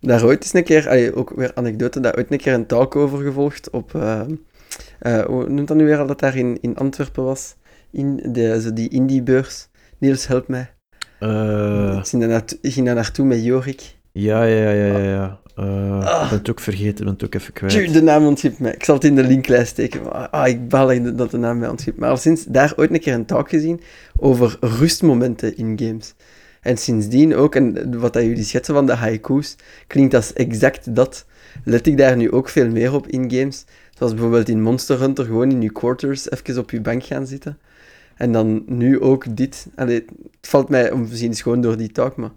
Daar 0.00 0.24
ooit 0.24 0.42
eens 0.42 0.52
een 0.54 0.64
keer, 0.64 0.88
allee, 0.88 1.14
ook 1.14 1.32
weer 1.36 1.50
anekdote, 1.54 2.00
daar 2.00 2.16
ooit 2.16 2.32
een 2.32 2.38
keer 2.38 2.52
een 2.54 2.66
talk 2.66 2.96
over 2.96 3.18
gevolgd 3.22 3.70
op, 3.70 3.94
eh, 3.94 4.20
eh, 4.98 5.24
hoe 5.24 5.48
noemt 5.48 5.68
dat 5.68 5.76
nu 5.76 5.84
weer 5.84 5.98
al 5.98 6.06
dat 6.06 6.20
daar 6.20 6.36
in, 6.36 6.58
in 6.60 6.76
Antwerpen 6.76 7.24
was? 7.24 7.54
In 7.90 8.20
de, 8.32 8.60
zo 8.60 8.72
die 8.72 8.88
indiebeurs. 8.88 9.68
Niels, 9.98 10.26
help 10.26 10.48
mij. 10.48 10.70
Eh, 11.18 11.98
ik 12.60 12.72
ging 12.72 12.86
daar 12.86 12.94
naartoe 12.94 13.26
met 13.26 13.44
Jorik. 13.44 13.96
Ja, 14.14 14.44
ja, 14.44 14.70
ja, 14.70 14.84
ja. 14.86 14.98
ja. 14.98 15.38
Eh, 15.56 16.00
Ah. 16.04 16.22
Ik 16.22 16.28
ben 16.28 16.38
het 16.38 16.50
ook 16.50 16.60
vergeten, 16.60 17.04
ben 17.04 17.14
het 17.14 17.24
ook 17.24 17.34
even 17.34 17.52
kwijt. 17.52 17.92
De 17.92 18.02
naam 18.02 18.26
ontschipt 18.26 18.58
mij. 18.58 18.72
Ik 18.72 18.84
zal 18.84 18.94
het 18.94 19.04
in 19.04 19.14
de 19.14 19.22
linklijst 19.22 19.70
steken. 19.70 20.02
maar, 20.02 20.28
Ah, 20.28 20.48
ik 20.48 20.68
baal 20.68 21.16
dat 21.16 21.30
de 21.30 21.36
naam 21.36 21.58
mij 21.58 21.68
ontschipt. 21.68 21.98
Maar 21.98 22.10
al 22.10 22.16
sinds 22.16 22.44
daar 22.44 22.72
ooit 22.76 22.90
een 22.90 23.00
keer 23.00 23.14
een 23.14 23.24
talk 23.24 23.48
gezien 23.48 23.80
over 24.16 24.56
rustmomenten 24.60 25.56
in 25.56 25.78
games. 25.78 26.14
En 26.60 26.76
sindsdien 26.76 27.34
ook, 27.34 27.54
en 27.54 27.98
wat 27.98 28.12
dat 28.12 28.22
jullie 28.22 28.44
schetsen 28.44 28.74
van 28.74 28.86
de 28.86 28.92
haiku's, 28.92 29.56
klinkt 29.86 30.14
als 30.14 30.32
exact 30.32 30.94
dat. 30.94 31.26
Let 31.64 31.86
ik 31.86 31.98
daar 31.98 32.16
nu 32.16 32.30
ook 32.30 32.48
veel 32.48 32.70
meer 32.70 32.94
op 32.94 33.06
in 33.06 33.30
games. 33.30 33.64
Zoals 33.98 34.12
bijvoorbeeld 34.12 34.48
in 34.48 34.62
Monster 34.62 35.00
Hunter, 35.00 35.24
gewoon 35.24 35.50
in 35.50 35.62
je 35.62 35.72
quarters 35.72 36.30
even 36.30 36.58
op 36.58 36.70
je 36.70 36.80
bank 36.80 37.04
gaan 37.04 37.26
zitten. 37.26 37.58
En 38.16 38.32
dan 38.32 38.62
nu 38.66 39.00
ook 39.00 39.36
dit. 39.36 39.66
Allee, 39.74 40.04
het 40.40 40.48
valt 40.48 40.68
mij, 40.68 40.90
om 40.90 41.00
misschien 41.00 41.30
is 41.30 41.42
gewoon 41.42 41.60
door 41.60 41.76
die 41.76 41.92
talk, 41.92 42.16
maar 42.16 42.30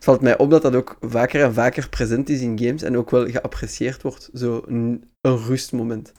het 0.00 0.08
valt 0.08 0.20
mij 0.20 0.38
op 0.38 0.50
dat 0.50 0.62
dat 0.62 0.74
ook 0.74 0.96
vaker 1.00 1.42
en 1.42 1.54
vaker 1.54 1.88
present 1.88 2.28
is 2.28 2.40
in 2.40 2.58
games 2.58 2.82
en 2.82 2.96
ook 2.96 3.10
wel 3.10 3.26
geapprecieerd 3.26 4.02
wordt. 4.02 4.30
Zo 4.34 4.62
een, 4.66 5.04
rustmoment. 5.20 6.12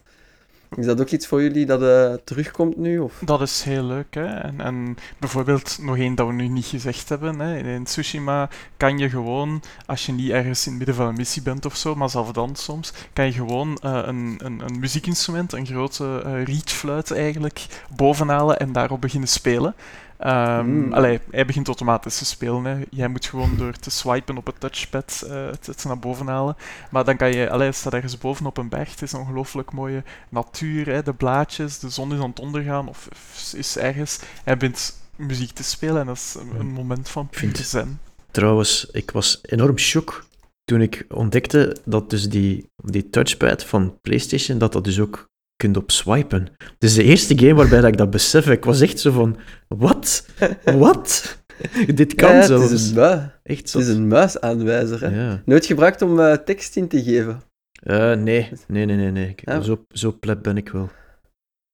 Is 0.75 0.85
dat 0.85 1.01
ook 1.01 1.09
iets 1.09 1.27
voor 1.27 1.41
jullie 1.41 1.65
dat 1.65 1.81
uh, 1.81 2.13
terugkomt 2.23 2.77
nu? 2.77 2.99
Of? 2.99 3.21
Dat 3.25 3.41
is 3.41 3.63
heel 3.63 3.83
leuk. 3.83 4.13
Hè? 4.13 4.25
En, 4.25 4.61
en 4.61 4.97
bijvoorbeeld 5.19 5.77
nog 5.81 5.97
één 5.97 6.15
dat 6.15 6.27
we 6.27 6.33
nu 6.33 6.47
niet 6.47 6.65
gezegd 6.65 7.09
hebben. 7.09 7.39
Hè? 7.39 7.57
In 7.57 7.83
Tsushima 7.83 8.49
kan 8.77 8.97
je 8.97 9.09
gewoon, 9.09 9.61
als 9.85 10.05
je 10.05 10.11
niet 10.11 10.29
ergens 10.29 10.65
in 10.65 10.69
het 10.71 10.77
midden 10.77 10.95
van 10.95 11.07
een 11.07 11.15
missie 11.15 11.41
bent 11.41 11.65
of 11.65 11.75
zo, 11.75 11.95
maar 11.95 12.09
zelf 12.09 12.31
dan 12.31 12.55
soms, 12.55 12.93
kan 13.13 13.25
je 13.25 13.31
gewoon 13.31 13.79
uh, 13.85 14.01
een, 14.05 14.39
een, 14.43 14.61
een, 14.65 14.79
muziekinstrument, 14.79 15.53
een 15.53 15.65
grote 15.65 16.23
uh, 16.25 17.17
eigenlijk, 17.17 17.65
bovenhalen 17.95 18.59
en 18.59 18.71
daarop 18.71 19.01
beginnen 19.01 19.29
spelen. 19.29 19.75
Um, 20.25 20.65
mm. 20.65 20.93
allee, 20.93 21.19
hij 21.31 21.45
begint 21.45 21.67
automatisch 21.67 22.17
te 22.17 22.25
spelen. 22.25 22.65
Hè. 22.65 22.83
Jij 22.89 23.07
moet 23.07 23.25
gewoon 23.25 23.57
door 23.57 23.73
te 23.73 23.89
swipen 23.89 24.37
op 24.37 24.45
het 24.45 24.59
touchpad 24.59 25.23
uh, 25.27 25.45
het, 25.45 25.65
het, 25.65 25.83
naar 25.83 25.99
boven 25.99 26.27
halen. 26.27 26.55
Maar 26.91 27.05
dan 27.05 27.17
kan 27.17 27.33
je, 27.33 27.49
allee, 27.49 27.71
staat 27.71 27.93
ergens 27.93 28.17
boven 28.17 28.45
op 28.45 28.57
een 28.57 28.69
berg. 28.69 28.91
Het 28.91 29.01
is 29.01 29.11
een 29.11 29.19
ongelooflijk 29.19 29.71
mooie 29.71 30.03
natuur. 30.29 30.85
Hè. 30.85 31.03
De 31.03 31.13
blaadjes, 31.13 31.79
de 31.79 31.89
zon 31.89 32.13
is 32.13 32.19
aan 32.19 32.29
het 32.29 32.39
ondergaan 32.39 32.87
of, 32.87 33.07
is 33.55 33.77
ergens. 33.77 34.19
Hij 34.43 34.57
begint 34.57 34.99
muziek 35.15 35.51
te 35.51 35.63
spelen 35.63 36.01
en 36.01 36.05
dat 36.05 36.15
is 36.15 36.35
een, 36.39 36.59
een 36.59 36.71
moment 36.71 37.09
van 37.09 37.27
pure 37.29 37.63
zen. 37.63 37.99
Trouwens, 38.31 38.87
ik 38.91 39.11
was 39.11 39.39
enorm 39.41 39.77
shock 39.77 40.25
toen 40.63 40.81
ik 40.81 41.05
ontdekte 41.09 41.77
dat 41.85 42.09
dus 42.09 42.29
die, 42.29 42.69
die 42.75 43.09
touchpad 43.09 43.63
van 43.63 43.97
PlayStation, 44.01 44.57
dat 44.57 44.73
dat 44.73 44.83
dus 44.83 44.99
ook 44.99 45.29
kunt 45.61 45.77
op 45.77 45.91
swipen. 45.91 46.47
Dus 46.77 46.93
de 46.93 47.03
eerste 47.03 47.37
game 47.37 47.53
waarbij 47.53 47.81
dat 47.81 47.89
ik 47.89 47.97
dat 47.97 48.09
besef, 48.09 48.47
ik 48.47 48.65
was 48.65 48.81
echt 48.81 48.99
zo 48.99 49.11
van, 49.11 49.37
wat? 49.67 50.25
Wat? 50.63 51.37
Dit 51.99 52.15
kan 52.15 52.35
ja, 52.35 52.41
zelfs. 52.41 52.63
Het 52.63 52.79
is 52.79 52.91
een, 52.91 53.31
echt 53.43 53.73
het 53.73 53.81
is 53.81 53.87
een 53.87 54.07
muisaanwijzer. 54.07 55.01
Hè? 55.01 55.23
Ja. 55.23 55.41
Nooit 55.45 55.65
gebruikt 55.65 56.01
om 56.01 56.19
uh, 56.19 56.33
tekst 56.33 56.75
in 56.75 56.87
te 56.87 57.03
geven? 57.03 57.41
Uh, 57.83 58.13
nee, 58.13 58.49
nee, 58.67 58.85
nee, 58.85 58.95
nee. 58.95 59.11
nee. 59.11 59.35
Ja. 59.35 59.61
Zo, 59.61 59.85
zo 59.89 60.17
pleb 60.19 60.43
ben 60.43 60.57
ik 60.57 60.69
wel. 60.69 60.89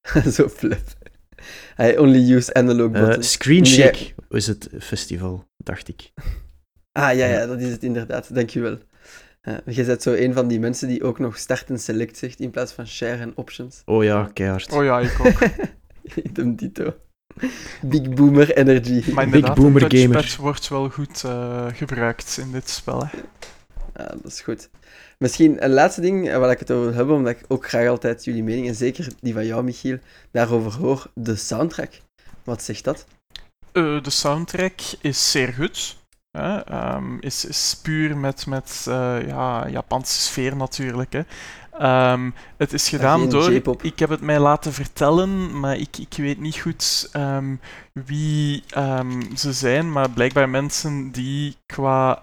zo 0.37 0.49
pleb. 0.59 0.85
I 1.81 1.97
only 1.97 2.33
use 2.33 2.53
analog 2.53 2.95
uh, 2.95 3.05
buttons. 3.05 3.31
Screenshake 3.31 4.13
is 4.29 4.47
het 4.47 4.69
festival, 4.79 5.45
dacht 5.57 5.87
ik. 5.87 6.11
Ah, 6.91 7.15
ja, 7.15 7.25
ja, 7.25 7.45
dat 7.45 7.59
is 7.59 7.71
het 7.71 7.83
inderdaad. 7.83 8.35
Dankjewel. 8.35 8.77
Uh, 9.47 9.75
je 9.75 9.83
bent 9.83 10.01
zo 10.01 10.13
een 10.13 10.33
van 10.33 10.47
die 10.47 10.59
mensen 10.59 10.87
die 10.87 11.03
ook 11.03 11.19
nog 11.19 11.37
start 11.37 11.69
en 11.69 11.79
select 11.79 12.17
zegt 12.17 12.39
in 12.39 12.49
plaats 12.49 12.71
van 12.71 12.87
share 12.87 13.21
en 13.21 13.31
options. 13.35 13.81
Oh 13.85 14.03
ja, 14.03 14.29
keihard. 14.33 14.71
Oh 14.71 14.83
ja, 14.83 14.99
ik 14.99 15.19
ook. 15.19 15.39
Idem 16.29 16.55
dito. 16.55 16.93
Big 17.81 18.09
boomer 18.09 18.57
energy. 18.57 19.11
Maar 19.11 19.29
Big 19.29 19.53
boomer 19.53 19.95
gamer. 19.95 20.37
wordt 20.39 20.67
wel 20.67 20.89
goed 20.89 21.23
uh, 21.25 21.65
gebruikt 21.73 22.37
in 22.41 22.51
dit 22.51 22.69
spel. 22.69 23.05
Hè. 23.05 23.17
Ja, 23.95 24.05
dat 24.07 24.31
is 24.31 24.41
goed. 24.41 24.69
Misschien 25.17 25.63
een 25.63 25.71
laatste 25.71 26.01
ding 26.01 26.33
waar 26.33 26.51
ik 26.51 26.59
het 26.59 26.71
over 26.71 26.85
wil 26.85 26.95
hebben, 26.95 27.15
omdat 27.15 27.33
ik 27.33 27.45
ook 27.47 27.67
graag 27.67 27.87
altijd 27.87 28.23
jullie 28.23 28.43
mening, 28.43 28.67
en 28.67 28.75
zeker 28.75 29.07
die 29.21 29.33
van 29.33 29.45
jou, 29.45 29.63
Michiel, 29.63 29.97
daarover 30.31 30.79
hoor. 30.79 31.11
De 31.13 31.35
soundtrack. 31.35 31.91
Wat 32.43 32.63
zegt 32.63 32.83
dat? 32.83 33.05
Uh, 33.73 34.03
de 34.03 34.09
soundtrack 34.09 34.79
is 35.01 35.31
zeer 35.31 35.53
goed. 35.53 35.97
Um, 36.71 37.17
is, 37.19 37.45
is 37.45 37.79
puur 37.81 38.17
met, 38.17 38.45
met 38.45 38.85
uh, 38.89 39.27
ja, 39.27 39.67
Japanse 39.67 40.19
sfeer 40.21 40.55
natuurlijk. 40.55 41.13
Hè. 41.13 41.21
Um, 42.11 42.33
het 42.57 42.73
is 42.73 42.89
gedaan 42.89 43.29
door. 43.29 43.51
Ik 43.81 43.99
heb 43.99 44.09
het 44.09 44.21
mij 44.21 44.39
laten 44.39 44.73
vertellen, 44.73 45.59
maar 45.59 45.77
ik, 45.77 45.97
ik 45.97 46.13
weet 46.17 46.39
niet 46.39 46.57
goed 46.57 47.09
um, 47.15 47.59
wie 47.93 48.63
ze 49.35 49.53
zijn. 49.53 49.91
Maar 49.91 50.09
blijkbaar 50.09 50.49
mensen 50.49 51.11
die 51.11 51.55
qua, 51.65 52.19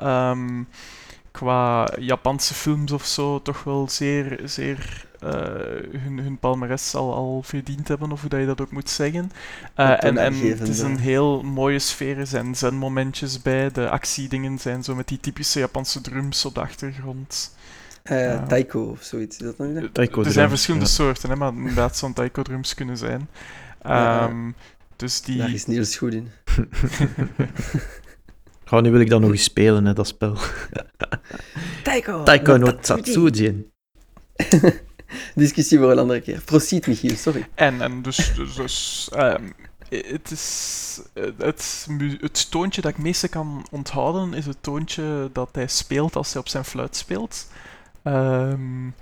qua 1.31 1.89
Japanse 1.99 2.55
films 2.55 2.93
of 2.93 3.05
zo 3.05 3.43
toch 3.43 3.65
wel 3.65 3.89
zeer, 3.89 4.41
zeer 4.45 5.07
uh, 5.25 5.31
hun, 6.01 6.19
hun 6.19 6.39
palmares 6.39 6.95
al, 6.95 7.15
al 7.15 7.43
verdiend 7.43 7.89
hebben, 7.89 8.13
of 8.13 8.21
hoe 8.21 8.31
dat 8.31 8.41
je 8.41 8.47
dat 8.47 8.61
ook 8.61 8.71
moet 8.71 8.91
zeggen. 8.91 9.31
Uh, 9.77 10.05
en 10.05 10.19
en 10.19 10.35
het 10.35 10.69
is 10.69 10.81
een 10.81 10.99
heel 10.99 11.43
mooie 11.43 11.79
sfeer, 11.79 12.19
er 12.19 12.27
zijn 12.27 12.55
zenmomentjes 12.55 13.43
bij, 13.43 13.71
de 13.71 13.89
actiedingen 13.89 14.59
zijn 14.59 14.85
zo 14.85 14.95
met 14.95 15.09
die 15.09 15.21
typische 15.21 15.59
Japanse 15.59 16.01
drums 16.01 16.45
op 16.45 16.55
de 16.55 16.61
achtergrond. 16.61 17.55
Uh, 18.05 18.43
taiko 18.47 18.83
of 18.83 19.03
zoiets, 19.03 19.37
is 19.37 19.45
dat 19.45 19.57
dan 19.57 19.73
niet? 19.73 19.95
Taiko 19.95 20.25
er 20.25 20.33
zijn 20.33 20.49
verschillende 20.49 20.87
soorten, 20.87 21.31
hè, 21.31 21.37
maar 21.37 21.53
inderdaad 21.53 21.97
zo'n 21.97 22.13
taiko-drums 22.13 22.75
kunnen 22.75 22.97
zijn. 22.97 23.29
Um, 23.87 24.55
dus 24.97 25.23
die... 25.23 25.39
Daar 25.39 25.53
is 25.53 25.67
Niels 25.67 25.97
goed 25.97 26.15
in. 26.15 26.31
Gauw, 28.65 28.81
nu 28.81 28.91
wil 28.91 29.01
ik 29.01 29.11
dat 29.11 29.21
nog 29.21 29.31
eens 29.31 29.45
spelen, 29.45 29.85
hè, 29.85 29.93
dat 29.93 30.07
spel. 30.07 30.37
Taiko! 31.83 32.23
Taiko 32.23 32.57
no 32.57 32.79
Tatsujin. 32.79 33.71
Discussie 35.35 35.79
voor 35.79 35.91
een 35.91 35.99
andere 35.99 36.21
keer. 36.21 36.41
Proceed, 36.45 36.87
Michiel, 36.87 37.17
sorry. 37.17 37.49
En, 37.55 37.81
en 37.81 38.03
dus, 38.03 38.35
dus, 38.37 38.55
dus 38.55 39.09
um, 39.17 39.55
het 39.89 40.31
is 40.31 41.01
het, 41.39 41.87
het 42.21 42.51
toontje 42.51 42.81
dat 42.81 42.91
ik 42.91 42.99
meeste 42.99 43.29
kan 43.29 43.67
onthouden, 43.71 44.35
is 44.35 44.47
het 44.47 44.63
toontje 44.63 45.31
dat 45.33 45.49
hij 45.53 45.67
speelt 45.67 46.17
als 46.17 46.33
hij 46.33 46.41
op 46.41 46.49
zijn 46.49 46.65
fluit 46.65 46.97
speelt. 46.97 47.47
Um, 48.03 48.95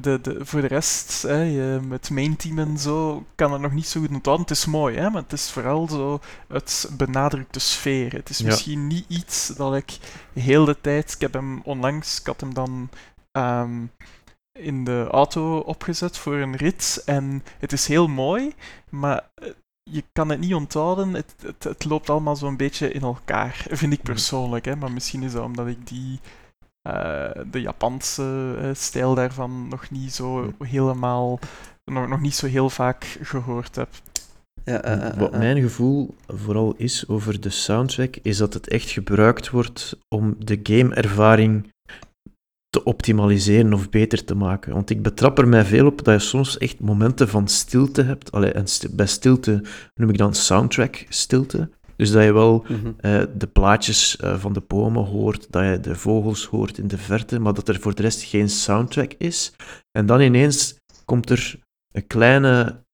de, 0.00 0.20
de, 0.20 0.36
voor 0.40 0.60
de 0.60 0.66
rest, 0.66 1.22
hè, 1.22 1.42
je, 1.42 1.80
met 1.82 2.10
main 2.10 2.36
team 2.36 2.58
en 2.58 2.78
zo, 2.78 3.24
kan 3.34 3.52
het 3.52 3.60
nog 3.60 3.72
niet 3.72 3.86
zo 3.86 4.00
goed 4.00 4.10
onthouden. 4.10 4.46
Het 4.46 4.56
is 4.56 4.66
mooi, 4.66 4.96
hè, 4.96 5.10
maar 5.10 5.22
het 5.22 5.32
is 5.32 5.50
vooral 5.50 5.88
zo, 5.88 6.20
het 6.48 6.90
benadrukt 6.96 7.54
de 7.54 7.60
sfeer. 7.60 8.12
Het 8.12 8.28
is 8.28 8.38
ja. 8.38 8.44
misschien 8.44 8.86
niet 8.86 9.04
iets 9.08 9.46
dat 9.46 9.74
ik 9.74 9.98
heel 10.32 10.64
de 10.64 10.76
tijd, 10.80 11.12
ik 11.12 11.20
heb 11.20 11.32
hem 11.32 11.60
onlangs, 11.64 12.20
ik 12.20 12.26
had 12.26 12.40
hem 12.40 12.54
dan 12.54 12.88
um, 13.32 13.90
in 14.60 14.84
de 14.84 15.06
auto 15.10 15.58
opgezet 15.58 16.16
voor 16.16 16.34
een 16.34 16.56
rit. 16.56 17.02
En 17.04 17.42
het 17.58 17.72
is 17.72 17.86
heel 17.86 18.08
mooi, 18.08 18.52
maar 18.88 19.30
eh, 19.34 19.48
je 19.82 20.04
kan 20.12 20.28
het 20.28 20.40
niet 20.40 20.54
onthouden. 20.54 21.14
Het, 21.14 21.34
het, 21.42 21.64
het 21.64 21.84
loopt 21.84 22.10
allemaal 22.10 22.36
zo'n 22.36 22.56
beetje 22.56 22.92
in 22.92 23.02
elkaar, 23.02 23.66
vind 23.70 23.92
ik 23.92 24.02
persoonlijk. 24.02 24.64
Hè? 24.64 24.76
Maar 24.76 24.92
misschien 24.92 25.22
is 25.22 25.32
dat 25.32 25.44
omdat 25.44 25.66
ik 25.66 25.86
die, 25.86 26.20
uh, 26.88 27.30
de 27.50 27.60
Japanse 27.60 28.56
uh, 28.62 28.70
stijl 28.72 29.14
daarvan 29.14 29.68
nog 29.68 29.90
niet 29.90 30.12
zo 30.12 30.52
helemaal, 30.58 31.38
nog, 31.84 32.08
nog 32.08 32.20
niet 32.20 32.34
zo 32.34 32.46
heel 32.46 32.70
vaak 32.70 33.18
gehoord 33.22 33.76
heb. 33.76 33.88
Ja, 34.64 35.14
Wat 35.16 35.32
mijn 35.32 35.60
gevoel 35.60 36.14
vooral 36.26 36.74
is 36.76 37.08
over 37.08 37.40
de 37.40 37.50
soundtrack, 37.50 38.16
is 38.22 38.36
dat 38.36 38.54
het 38.54 38.68
echt 38.68 38.90
gebruikt 38.90 39.50
wordt 39.50 39.98
om 40.08 40.34
de 40.38 40.60
gameervaring 40.62 41.72
te 42.70 42.84
optimaliseren 42.84 43.72
of 43.72 43.88
beter 43.88 44.24
te 44.24 44.34
maken. 44.34 44.72
Want 44.72 44.90
ik 44.90 45.02
betrap 45.02 45.38
er 45.38 45.48
mij 45.48 45.64
veel 45.64 45.86
op 45.86 46.04
dat 46.04 46.20
je 46.20 46.28
soms 46.28 46.58
echt 46.58 46.80
momenten 46.80 47.28
van 47.28 47.48
stilte 47.48 48.02
hebt. 48.02 48.32
Allee, 48.32 48.52
en 48.52 48.66
st 48.66 48.96
bij 48.96 49.06
stilte 49.06 49.62
noem 49.94 50.10
ik 50.10 50.18
dan 50.18 50.34
soundtrack 50.34 51.06
stilte. 51.08 51.70
Dus 51.96 52.10
dat 52.10 52.24
je 52.24 52.32
wel 52.32 52.64
mm 52.68 52.76
-hmm. 52.76 52.94
uh, 53.00 53.22
de 53.36 53.46
plaatjes 53.46 54.18
uh, 54.24 54.38
van 54.38 54.52
de 54.52 54.62
bomen 54.66 55.04
hoort, 55.04 55.52
dat 55.52 55.64
je 55.64 55.80
de 55.80 55.94
vogels 55.94 56.44
hoort 56.44 56.78
in 56.78 56.88
de 56.88 56.98
verte, 56.98 57.38
maar 57.38 57.54
dat 57.54 57.68
er 57.68 57.80
voor 57.80 57.94
de 57.94 58.02
rest 58.02 58.22
geen 58.22 58.48
soundtrack 58.48 59.12
is. 59.18 59.52
En 59.90 60.06
dan 60.06 60.20
ineens 60.20 60.76
komt 61.04 61.30
er 61.30 61.58
een 61.92 62.06
kleine, 62.06 62.84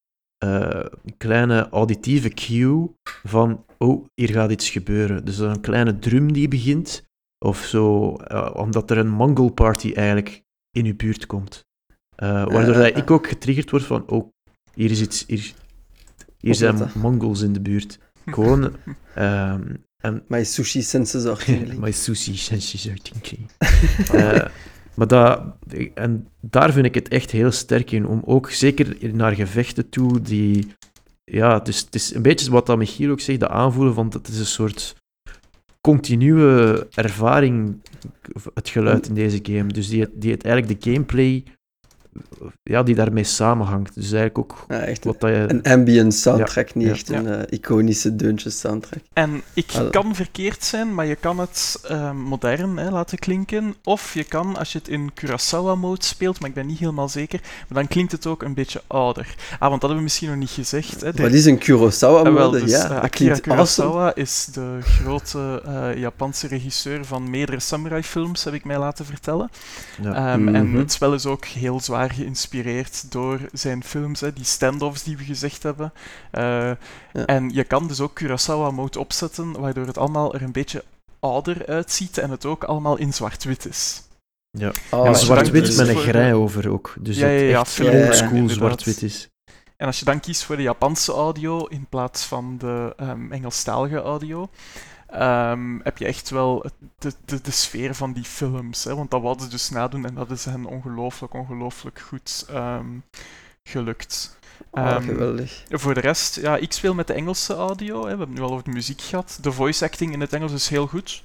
uh, 0.45 0.85
kleine 1.17 1.69
auditieve 1.69 2.29
cue 2.29 2.95
van, 3.23 3.65
oh, 3.79 4.05
hier 4.15 4.31
gaat 4.31 4.51
iets 4.51 4.71
gebeuren. 4.71 5.25
Dus 5.25 5.39
een 5.39 5.61
kleine 5.61 5.99
drum 5.99 6.33
die 6.33 6.49
begint, 6.49 7.05
of 7.39 7.65
zo, 7.65 8.17
uh, 8.33 8.51
omdat 8.55 8.91
er 8.91 8.99
een 8.99 9.11
Mongol 9.11 9.51
party 9.51 9.93
eigenlijk 9.93 10.45
in 10.71 10.85
uw 10.85 10.97
buurt 10.97 11.27
komt. 11.27 11.65
Uh, 12.23 12.47
waardoor 12.47 12.77
uh, 12.77 12.97
ik 12.97 13.11
ook 13.11 13.27
getriggerd 13.27 13.71
word 13.71 13.83
van, 13.83 14.09
oh, 14.09 14.31
hier 14.75 14.91
is 14.91 15.01
iets, 15.01 15.25
hier, 15.27 15.55
hier 16.39 16.55
zijn 16.55 16.91
Mongols 16.95 17.41
in 17.41 17.53
de 17.53 17.61
buurt. 17.61 17.99
Gewoon... 18.27 18.63
um, 19.19 19.85
en, 20.03 20.25
My 20.29 20.45
sushi 20.45 20.83
senses 20.83 21.27
are 21.27 21.37
tingling. 21.37 21.81
My 21.85 21.93
sushi 21.93 22.37
senses 22.37 22.89
are 22.89 22.99
tingling. 22.99 23.51
maar 24.95 25.07
dat, 25.07 25.43
en 25.95 26.29
daar 26.41 26.73
vind 26.73 26.87
ik 26.87 26.95
het 26.95 27.09
echt 27.09 27.31
heel 27.31 27.51
sterk 27.51 27.91
in, 27.91 28.07
om 28.07 28.23
ook 28.25 28.51
zeker 28.51 29.15
naar 29.15 29.33
gevechten 29.33 29.89
toe, 29.89 30.21
die... 30.21 30.75
Ja, 31.25 31.59
dus 31.59 31.81
het 31.81 31.95
is 31.95 32.15
een 32.15 32.23
beetje 32.23 32.51
wat 32.51 32.67
dat 32.67 32.79
Michiel 32.79 33.11
ook 33.11 33.21
zegt, 33.21 33.41
de 33.41 33.49
aanvoelen 33.49 33.95
van, 33.95 34.07
het 34.13 34.29
is 34.29 34.39
een 34.39 34.47
soort 34.47 34.97
continue 35.87 36.87
ervaring, 36.95 37.77
het 38.55 38.69
geluid 38.69 39.09
in 39.09 39.15
deze 39.15 39.39
game. 39.43 39.67
Dus 39.67 39.89
die, 39.89 40.07
die 40.15 40.31
het 40.31 40.45
eigenlijk 40.45 40.83
de 40.83 40.91
gameplay 40.91 41.45
ja, 42.63 42.83
die 42.83 42.95
daarmee 42.95 43.25
samenhangt. 43.25 43.95
Dus 43.95 44.13
eigenlijk 44.13 44.39
ook 44.39 44.65
Ja, 44.69 44.79
echt 44.81 45.05
wat 45.05 45.21
dat 45.21 45.31
je... 45.31 45.45
een 45.49 45.63
ambient 45.63 46.15
soundtrack, 46.15 46.75
niet 46.75 46.87
Ja. 46.87 46.93
echt 46.93 47.09
een 47.09 47.27
eh, 47.27 47.59
iconische 47.59 48.17
deuntjes 48.17 48.59
soundtrack. 48.61 49.03
En 49.13 49.43
ik 49.55 49.67
kan 49.91 50.15
verkeerd 50.15 50.65
zijn, 50.65 50.95
maar 50.95 51.07
je 51.07 51.15
kan 51.15 51.39
het 51.39 51.81
eh, 51.89 52.13
modern 52.13 52.77
hè, 52.77 52.91
laten 52.91 53.19
klinken. 53.19 53.75
Of 53.85 54.15
je 54.15 54.25
kan, 54.25 54.57
als 54.57 54.73
je 54.73 54.79
het 54.79 54.89
in 54.89 55.11
Kurosawa-mode 55.15 56.05
speelt, 56.05 56.41
maar 56.41 56.49
ik 56.49 56.55
ben 56.55 56.67
niet 56.67 56.79
helemaal 56.79 57.09
zeker, 57.09 57.41
maar 57.69 57.79
dan 57.79 57.89
klinkt 57.89 58.13
het 58.13 58.27
ook 58.27 58.43
een 58.43 58.55
beetje 58.55 58.83
ouder. 58.87 59.35
Ah, 59.59 59.69
want 59.69 59.71
dat 59.71 59.81
hebben 59.81 59.97
we 59.97 60.03
misschien 60.03 60.29
nog 60.29 60.39
niet 60.39 60.51
gezegd. 60.51 61.01
Hè. 61.01 61.13
De- 61.13 61.23
Wat 61.23 61.33
is 61.33 61.45
een 61.47 61.55
Ah, 61.55 61.61
Kurosawa-mode? 61.61 62.31
wel, 62.33 62.51
dus, 62.51 62.71
ja, 62.71 62.91
eh, 62.91 63.01
Akira 63.03 63.31
awesome. 63.35 63.41
Kurosawa 63.55 64.15
is 64.15 64.49
de 64.53 64.79
grote 64.81 65.63
eh, 65.65 65.97
Japanse 65.99 66.47
regisseur 66.47 67.05
van 67.05 67.31
meerdere 67.31 67.61
samurai-films, 67.61 68.45
heb 68.45 68.55
ik 68.55 68.65
mij 68.65 68.79
laten 68.79 69.05
vertellen. 69.05 69.51
Ja. 70.03 70.15
Ehm, 70.33 70.55
En 70.55 70.69
Mhm. 70.69 70.79
het 70.79 70.93
spel 70.93 71.15
is 71.15 71.27
ook 71.27 71.45
heel 71.45 71.81
zwaar 71.81 72.06
geïnspireerd 72.11 73.13
door 73.13 73.41
zijn 73.53 73.85
films, 73.85 74.21
hè, 74.21 74.33
die 74.33 74.45
standoffs 74.45 75.03
die 75.03 75.17
we 75.17 75.25
gezegd 75.25 75.63
hebben. 75.63 75.93
Eh, 76.31 76.71
Ja. 77.13 77.25
En 77.27 77.51
je 77.51 77.65
kan 77.65 77.87
dus 77.89 78.01
ook 78.01 78.15
Kurosawa-mode 78.15 78.99
opzetten, 78.99 79.61
waardoor 79.61 79.87
het 79.87 79.99
allemaal 79.99 80.35
er 80.35 80.43
een 80.43 80.53
beetje 80.53 80.85
ouder 81.21 81.67
uitziet 81.67 82.19
en 82.19 82.31
het 82.31 82.45
ook 82.45 82.65
allemaal 82.65 82.97
in 82.97 83.13
zwart-wit 83.13 83.67
is. 83.67 84.03
Ja. 84.51 84.73
Oh, 84.91 85.05
dan 85.05 85.17
zwart-wit 85.17 85.65
kiest 85.65 85.79
met 85.79 85.89
een 85.89 85.97
grij 85.97 86.35
over 86.35 86.71
ook. 86.71 86.95
Dus 86.99 87.17
Ja, 87.17 87.29
ja, 87.29 87.41
ja, 87.41 87.61
echt 87.61 87.81
oldschool 87.81 88.49
zwart-wit 88.49 89.03
is. 89.03 89.29
En 89.77 89.87
als 89.87 89.99
je 89.99 90.05
dan 90.05 90.21
kiest 90.21 90.45
voor 90.45 90.57
de 90.57 90.63
Japanse 90.63 91.13
audio 91.13 91.65
in 91.67 91.87
plaats 91.89 92.25
van 92.25 92.57
de 92.59 92.93
ehm, 92.97 93.33
Engelstalige 93.33 94.01
audio, 94.01 94.49
ehm, 95.19 95.79
heb 95.83 95.99
je 95.99 96.05
echt 96.05 96.31
wel 96.31 96.65
de, 96.99 97.13
de, 97.25 97.41
de 97.41 97.51
sfeer 97.51 97.95
van 97.95 98.13
die 98.13 98.25
films. 98.25 98.85
Hè? 98.85 98.95
Want 98.95 99.11
dat 99.11 99.23
wouden 99.23 99.45
ze 99.45 99.51
dus 99.51 99.71
nadoen 99.71 100.07
en 100.07 100.15
dat 100.15 100.31
is 100.31 100.45
hen 100.45 100.65
ongelooflijk, 100.65 101.35
ongelooflijk 101.35 101.99
goed 101.99 102.47
ehm, 102.49 102.87
gelukt. 103.63 104.39
Oh, 104.71 104.87
Ehm, 104.87 105.03
geweldig. 105.03 105.63
Voor 105.71 105.95
de 105.95 106.01
rest, 106.01 106.41
ja, 106.41 106.57
ik 106.57 106.73
speel 106.73 106.95
met 106.95 107.07
de 107.07 107.13
Engelse 107.13 107.55
audio. 107.55 107.97
Hè. 107.97 108.03
We 108.03 108.09
hebben 108.09 108.27
het 108.27 108.39
nu 108.39 108.43
al 108.43 108.51
over 108.51 108.65
de 108.65 108.71
muziek 108.71 109.01
gehad. 109.01 109.39
De 109.41 109.53
voice 109.53 109.85
acting 109.85 110.13
in 110.13 110.21
het 110.21 110.33
Engels 110.33 110.53
is 110.53 110.69
heel 110.69 110.87
goed. 110.87 111.21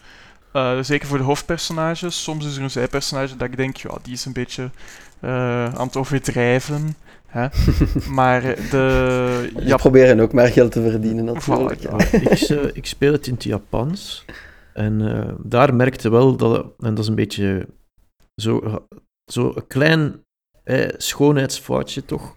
Eh, 0.52 0.80
zeker 0.82 1.08
voor 1.08 1.18
de 1.18 1.24
hoofdpersonages. 1.24 2.24
Soms 2.24 2.46
is 2.46 2.56
er 2.56 2.64
een 2.64 2.72
zijpersonage 2.72 3.36
dat 3.36 3.48
ik 3.48 3.58
denk, 3.58 3.78
ja, 3.78 3.98
die 4.02 4.14
is 4.14 4.26
een 4.26 4.34
beetje 4.34 4.70
eh, 5.20 5.66
aan 5.74 5.88
het 5.88 5.98
overdrijven. 5.98 6.96
Hè. 7.32 7.48
Maar 8.10 8.42
de... 8.42 9.50
Die 9.56 9.68
Ja, 9.68 9.76
proberen 9.76 10.20
ook 10.20 10.34
maar 10.34 10.48
geld 10.48 10.72
te 10.72 10.82
verdienen, 10.82 11.26
natuurlijk. 11.26 11.80
Voilà, 11.80 11.82
ja. 11.82 11.98
Ja, 11.98 12.20
ik, 12.20 12.40
eh, 12.40 12.64
ik 12.74 12.86
speel 12.86 13.12
het 13.12 13.28
in 13.28 13.34
het 13.34 13.44
Japans. 13.44 14.26
En 14.74 15.02
eh, 15.02 15.34
daar 15.44 15.74
merkte 15.74 16.10
wel 16.10 16.36
dat, 16.36 16.66
en 16.80 16.94
dat 16.94 17.00
is 17.00 17.08
een 17.08 17.16
beetje 17.16 17.68
zo, 18.42 18.86
zo 19.32 19.52
een 19.56 19.68
klein 19.68 20.24
eh, 20.64 20.90
schoonheidsfoutje 20.98 22.06
toch. 22.06 22.36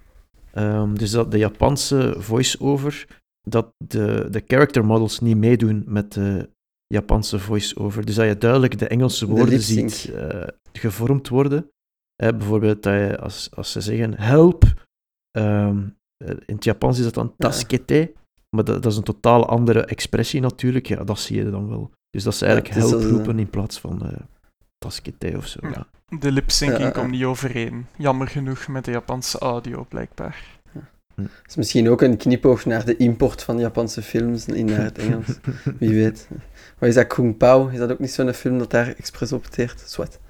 Ehm, 0.53 0.95
dus 0.95 1.11
dat 1.11 1.31
de 1.31 1.39
Japanse 1.39 2.15
voice-over, 2.19 3.07
dat 3.49 3.73
de, 3.77 4.27
de 4.31 4.43
character 4.47 4.85
models 4.85 5.21
niet 5.21 5.37
meedoen 5.37 5.85
met 5.87 6.13
de 6.13 6.49
Japanse 6.87 7.39
voice-over. 7.39 8.05
Dus 8.05 8.15
dat 8.15 8.27
je 8.27 8.39
duidelijk 8.39 8.79
de 8.79 8.89
Engelse 8.89 9.27
De 9.27 9.33
woorden 9.33 9.61
ziet 9.61 10.11
eh, 10.15 10.49
gevormd 10.73 11.29
worden. 11.29 11.71
Eh, 12.17 12.29
bijvoorbeeld 12.29 12.83
dat 12.83 12.93
je, 12.93 13.19
als, 13.19 13.51
als 13.55 13.73
ze 13.73 13.81
zeggen 13.81 14.15
help, 14.15 14.65
ehm, 15.39 15.79
eh, 16.25 16.31
in 16.47 16.55
het 16.55 16.65
Japans 16.65 16.99
is 16.99 17.05
dat 17.05 17.15
dan 17.15 17.27
Ja. 17.27 17.49
taskete. 17.49 18.13
Maar 18.57 18.65
dat, 18.65 18.83
dat 18.83 18.93
is 18.93 18.99
een 18.99 19.05
totaal 19.05 19.47
andere 19.49 19.85
expressie 19.85 20.41
natuurlijk. 20.41 20.87
Ja, 20.87 21.05
dat 21.05 21.19
zie 21.19 21.37
je 21.45 21.51
dan 21.51 21.69
wel. 21.69 21.91
Dus 22.11 22.23
dat 22.23 22.39
Ja, 22.39 22.47
eigenlijk 22.47 22.75
het 22.75 22.85
is 22.85 22.91
help 22.91 23.03
als, 23.03 23.11
eh, 23.11 23.17
roepen 23.17 23.39
in 23.39 23.51
plaats 23.51 23.81
van 23.81 24.03
eh 24.03 24.19
taskete 24.79 25.33
of 25.37 25.47
zo. 25.47 25.59
Ja. 25.63 25.71
Ja. 25.71 26.19
de 26.19 26.33
lip-syncing 26.33 26.81
Ja, 26.81 26.87
ja. 26.87 26.91
komt 26.93 27.11
niet 27.11 27.25
overeen. 27.25 27.87
Jammer 27.97 28.29
genoeg 28.29 28.69
met 28.69 28.85
de 28.85 28.91
Japanse 28.91 29.39
audio, 29.39 29.85
blijkbaar. 29.89 30.45
Dat 31.17 31.29
is 31.47 31.57
misschien 31.57 31.89
ook 31.89 32.03
een 32.03 32.17
knipoog 32.17 32.65
naar 32.65 32.85
de 32.85 32.97
import 32.97 33.43
van 33.43 33.59
Japanse 33.59 34.03
films 34.03 34.47
in 34.47 34.65
naar 34.67 34.83
het 34.85 34.99
Engels. 34.99 35.39
Wie 35.79 35.95
weet. 35.95 36.29
Wat 36.79 36.89
is 36.89 36.95
dat, 36.95 37.07
Kung 37.07 37.37
Pao? 37.37 37.69
Is 37.69 37.79
dat 37.79 37.91
ook 37.93 37.99
niet 37.99 38.11
zo'n 38.13 38.33
film 38.33 38.59
dat 38.59 38.71
daar 38.71 38.89
expres 38.89 39.33
op 39.33 39.45
teert? 39.45 39.81
Zwat. 39.81 40.21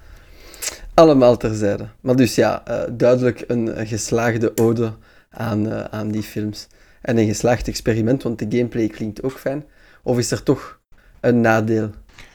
Allemaal 0.93 1.37
terzijde. 1.37 1.87
Maar 2.01 2.15
dus 2.15 2.35
ja, 2.35 2.65
eh, 2.65 2.83
duidelijk 2.91 3.43
een, 3.47 3.87
geslaagde 3.87 4.57
ode 4.57 4.93
aan, 5.29 5.71
eh, 5.71 5.83
aan 5.83 6.11
die 6.11 6.23
films. 6.23 6.67
En 7.01 7.17
een 7.17 7.27
geslaagd 7.27 7.67
experiment, 7.67 8.23
want 8.23 8.39
de 8.39 8.45
gameplay 8.49 8.87
klinkt 8.87 9.23
ook 9.23 9.39
fijn. 9.39 9.65
Of 10.03 10.17
is 10.17 10.31
er 10.31 10.43
toch 10.43 10.79
een 11.19 11.41
nadeel? 11.41 11.89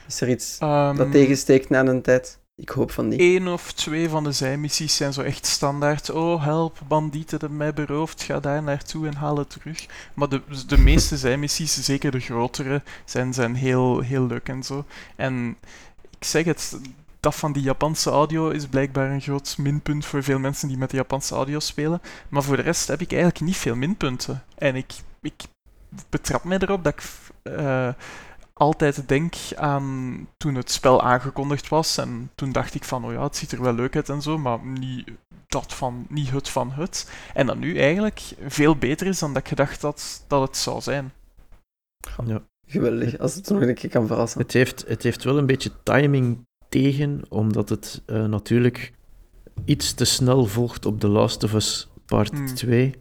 Is 0.07 0.21
er 0.21 0.29
iets 0.29 0.57
Ehm, 0.59 0.95
dat 0.95 1.11
tegensteekt 1.11 1.69
na 1.69 1.85
een 1.85 2.01
tijd? 2.01 2.39
Ik 2.55 2.69
hoop 2.69 2.91
van 2.91 3.07
niet. 3.07 3.19
Eén 3.19 3.47
of 3.47 3.71
twee 3.71 4.09
van 4.09 4.23
de 4.23 4.31
zijmissies 4.31 4.95
zijn 4.95 5.13
zo 5.13 5.21
echt 5.21 5.45
standaard. 5.45 6.09
Oh, 6.09 6.43
help, 6.43 6.79
bandieten 6.87 7.39
hebben 7.39 7.57
mij 7.57 7.73
beroofd, 7.73 8.23
ga 8.23 8.39
daar 8.39 8.63
naartoe 8.63 9.07
en 9.07 9.13
haal 9.13 9.37
het 9.37 9.49
terug. 9.49 9.85
Maar 10.13 10.29
de, 10.29 10.41
de 10.67 10.77
meeste 10.77 11.17
zijmissies, 11.17 11.83
zeker 11.83 12.11
de 12.11 12.19
grotere, 12.19 12.81
zijn, 13.05 13.33
zijn 13.33 13.55
heel, 13.55 13.99
heel 13.99 14.25
leuk 14.25 14.47
en 14.49 14.63
zo. 14.63 14.85
En 15.15 15.57
ik 16.19 16.25
zeg 16.27 16.45
het, 16.45 16.77
dat 17.21 17.35
van 17.35 17.51
die 17.51 17.63
Japanse 17.63 18.09
audio 18.09 18.49
is 18.49 18.67
blijkbaar 18.67 19.11
een 19.11 19.21
groot 19.21 19.57
minpunt 19.57 20.05
voor 20.05 20.23
veel 20.23 20.39
mensen 20.39 20.67
die 20.67 20.77
met 20.77 20.89
de 20.89 20.95
Japanse 20.95 21.35
audio 21.35 21.59
spelen. 21.59 22.01
Maar 22.29 22.43
voor 22.43 22.55
de 22.55 22.61
rest 22.61 22.87
heb 22.87 23.01
ik 23.01 23.11
eigenlijk 23.11 23.41
niet 23.41 23.57
veel 23.57 23.75
minpunten. 23.75 24.43
En 24.57 24.75
ik, 24.75 24.93
ik 25.21 25.43
betrap 26.09 26.43
mij 26.43 26.57
erop 26.57 26.83
dat 26.83 26.93
ik 26.93 27.03
eh, 27.41 27.93
altijd 28.53 29.07
denk 29.07 29.35
aan 29.55 30.27
toen 30.37 30.55
het 30.55 30.71
spel 30.71 31.01
aangekondigd 31.01 31.67
was. 31.67 31.97
En 31.97 32.31
toen 32.35 32.51
dacht 32.51 32.73
ik 32.73 32.83
van, 32.83 33.05
oh 33.05 33.11
ja, 33.11 33.23
het 33.23 33.35
ziet 33.35 33.51
er 33.51 33.61
wel 33.61 33.73
leuk 33.73 33.95
uit 33.95 34.09
en 34.09 34.21
zo, 34.21 34.37
maar 34.37 34.59
niet, 34.65 35.11
dat 35.47 35.73
van, 35.73 36.05
niet 36.09 36.31
het 36.31 36.49
van 36.49 36.71
het. 36.71 37.11
En 37.33 37.45
dat 37.45 37.57
nu 37.57 37.77
eigenlijk 37.77 38.21
veel 38.47 38.75
beter 38.75 39.07
is 39.07 39.19
dan 39.19 39.33
dat 39.33 39.41
ik 39.41 39.47
gedacht 39.47 39.81
had 39.81 40.25
dat 40.27 40.41
het 40.41 40.57
zou 40.57 40.81
zijn. 40.81 41.13
Ja. 42.25 42.41
Geweldig, 42.67 43.17
als 43.17 43.35
het 43.35 43.49
nog 43.49 43.61
een 43.61 43.73
keer 43.73 43.89
kan 43.89 44.07
verrassen. 44.07 44.41
Het, 44.41 44.53
heeft, 44.53 44.87
het 44.87 45.03
heeft 45.03 45.23
wel 45.23 45.37
een 45.37 45.45
beetje 45.45 45.71
timing 45.83 46.45
tegen, 46.71 47.21
omdat 47.29 47.69
het 47.69 48.01
eh, 48.05 48.25
natuurlijk 48.25 48.93
iets 49.65 49.93
te 49.93 50.05
snel 50.05 50.45
volgt 50.45 50.85
op 50.85 50.99
The 50.99 51.07
Last 51.07 51.43
of 51.43 51.53
Us 51.53 51.89
Part 52.05 52.31
Hmm. 52.31 52.55
2, 52.55 52.93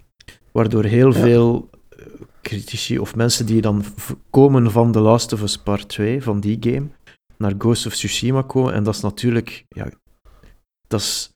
waardoor 0.53 0.85
heel 0.85 1.13
Ja. 1.13 1.21
veel 1.21 1.71
eh, 1.89 2.07
critici 2.43 2.99
of 2.99 3.15
mensen 3.17 3.47
die 3.47 3.61
dan 3.61 3.85
komen 4.31 4.71
van 4.71 4.93
The 4.93 5.01
Last 5.01 5.33
of 5.33 5.43
Us 5.43 5.59
Part 5.59 5.89
2, 5.89 6.23
van 6.23 6.41
die 6.41 6.57
game, 6.61 6.87
naar 7.37 7.55
Ghost 7.59 7.87
of 7.87 7.95
Tsushima 7.95 8.43
komen. 8.43 8.73
En 8.75 8.83
dat 8.85 8.95
is 8.95 9.01
natuurlijk, 9.01 9.65
ja, 9.69 9.89
dat 10.87 11.01
is, 11.01 11.33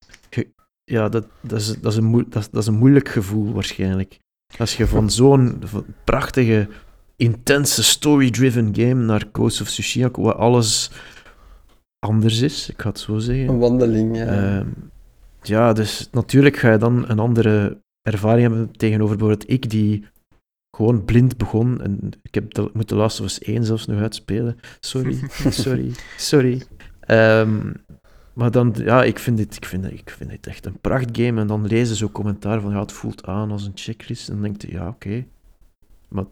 ja, 0.85 1.09
dat, 1.09 1.27
dat, 1.41 1.61
is, 1.61 1.67
dat, 1.81 1.93
is 1.93 1.99
een 1.99 2.05
moe- 2.05 2.29
dat, 2.29 2.43
is- 2.43 2.51
dat 2.51 2.63
is 2.63 2.69
een 2.69 2.75
moeilijk 2.79 3.09
gevoel 3.09 3.53
waarschijnlijk. 3.53 4.19
Als 4.59 4.77
je 4.77 4.87
van 4.87 5.11
zo'n 5.11 5.63
prachtige, 6.05 6.69
intense, 7.17 7.83
story-driven 7.83 8.75
game 8.75 8.95
naar 9.05 9.29
Ghost 9.33 9.61
of 9.61 9.69
Tsushima 9.69 10.09
komt, 10.09 10.27
waar 10.27 10.35
alles 10.37 10.91
anders 12.05 12.41
is, 12.41 12.71
ik 12.71 12.81
ga 12.81 12.89
het 12.89 12.99
zo 12.99 13.19
zeggen. 13.19 13.49
Een 13.49 13.59
wandeling, 13.59 14.17
ja. 14.17 14.27
Ehm, 14.27 14.69
ja, 15.43 15.73
dus 15.73 16.09
natuurlijk 16.11 16.57
ga 16.57 16.73
je 16.73 16.79
dan 16.79 17.09
een 17.09 17.19
andere 17.19 17.83
ervaring 18.03 18.41
hebben 18.41 18.77
tegenover 18.77 19.17
bijvoorbeeld 19.17 19.51
ik, 19.51 19.71
die 19.71 20.05
gewoon 20.77 21.05
blind 21.05 21.37
begon. 21.37 21.81
En 21.81 22.11
ik 22.23 22.35
heb 22.35 22.55
de, 22.55 22.63
ik 22.63 22.75
moet 22.75 22.89
de 22.89 22.95
Last 22.95 23.21
of 23.21 23.27
Us 23.27 23.39
1 23.39 23.65
zelfs 23.65 23.87
nog 23.87 24.01
uitspelen. 24.01 24.57
Sorry, 24.81 25.19
sorry, 25.65 25.93
sorry. 26.17 26.63
Ehm, 27.01 27.73
maar 28.33 28.51
dan, 28.51 28.75
ja, 28.79 29.05
ik 29.05 29.19
vind, 29.19 29.37
dit, 29.37 29.57
ik, 29.57 29.65
vind, 29.65 29.93
ik 29.93 30.11
vind 30.11 30.31
dit 30.31 30.47
echt 30.47 30.67
een 30.67 30.81
prachtgame. 30.81 31.41
En 31.41 31.47
dan 31.47 31.67
lezen 31.67 31.97
ze 31.97 32.05
ook 32.05 32.13
commentaar 32.13 32.61
van, 32.61 32.71
ja, 32.71 32.81
het 32.81 32.93
voelt 32.93 33.27
aan 33.27 33.51
als 33.51 33.67
een 33.67 33.73
checklist. 33.75 34.29
En 34.29 34.35
dan 34.35 34.43
denk 34.43 34.63
je, 34.63 34.71
ja, 34.71 34.89
oké. 34.89 35.27
Maar, 36.09 36.25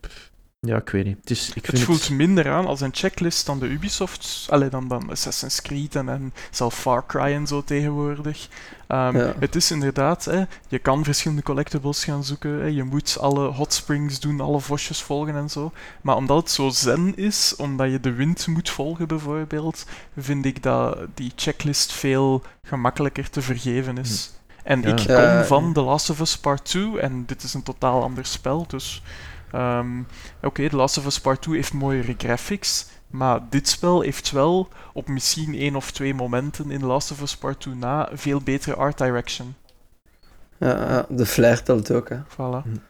pff, 0.00 0.29
ja, 0.66 0.76
ik 0.76 0.88
weet 0.88 1.04
niet. 1.04 1.16
Het, 1.20 1.30
is, 1.30 1.50
ik 1.54 1.66
Het 1.66 1.80
voelt 1.80 2.10
minder 2.10 2.50
aan 2.50 2.66
als 2.66 2.80
een 2.80 2.90
checklist 2.94 3.46
dan 3.46 3.58
de 3.58 3.66
Ubisoft, 3.66 4.46
allee, 4.50 4.68
dan, 4.68 4.88
dan 4.88 5.10
Assassin's 5.10 5.62
Creed 5.62 5.94
en, 5.96 6.08
en 6.08 6.32
zelf 6.50 6.74
Far 6.74 7.06
Cry 7.06 7.32
en 7.34 7.46
zo 7.46 7.64
tegenwoordig. 7.64 8.48
Ehm, 8.86 9.16
Ja. 9.16 9.34
Het 9.38 9.54
is 9.56 9.70
inderdaad, 9.70 10.24
hè, 10.24 10.42
je 10.68 10.78
kan 10.78 11.04
verschillende 11.04 11.42
collectibles 11.42 12.04
gaan 12.04 12.24
zoeken, 12.24 12.50
hè, 12.50 12.66
je 12.66 12.82
moet 12.84 13.16
alle 13.20 13.46
hot 13.46 13.72
springs 13.72 14.20
doen, 14.20 14.40
alle 14.40 14.60
vosjes 14.60 15.02
volgen 15.02 15.36
en 15.36 15.50
zo. 15.50 15.72
Maar 16.00 16.16
omdat 16.16 16.36
het 16.38 16.50
zo 16.50 16.68
zen 16.68 17.16
is, 17.16 17.54
omdat 17.56 17.90
je 17.90 18.00
de 18.00 18.12
wind 18.12 18.46
moet 18.46 18.70
volgen 18.70 19.08
bijvoorbeeld, 19.08 19.86
vind 20.16 20.44
ik 20.44 20.62
dat 20.62 20.98
die 21.14 21.32
checklist 21.36 21.92
veel 21.92 22.42
gemakkelijker 22.62 23.30
te 23.30 23.42
vergeven 23.42 23.98
is. 23.98 24.30
En 24.62 24.80
Ja. 24.82 24.88
ik 24.88 25.06
kom 25.06 25.44
van 25.44 25.72
The 25.72 25.80
Last 25.80 26.10
of 26.10 26.20
Us 26.20 26.38
Part 26.38 26.64
2 26.64 27.00
en 27.00 27.24
dit 27.26 27.42
is 27.42 27.54
een 27.54 27.62
totaal 27.62 28.02
ander 28.02 28.26
spel, 28.26 28.64
dus... 28.68 29.02
ehm, 29.52 30.02
Oké, 30.42 30.68
The 30.68 30.76
Last 30.76 30.98
of 30.98 31.06
Us 31.06 31.20
Part 31.20 31.42
2 31.42 31.56
heeft 31.56 31.72
mooiere 31.72 32.14
graphics, 32.18 32.86
maar 33.06 33.40
dit 33.50 33.68
spel 33.68 34.00
heeft 34.00 34.30
wel 34.30 34.68
op 34.92 35.08
misschien 35.08 35.54
één 35.54 35.76
of 35.76 35.90
twee 35.90 36.14
momenten 36.14 36.70
in 36.70 36.80
The 36.80 36.86
Last 36.86 37.10
of 37.10 37.22
Us 37.22 37.36
Part 37.36 37.60
2 37.60 37.74
na 37.74 38.08
veel 38.12 38.40
betere 38.40 38.76
art 38.76 38.98
direction. 38.98 39.54
Ja, 40.58 41.06
de 41.08 41.26
flair 41.26 41.62
telt 41.62 41.90
ook, 41.90 42.08
hè. 42.08 42.16
Voilà. 42.16 42.80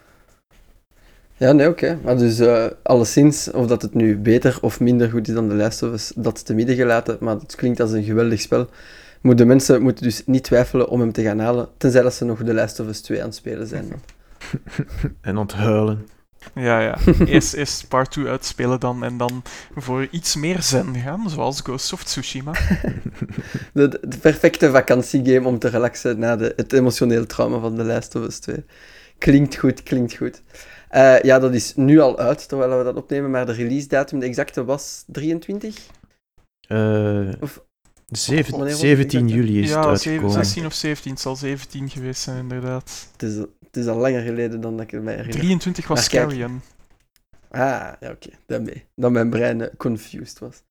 Ja, 1.40 1.52
nee, 1.52 1.68
oké. 1.68 1.98
Maar 2.04 2.16
dus 2.18 2.38
eh, 2.38 2.66
alleszins, 2.82 3.50
of 3.50 3.66
dat 3.66 3.82
het 3.82 3.94
nu 3.94 4.18
beter 4.18 4.58
of 4.60 4.80
minder 4.80 5.10
goed 5.10 5.28
is 5.28 5.34
dan 5.34 5.48
de 5.48 5.54
Last 5.54 5.82
of 5.82 5.92
Us, 5.92 6.12
dat 6.16 6.36
is 6.36 6.42
te 6.42 6.54
midden 6.54 6.76
gelaten. 6.76 7.16
Maar 7.20 7.34
het 7.34 7.54
klinkt 7.54 7.80
als 7.80 7.92
een 7.92 8.02
geweldig 8.02 8.40
spel. 8.40 8.68
Moet 9.20 9.38
de 9.38 9.44
mensen 9.44 9.82
moeten 9.82 10.04
dus 10.04 10.26
niet 10.26 10.44
twijfelen 10.44 10.88
om 10.88 11.00
hem 11.00 11.12
te 11.12 11.22
gaan 11.22 11.38
halen, 11.38 11.68
tenzij 11.76 12.02
dat 12.02 12.14
ze 12.14 12.24
nog 12.24 12.42
de 12.42 12.54
Last 12.54 12.80
of 12.80 12.88
Us 12.88 13.00
2 13.00 13.20
aan 13.20 13.26
het 13.26 13.34
spelen 13.34 13.66
zijn. 13.66 13.88
Dan. 13.88 14.00
en 15.20 15.36
onthuilen. 15.36 16.06
Ja, 16.54 16.80
ja. 16.80 16.98
Eerst, 17.26 17.54
eerst 17.54 17.88
part 17.88 18.10
2 18.10 18.26
uitspelen 18.26 18.80
dan 18.80 19.04
en 19.04 19.16
dan 19.16 19.42
voor 19.74 20.08
iets 20.10 20.36
meer 20.36 20.62
zen 20.62 20.94
gaan, 20.94 21.30
zoals 21.30 21.60
Ghost 21.60 21.92
of 21.92 22.04
Tsushima. 22.04 22.52
De, 23.72 23.88
de, 23.88 24.18
perfecte 24.20 24.70
vakantiegame 24.70 25.48
om 25.48 25.58
te 25.58 25.68
relaxen 25.68 26.18
na 26.18 26.36
de, 26.36 26.52
het 26.56 26.72
emotionele 26.72 27.26
trauma 27.26 27.58
van 27.58 27.76
The 27.76 27.84
Last 27.84 28.14
of 28.14 28.26
Us 28.26 28.38
2. 28.38 28.64
Klinkt 29.18 29.56
goed, 29.56 29.82
klinkt 29.82 30.16
goed. 30.16 30.42
Uh, 30.92 31.20
ja, 31.20 31.38
dat 31.38 31.54
is 31.54 31.74
nu 31.76 32.00
al 32.00 32.18
uit, 32.18 32.48
terwijl 32.48 32.78
we 32.78 32.84
dat 32.84 32.96
opnemen, 32.96 33.30
maar 33.30 33.46
de 33.46 33.52
release 33.52 33.88
datum, 33.88 34.18
de 34.18 34.26
exacte, 34.26 34.64
was 34.64 35.04
23? 35.06 35.76
Uh, 36.68 37.32
of, 37.40 37.64
7, 38.10 38.76
17 38.76 39.28
juli 39.28 39.62
is 39.62 39.68
ja, 39.68 39.78
het 39.78 39.86
uitgekomen. 39.86 40.30
16 40.30 40.66
of 40.66 40.72
17, 40.72 41.10
het 41.10 41.20
zal 41.20 41.36
17 41.36 41.90
geweest 41.90 42.22
zijn, 42.22 42.38
inderdaad. 42.38 43.08
Het 43.12 43.22
is, 43.22 43.34
het 43.36 43.76
is 43.76 43.86
al 43.86 43.96
langer 43.96 44.22
geleden 44.22 44.60
dan 44.60 44.76
dat 44.76 44.84
ik 44.84 44.90
het 44.90 45.02
mij 45.02 45.14
herinner. 45.14 45.38
23 45.38 45.88
was 45.88 46.08
Carrion. 46.08 46.60
Ah, 47.50 47.60
ja, 47.60 47.96
oké, 48.00 48.10
okay. 48.10 48.38
daarmee. 48.46 48.84
Dat 48.96 49.10
mijn 49.10 49.30
brein 49.30 49.60
uh, 49.60 49.66
confused 49.76 50.38
was. 50.38 50.62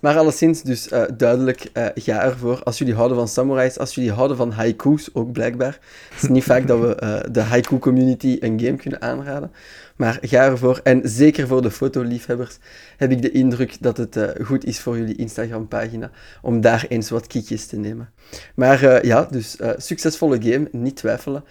Maar 0.00 0.16
alleszins, 0.16 0.62
dus 0.62 0.92
uh, 0.92 1.02
duidelijk, 1.16 1.70
uh, 1.74 1.86
ga 1.94 2.22
ervoor. 2.22 2.62
Als 2.62 2.78
jullie 2.78 2.94
houden 2.94 3.16
van 3.16 3.28
samurais, 3.28 3.78
als 3.78 3.94
jullie 3.94 4.12
houden 4.12 4.36
van 4.36 4.52
haiku's, 4.52 5.10
ook 5.12 5.32
blijkbaar. 5.32 5.78
Het 6.14 6.22
is 6.22 6.28
niet 6.28 6.44
vaak 6.44 6.66
dat 6.66 6.80
we 6.80 6.96
uh, 7.02 7.32
de 7.32 7.40
haiku-community 7.40 8.36
een 8.40 8.60
game 8.60 8.76
kunnen 8.76 9.02
aanraden. 9.02 9.50
Maar 9.98 10.18
ga 10.20 10.44
ervoor. 10.44 10.80
En 10.82 11.00
zeker 11.04 11.46
voor 11.46 11.62
de 11.62 11.70
fotoliefhebbers 11.70 12.58
heb 12.96 13.10
ik 13.10 13.22
de 13.22 13.30
indruk 13.30 13.76
dat 13.80 13.96
het 13.96 14.18
goed 14.44 14.64
is 14.64 14.80
voor 14.80 14.98
jullie 14.98 15.16
Instagram-pagina 15.16 16.10
om 16.42 16.60
daar 16.60 16.84
eens 16.88 17.10
wat 17.10 17.26
kiekjes 17.26 17.66
te 17.66 17.76
nemen. 17.76 18.10
Maar 18.54 19.06
ja, 19.06 19.24
dus 19.30 19.56
succesvolle 19.76 20.42
game, 20.42 20.68
niet 20.72 20.96
twijfelen. 20.96 21.44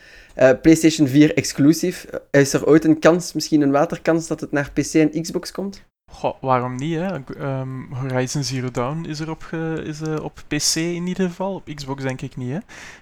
PlayStation 0.62 1.08
4 1.08 1.36
exclusive. 1.36 2.22
is 2.32 2.54
er 2.54 2.68
ooit 2.68 2.86
een 2.86 3.00
kans, 3.00 3.34
misschien 3.34 3.62
een 3.62 3.72
waterkans, 3.72 4.28
dat 4.28 4.40
het 4.40 4.52
naar 4.52 4.72
PC 4.72 4.94
en 4.94 5.22
Xbox 5.22 5.52
komt? 5.52 5.86
Goh, 6.12 6.42
waarom 6.42 6.76
niet? 6.76 6.96
Hè? 6.96 7.16
Um, 7.60 7.88
Horizon 7.94 8.44
Zero 8.44 8.72
Dawn 8.72 9.06
is 9.06 9.20
er 9.20 9.30
op, 9.30 9.44
is, 9.84 10.02
op 10.02 10.44
PC 10.48 10.76
in 10.76 11.08
ieder 11.08 11.28
geval. 11.28 11.56
Op 11.56 11.72
Xbox 11.76 12.04
denk 12.04 12.22
ik 12.22 12.36
niet. 12.36 12.52
Hè? 12.52 12.58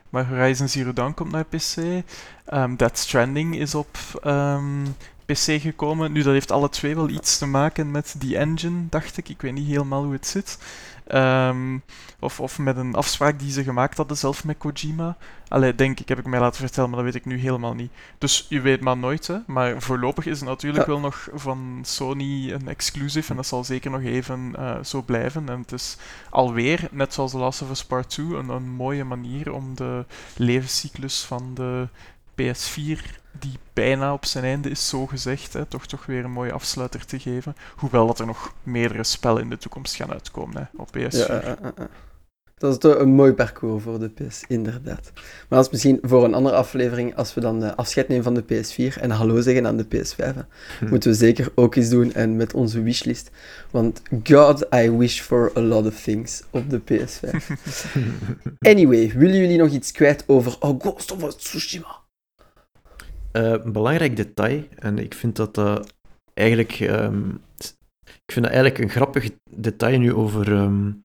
Maar 0.09 0.27
Horizon 0.27 0.67
Zero 0.67 0.93
Dawn 0.93 1.13
komt 1.13 1.31
naar 1.31 1.45
PC. 1.45 1.75
Um, 2.53 2.75
Dead 2.75 2.97
Stranding 2.97 3.55
is 3.55 3.75
op 3.75 3.97
um, 4.23 4.95
PC 5.25 5.61
gekomen. 5.61 6.11
Nu, 6.11 6.23
dat 6.23 6.33
heeft 6.33 6.51
alle 6.51 6.69
twee 6.69 6.95
wel 6.95 7.09
iets 7.09 7.37
te 7.37 7.45
maken 7.45 7.91
met 7.91 8.15
die 8.17 8.37
engine, 8.37 8.85
dacht 8.89 9.17
ik. 9.17 9.29
Ik 9.29 9.41
weet 9.41 9.53
niet 9.53 9.67
helemaal 9.67 10.03
hoe 10.03 10.13
het 10.13 10.27
zit. 10.27 10.57
Um, 11.13 11.83
of, 12.19 12.39
of 12.39 12.59
met 12.59 12.77
een 12.77 12.95
afspraak 12.95 13.39
die 13.39 13.51
ze 13.51 13.63
gemaakt 13.63 13.97
hadden 13.97 14.17
zelf 14.17 14.43
met 14.43 14.57
Kojima. 14.57 15.17
Allee, 15.47 15.75
denk 15.75 15.99
ik, 15.99 16.09
heb 16.09 16.19
ik 16.19 16.25
mij 16.25 16.39
laten 16.39 16.59
vertellen, 16.59 16.89
maar 16.89 17.03
dat 17.03 17.13
weet 17.13 17.21
ik 17.21 17.25
nu 17.25 17.37
helemaal 17.37 17.73
niet. 17.73 17.91
Dus 18.17 18.45
je 18.49 18.61
weet 18.61 18.81
maar 18.81 18.97
nooit, 18.97 19.27
hè. 19.27 19.37
Maar 19.47 19.81
voorlopig 19.81 20.25
is 20.25 20.39
het 20.39 20.49
natuurlijk 20.49 20.85
ja. 20.85 20.91
wel 20.91 21.01
nog 21.01 21.29
van 21.33 21.79
Sony 21.81 22.51
een 22.51 22.67
exclusive. 22.67 23.29
En 23.29 23.35
dat 23.35 23.47
zal 23.47 23.63
zeker 23.63 23.91
nog 23.91 24.01
even 24.01 24.53
uh, 24.59 24.83
zo 24.83 25.01
blijven. 25.01 25.49
En 25.49 25.59
het 25.59 25.71
is 25.71 25.97
alweer, 26.29 26.87
net 26.91 27.13
zoals 27.13 27.31
The 27.31 27.37
Last 27.37 27.61
of 27.61 27.69
Us 27.69 27.85
Part 27.85 28.09
2, 28.09 28.25
een, 28.25 28.49
een 28.49 28.69
mooie 28.69 29.03
manier 29.03 29.53
om 29.53 29.75
de 29.75 30.05
levenscyclus 30.37 31.23
van 31.23 31.53
de 31.53 31.87
PS4 32.41 33.23
die 33.39 33.59
bijna 33.73 34.13
op 34.13 34.25
zijn 34.25 34.43
einde 34.43 34.69
is, 34.69 34.89
zo 34.89 35.05
gezegd, 35.07 35.53
hè, 35.53 35.65
toch, 35.65 35.87
toch 35.87 36.05
weer 36.05 36.23
een 36.23 36.31
mooie 36.31 36.51
afsluiter 36.51 37.05
te 37.05 37.19
geven. 37.19 37.55
Hoewel 37.75 38.07
dat 38.07 38.19
er 38.19 38.25
nog 38.25 38.53
meerdere 38.63 39.03
spellen 39.03 39.41
in 39.41 39.49
de 39.49 39.57
toekomst 39.57 39.95
gaan 39.95 40.11
uitkomen 40.11 40.57
hè, 40.57 40.81
op 40.81 40.89
PS4. 40.97 41.09
Ja, 41.09 41.41
uh, 41.41 41.47
uh, 41.47 41.55
uh. 41.79 41.85
Dat 42.57 42.71
is 42.71 42.77
toch 42.79 42.99
een 42.99 43.09
mooi 43.09 43.33
parcours 43.33 43.83
voor 43.83 43.99
de 43.99 44.09
PS, 44.09 44.43
inderdaad. 44.47 45.11
Maar 45.13 45.45
dat 45.59 45.65
is 45.65 45.71
misschien 45.71 45.99
voor 46.01 46.23
een 46.23 46.33
andere 46.33 46.55
aflevering, 46.55 47.15
als 47.15 47.33
we 47.33 47.41
dan 47.41 47.75
afscheid 47.75 48.07
nemen 48.07 48.23
van 48.23 48.33
de 48.33 48.43
PS4 48.43 48.99
en 49.01 49.11
hallo 49.11 49.41
zeggen 49.41 49.67
aan 49.67 49.77
de 49.77 49.85
PS5, 49.85 50.35
hm. 50.79 50.87
moeten 50.89 51.09
we 51.09 51.17
zeker 51.17 51.51
ook 51.55 51.75
eens 51.75 51.89
doen 51.89 52.13
en 52.13 52.35
met 52.35 52.53
onze 52.53 52.81
wishlist. 52.81 53.31
Want 53.71 54.01
God, 54.23 54.65
I 54.75 54.91
wish 54.91 55.21
for 55.21 55.51
a 55.57 55.61
lot 55.61 55.85
of 55.85 56.01
things 56.01 56.43
op 56.49 56.69
de 56.69 56.79
PS5. 56.79 57.35
anyway, 58.71 59.11
willen 59.15 59.37
jullie 59.37 59.57
nog 59.57 59.69
iets 59.69 59.91
kwijt 59.91 60.23
over 60.27 60.55
oh, 60.59 60.79
Ghost 60.79 61.11
of 61.11 61.35
Tsushima? 61.35 62.03
Uh, 63.35 63.51
een 63.51 63.71
belangrijk 63.71 64.15
detail, 64.15 64.63
en 64.75 64.97
ik 64.97 65.13
vind 65.13 65.35
dat 65.35 65.55
dat 65.55 65.93
eigenlijk, 66.33 66.79
um, 66.79 67.41
ik 68.03 68.31
vind 68.31 68.45
dat 68.45 68.53
eigenlijk 68.53 68.77
een 68.77 68.89
grappig 68.89 69.29
detail 69.49 69.99
nu 69.99 70.13
over 70.13 70.51
um, 70.51 71.03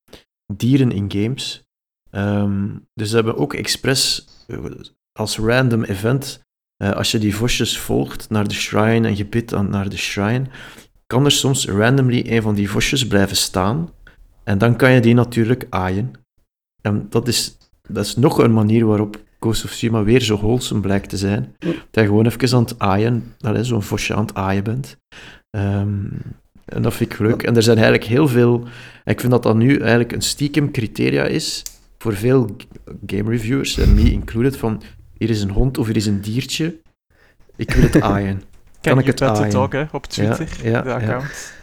dieren 0.53 0.91
in 0.91 1.11
games. 1.11 1.63
Um, 2.11 2.87
dus 2.93 3.09
ze 3.09 3.15
hebben 3.15 3.37
ook 3.37 3.53
expres 3.53 4.27
als 5.19 5.37
random 5.37 5.83
event, 5.83 6.43
als 6.77 7.11
je 7.11 7.19
die 7.19 7.35
vosjes 7.35 7.79
volgt 7.79 8.29
naar 8.29 8.47
de 8.47 8.53
shrine 8.53 9.07
en 9.07 9.17
je 9.17 9.25
bidt 9.25 9.53
aan, 9.53 9.69
naar 9.69 9.89
de 9.89 9.97
shrine, 9.97 10.45
kan 11.07 11.25
er 11.25 11.31
soms 11.31 11.67
randomly 11.67 12.23
een 12.27 12.41
van 12.41 12.55
die 12.55 12.69
vosjes 12.69 13.07
blijven 13.07 13.35
staan. 13.35 13.89
En 14.43 14.57
dan 14.57 14.75
kan 14.75 14.91
je 14.91 14.99
die 14.99 15.13
natuurlijk 15.13 15.67
aaien. 15.69 16.11
En 16.81 17.09
dat 17.09 17.27
is, 17.27 17.57
dat 17.81 18.05
is 18.05 18.15
nog 18.15 18.37
een 18.37 18.53
manier 18.53 18.85
waarop 18.85 19.23
Ghost 19.41 19.63
of 19.63 19.69
Tsushima 19.69 20.03
weer 20.03 20.21
zo 20.21 20.37
wholesome 20.37 20.81
blijkt 20.81 21.09
te 21.09 21.17
zijn. 21.17 21.55
Dat 21.59 22.03
je 22.03 22.05
gewoon 22.05 22.25
even 22.25 22.57
aan 22.57 22.63
het 22.63 22.79
aaien, 22.79 23.33
zo'n 23.61 23.83
vosje 23.83 24.15
aan 24.15 24.25
het 24.25 24.33
aaien 24.35 24.63
bent. 24.63 24.97
Um, 25.49 26.21
en 26.65 26.81
dat 26.81 26.93
vind 26.93 27.13
ik 27.13 27.19
leuk. 27.19 27.43
En 27.43 27.55
er 27.55 27.63
zijn 27.63 27.77
eigenlijk 27.77 28.07
heel 28.07 28.27
veel... 28.27 28.67
Ik 29.03 29.19
vind 29.19 29.31
dat 29.31 29.43
dat 29.43 29.55
nu 29.55 29.77
eigenlijk 29.77 30.11
een 30.11 30.21
stiekem 30.21 30.71
criteria 30.71 31.23
is 31.23 31.63
voor 31.97 32.15
veel 32.15 32.55
game 33.05 33.29
reviewers, 33.29 33.77
en 33.77 33.93
me 33.93 34.11
included, 34.11 34.57
van 34.57 34.81
hier 35.17 35.29
is 35.29 35.41
een 35.41 35.49
hond 35.49 35.77
of 35.77 35.87
hier 35.87 35.95
is 35.95 36.05
een 36.05 36.21
diertje. 36.21 36.79
Ik 37.55 37.71
wil 37.71 37.83
het 37.83 38.01
aaien. 38.11 38.41
kan 38.81 38.99
ik 38.99 39.05
het 39.05 39.21
aaien? 39.21 39.69
Hè, 39.69 39.85
op 39.91 40.05
Twitter, 40.05 40.49
ja, 40.63 40.69
ja, 40.69 40.81
de 40.81 40.93
account. 40.93 41.23
Ja. 41.23 41.60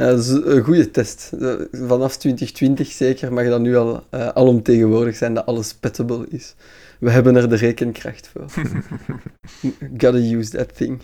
Ja. 0.00 0.10
dat 0.10 0.18
is 0.18 0.28
een 0.28 0.64
goede 0.64 0.90
test. 0.90 1.32
Vanaf 1.72 2.16
2020 2.16 2.92
zeker 2.92 3.32
mag 3.32 3.46
dat 3.46 3.60
nu 3.60 3.76
al 3.76 4.06
uh, 4.10 4.28
alomtegenwoordig 4.28 5.16
zijn 5.16 5.34
dat 5.34 5.46
alles 5.46 5.74
pettable 5.74 6.26
is. 6.28 6.54
We 6.98 7.10
hebben 7.10 7.36
er 7.36 7.48
de 7.48 7.56
rekenkracht 7.56 8.28
voor. 8.32 8.44
Gotta 10.00 10.18
use 10.18 10.50
that 10.50 10.76
thing. 10.76 11.00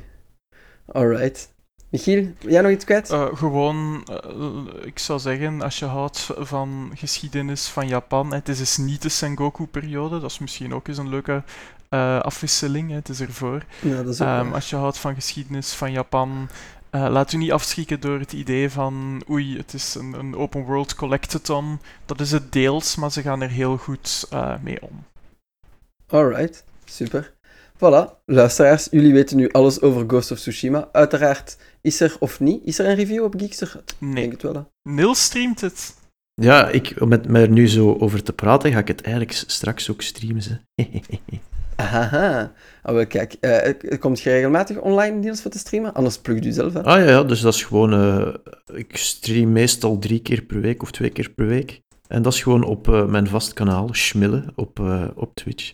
Alright. 0.87 1.55
Michiel, 1.89 2.33
jij 2.39 2.63
nog 2.63 2.71
iets 2.71 2.85
kwijt? 2.85 3.11
Uh, 3.11 3.27
gewoon, 3.35 4.07
uh, 4.11 4.85
ik 4.85 4.99
zou 4.99 5.19
zeggen, 5.19 5.63
als 5.63 5.79
je 5.79 5.85
houdt 5.85 6.31
van 6.39 6.91
geschiedenis 6.95 7.67
van 7.67 7.89
Japan, 7.89 8.33
het 8.33 8.49
is 8.49 8.59
dus 8.59 8.77
niet 8.77 9.03
de 9.03 9.09
Sengoku-periode, 9.09 10.21
dat 10.21 10.31
is 10.31 10.39
misschien 10.39 10.75
ook 10.75 10.89
eens 10.89 10.99
een 10.99 11.09
leuke 11.09 11.43
uh, 11.91 12.21
afwisseling, 12.21 12.91
het 12.91 13.09
is 13.09 13.21
ervoor. 13.21 13.65
Ja, 13.81 14.03
dat 14.03 14.15
is 14.15 14.21
ook 14.21 14.29
um, 14.29 14.53
als 14.53 14.71
je 14.71 14.77
houdt 14.77 14.99
van 14.99 15.15
geschiedenis 15.15 15.73
van 15.73 15.93
Japan, 15.93 16.49
laat 16.91 17.33
u 17.33 17.37
niet 17.37 17.53
afschrikken 17.53 18.01
door 18.01 18.19
het 18.19 18.33
idee 18.33 18.71
van, 18.71 19.23
oei, 19.31 19.57
het 19.57 19.73
is 19.73 19.95
een, 19.95 20.13
een 20.13 20.37
open 20.37 20.65
world 20.65 20.95
collectathon. 20.95 21.81
Dat 22.07 22.21
is 22.21 22.31
het 22.31 22.53
deels, 22.53 22.97
maar 22.97 23.13
ze 23.13 23.23
gaan 23.23 23.43
er 23.43 23.51
heel 23.51 23.77
goed 23.77 24.29
mee 24.63 24.83
om. 24.83 25.05
Alright, 26.07 26.65
super. 26.85 27.35
Voilà, 27.77 28.23
luisteraars, 28.25 28.89
jullie 28.91 29.13
weten 29.13 29.37
nu 29.37 29.51
alles 29.51 29.81
over 29.81 30.05
Ghost 30.07 30.31
of 30.31 30.39
Tsushima. 30.39 30.89
Uiteraard 30.93 31.57
is 31.81 32.01
er 32.01 32.17
of 32.19 32.41
niet, 32.41 32.61
is 32.65 32.79
er 32.79 32.87
een 32.87 32.95
review 32.95 33.25
op 33.25 33.35
Geekster? 33.39 33.83
Nee. 33.99 34.15
Denk 34.15 34.33
het 34.33 34.43
wel, 34.43 34.55
hè? 34.55 34.61
Nils 34.93 35.23
streamt 35.25 35.61
het. 35.61 35.95
Ja, 36.35 36.69
ik, 36.69 36.95
om 36.99 37.09
met 37.09 37.29
mij 37.29 37.43
er 37.43 37.51
nu 37.51 37.69
zo 37.69 37.97
over 37.99 38.23
te 38.23 38.33
praten, 38.33 38.73
ga 38.73 38.79
ik 38.79 38.89
het 38.89 39.01
eigenlijk 39.01 39.37
straks 39.47 39.91
ook 39.91 40.03
streamen. 40.03 40.43
Ze. 40.43 40.59
Aha. 41.77 42.53
Oh, 42.83 43.07
kijk, 43.09 43.37
uh, 43.41 43.99
komt 43.99 44.21
je 44.21 44.31
regelmatig 44.31 44.79
online, 44.79 45.17
Niels, 45.17 45.43
voor 45.43 45.51
te 45.51 45.59
streamen? 45.59 45.95
Anders 45.95 46.19
plug 46.19 46.45
u 46.45 46.53
zelf, 46.53 46.73
hè? 46.73 46.83
Ah 46.83 46.99
ja, 46.99 47.11
ja, 47.11 47.23
dus 47.23 47.41
dat 47.41 47.55
is 47.55 47.65
gewoon... 47.65 47.95
Uh, 47.95 48.35
ik 48.75 48.97
stream 48.97 49.53
meestal 49.53 49.99
drie 49.99 50.21
keer 50.21 50.43
per 50.43 50.61
week 50.61 50.83
of 50.83 50.91
twee 50.91 51.11
keer 51.11 51.31
per 51.31 51.47
week. 51.47 51.81
En 52.09 52.23
dat 52.23 52.33
is 52.33 52.43
gewoon 52.43 52.65
op 52.65 52.89
uh, 52.89 53.07
mijn 53.07 53.29
vast 53.29 53.53
kanaal, 53.53 53.89
Schmille, 53.93 54.45
op, 54.55 54.81
op 55.15 55.35
Twitch. 55.35 55.73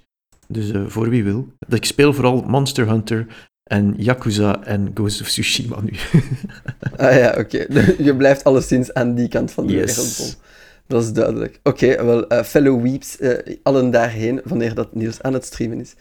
Dus 0.49 0.71
voor 0.87 1.09
wie 1.09 1.25
wil. 1.25 1.53
Ik 1.69 1.85
speel 1.85 2.13
vooral 2.13 2.45
Monster 2.47 2.89
Hunter 2.89 3.27
en 3.73 3.95
Yakuza 3.97 4.65
en 4.65 4.91
Ghost 4.95 5.21
of 5.21 5.29
Tsushima 5.29 5.81
nu. 5.81 5.93
ah 7.07 7.17
ja, 7.17 7.35
oké. 7.39 7.67
Okay. 7.69 7.95
Je 8.07 8.17
blijft 8.17 8.45
alleszins 8.45 8.95
aan 8.95 9.15
die 9.15 9.29
kant 9.29 9.51
van 9.51 9.67
de 9.67 9.73
yes. 9.73 9.97
wereld. 9.97 10.41
Dat 10.87 11.03
is 11.03 11.13
duidelijk. 11.13 11.61
Oké, 11.63 12.05
wel, 12.05 12.33
uh, 12.33 12.43
fellow 12.43 12.83
weeps, 12.83 13.21
uh, 13.21 13.39
allen 13.63 13.91
daarheen, 13.91 14.41
wanneer 14.45 14.75
dat 14.75 14.95
Niels 14.95 15.23
aan 15.23 15.33
het 15.33 15.45
streamen 15.45 15.81
is. 15.81 15.95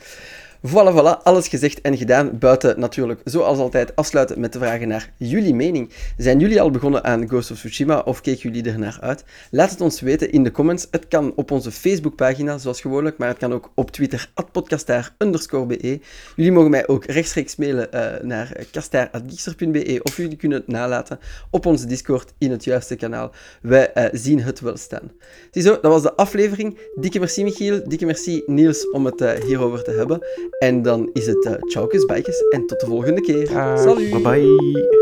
Voilà, 0.67 0.91
voilà, 0.93 1.23
alles 1.23 1.47
gezegd 1.47 1.81
en 1.81 1.97
gedaan. 1.97 2.37
Buiten 2.39 2.79
natuurlijk, 2.79 3.21
zoals 3.23 3.57
altijd, 3.57 3.95
afsluiten 3.95 4.39
met 4.39 4.53
de 4.53 4.59
vragen 4.59 4.87
naar 4.87 5.11
jullie 5.17 5.55
mening. 5.55 5.93
Zijn 6.17 6.39
jullie 6.39 6.61
al 6.61 6.71
begonnen 6.71 7.03
aan 7.03 7.27
Ghost 7.27 7.51
of 7.51 7.57
Tsushima 7.57 7.99
of 7.99 8.21
keken 8.21 8.51
jullie 8.51 8.71
er 8.71 8.79
naar 8.79 8.97
uit? 9.01 9.23
Laat 9.51 9.69
het 9.69 9.81
ons 9.81 10.01
weten 10.01 10.31
in 10.31 10.43
de 10.43 10.51
comments. 10.51 10.87
Het 10.91 11.07
kan 11.07 11.33
op 11.35 11.51
onze 11.51 11.71
Facebookpagina, 11.71 12.57
zoals 12.57 12.81
gewoonlijk, 12.81 13.17
maar 13.17 13.27
het 13.27 13.37
kan 13.37 13.53
ook 13.53 13.71
op 13.75 13.91
Twitter, 13.91 14.31
podcastaar_be. 14.51 15.99
Jullie 16.35 16.51
mogen 16.51 16.69
mij 16.69 16.87
ook 16.87 17.05
rechtstreeks 17.05 17.55
mailen 17.55 17.87
uh, 17.93 18.21
naar 18.21 18.65
kastaar.geekster.be 18.71 19.99
of 20.03 20.17
jullie 20.17 20.37
kunnen 20.37 20.57
het 20.57 20.67
nalaten 20.67 21.19
op 21.49 21.65
onze 21.65 21.85
Discord 21.85 22.33
in 22.37 22.51
het 22.51 22.63
juiste 22.63 22.95
kanaal. 22.95 23.31
Wij 23.61 23.91
uh, 23.95 24.05
zien 24.11 24.41
het 24.41 24.59
wel 24.59 24.77
staan. 24.77 25.11
Ziezo, 25.51 25.71
dat 25.81 25.91
was 25.91 26.01
de 26.01 26.15
aflevering. 26.15 26.77
Dikke 26.95 27.19
merci 27.19 27.43
Michiel, 27.43 27.81
dikke 27.87 28.05
merci 28.05 28.43
Niels 28.45 28.89
om 28.89 29.05
het 29.05 29.21
uh, 29.21 29.31
hierover 29.31 29.83
te 29.83 29.91
hebben. 29.91 30.21
En 30.59 30.81
dan 30.81 31.09
is 31.13 31.27
het 31.27 31.45
uh, 31.45 31.53
tjaukes, 31.53 32.05
bijkes 32.05 32.41
en 32.49 32.65
tot 32.65 32.79
de 32.79 32.85
volgende 32.85 33.21
keer. 33.21 33.47
Salut! 33.75 34.09
Bye 34.09 34.21
bye! 34.21 35.00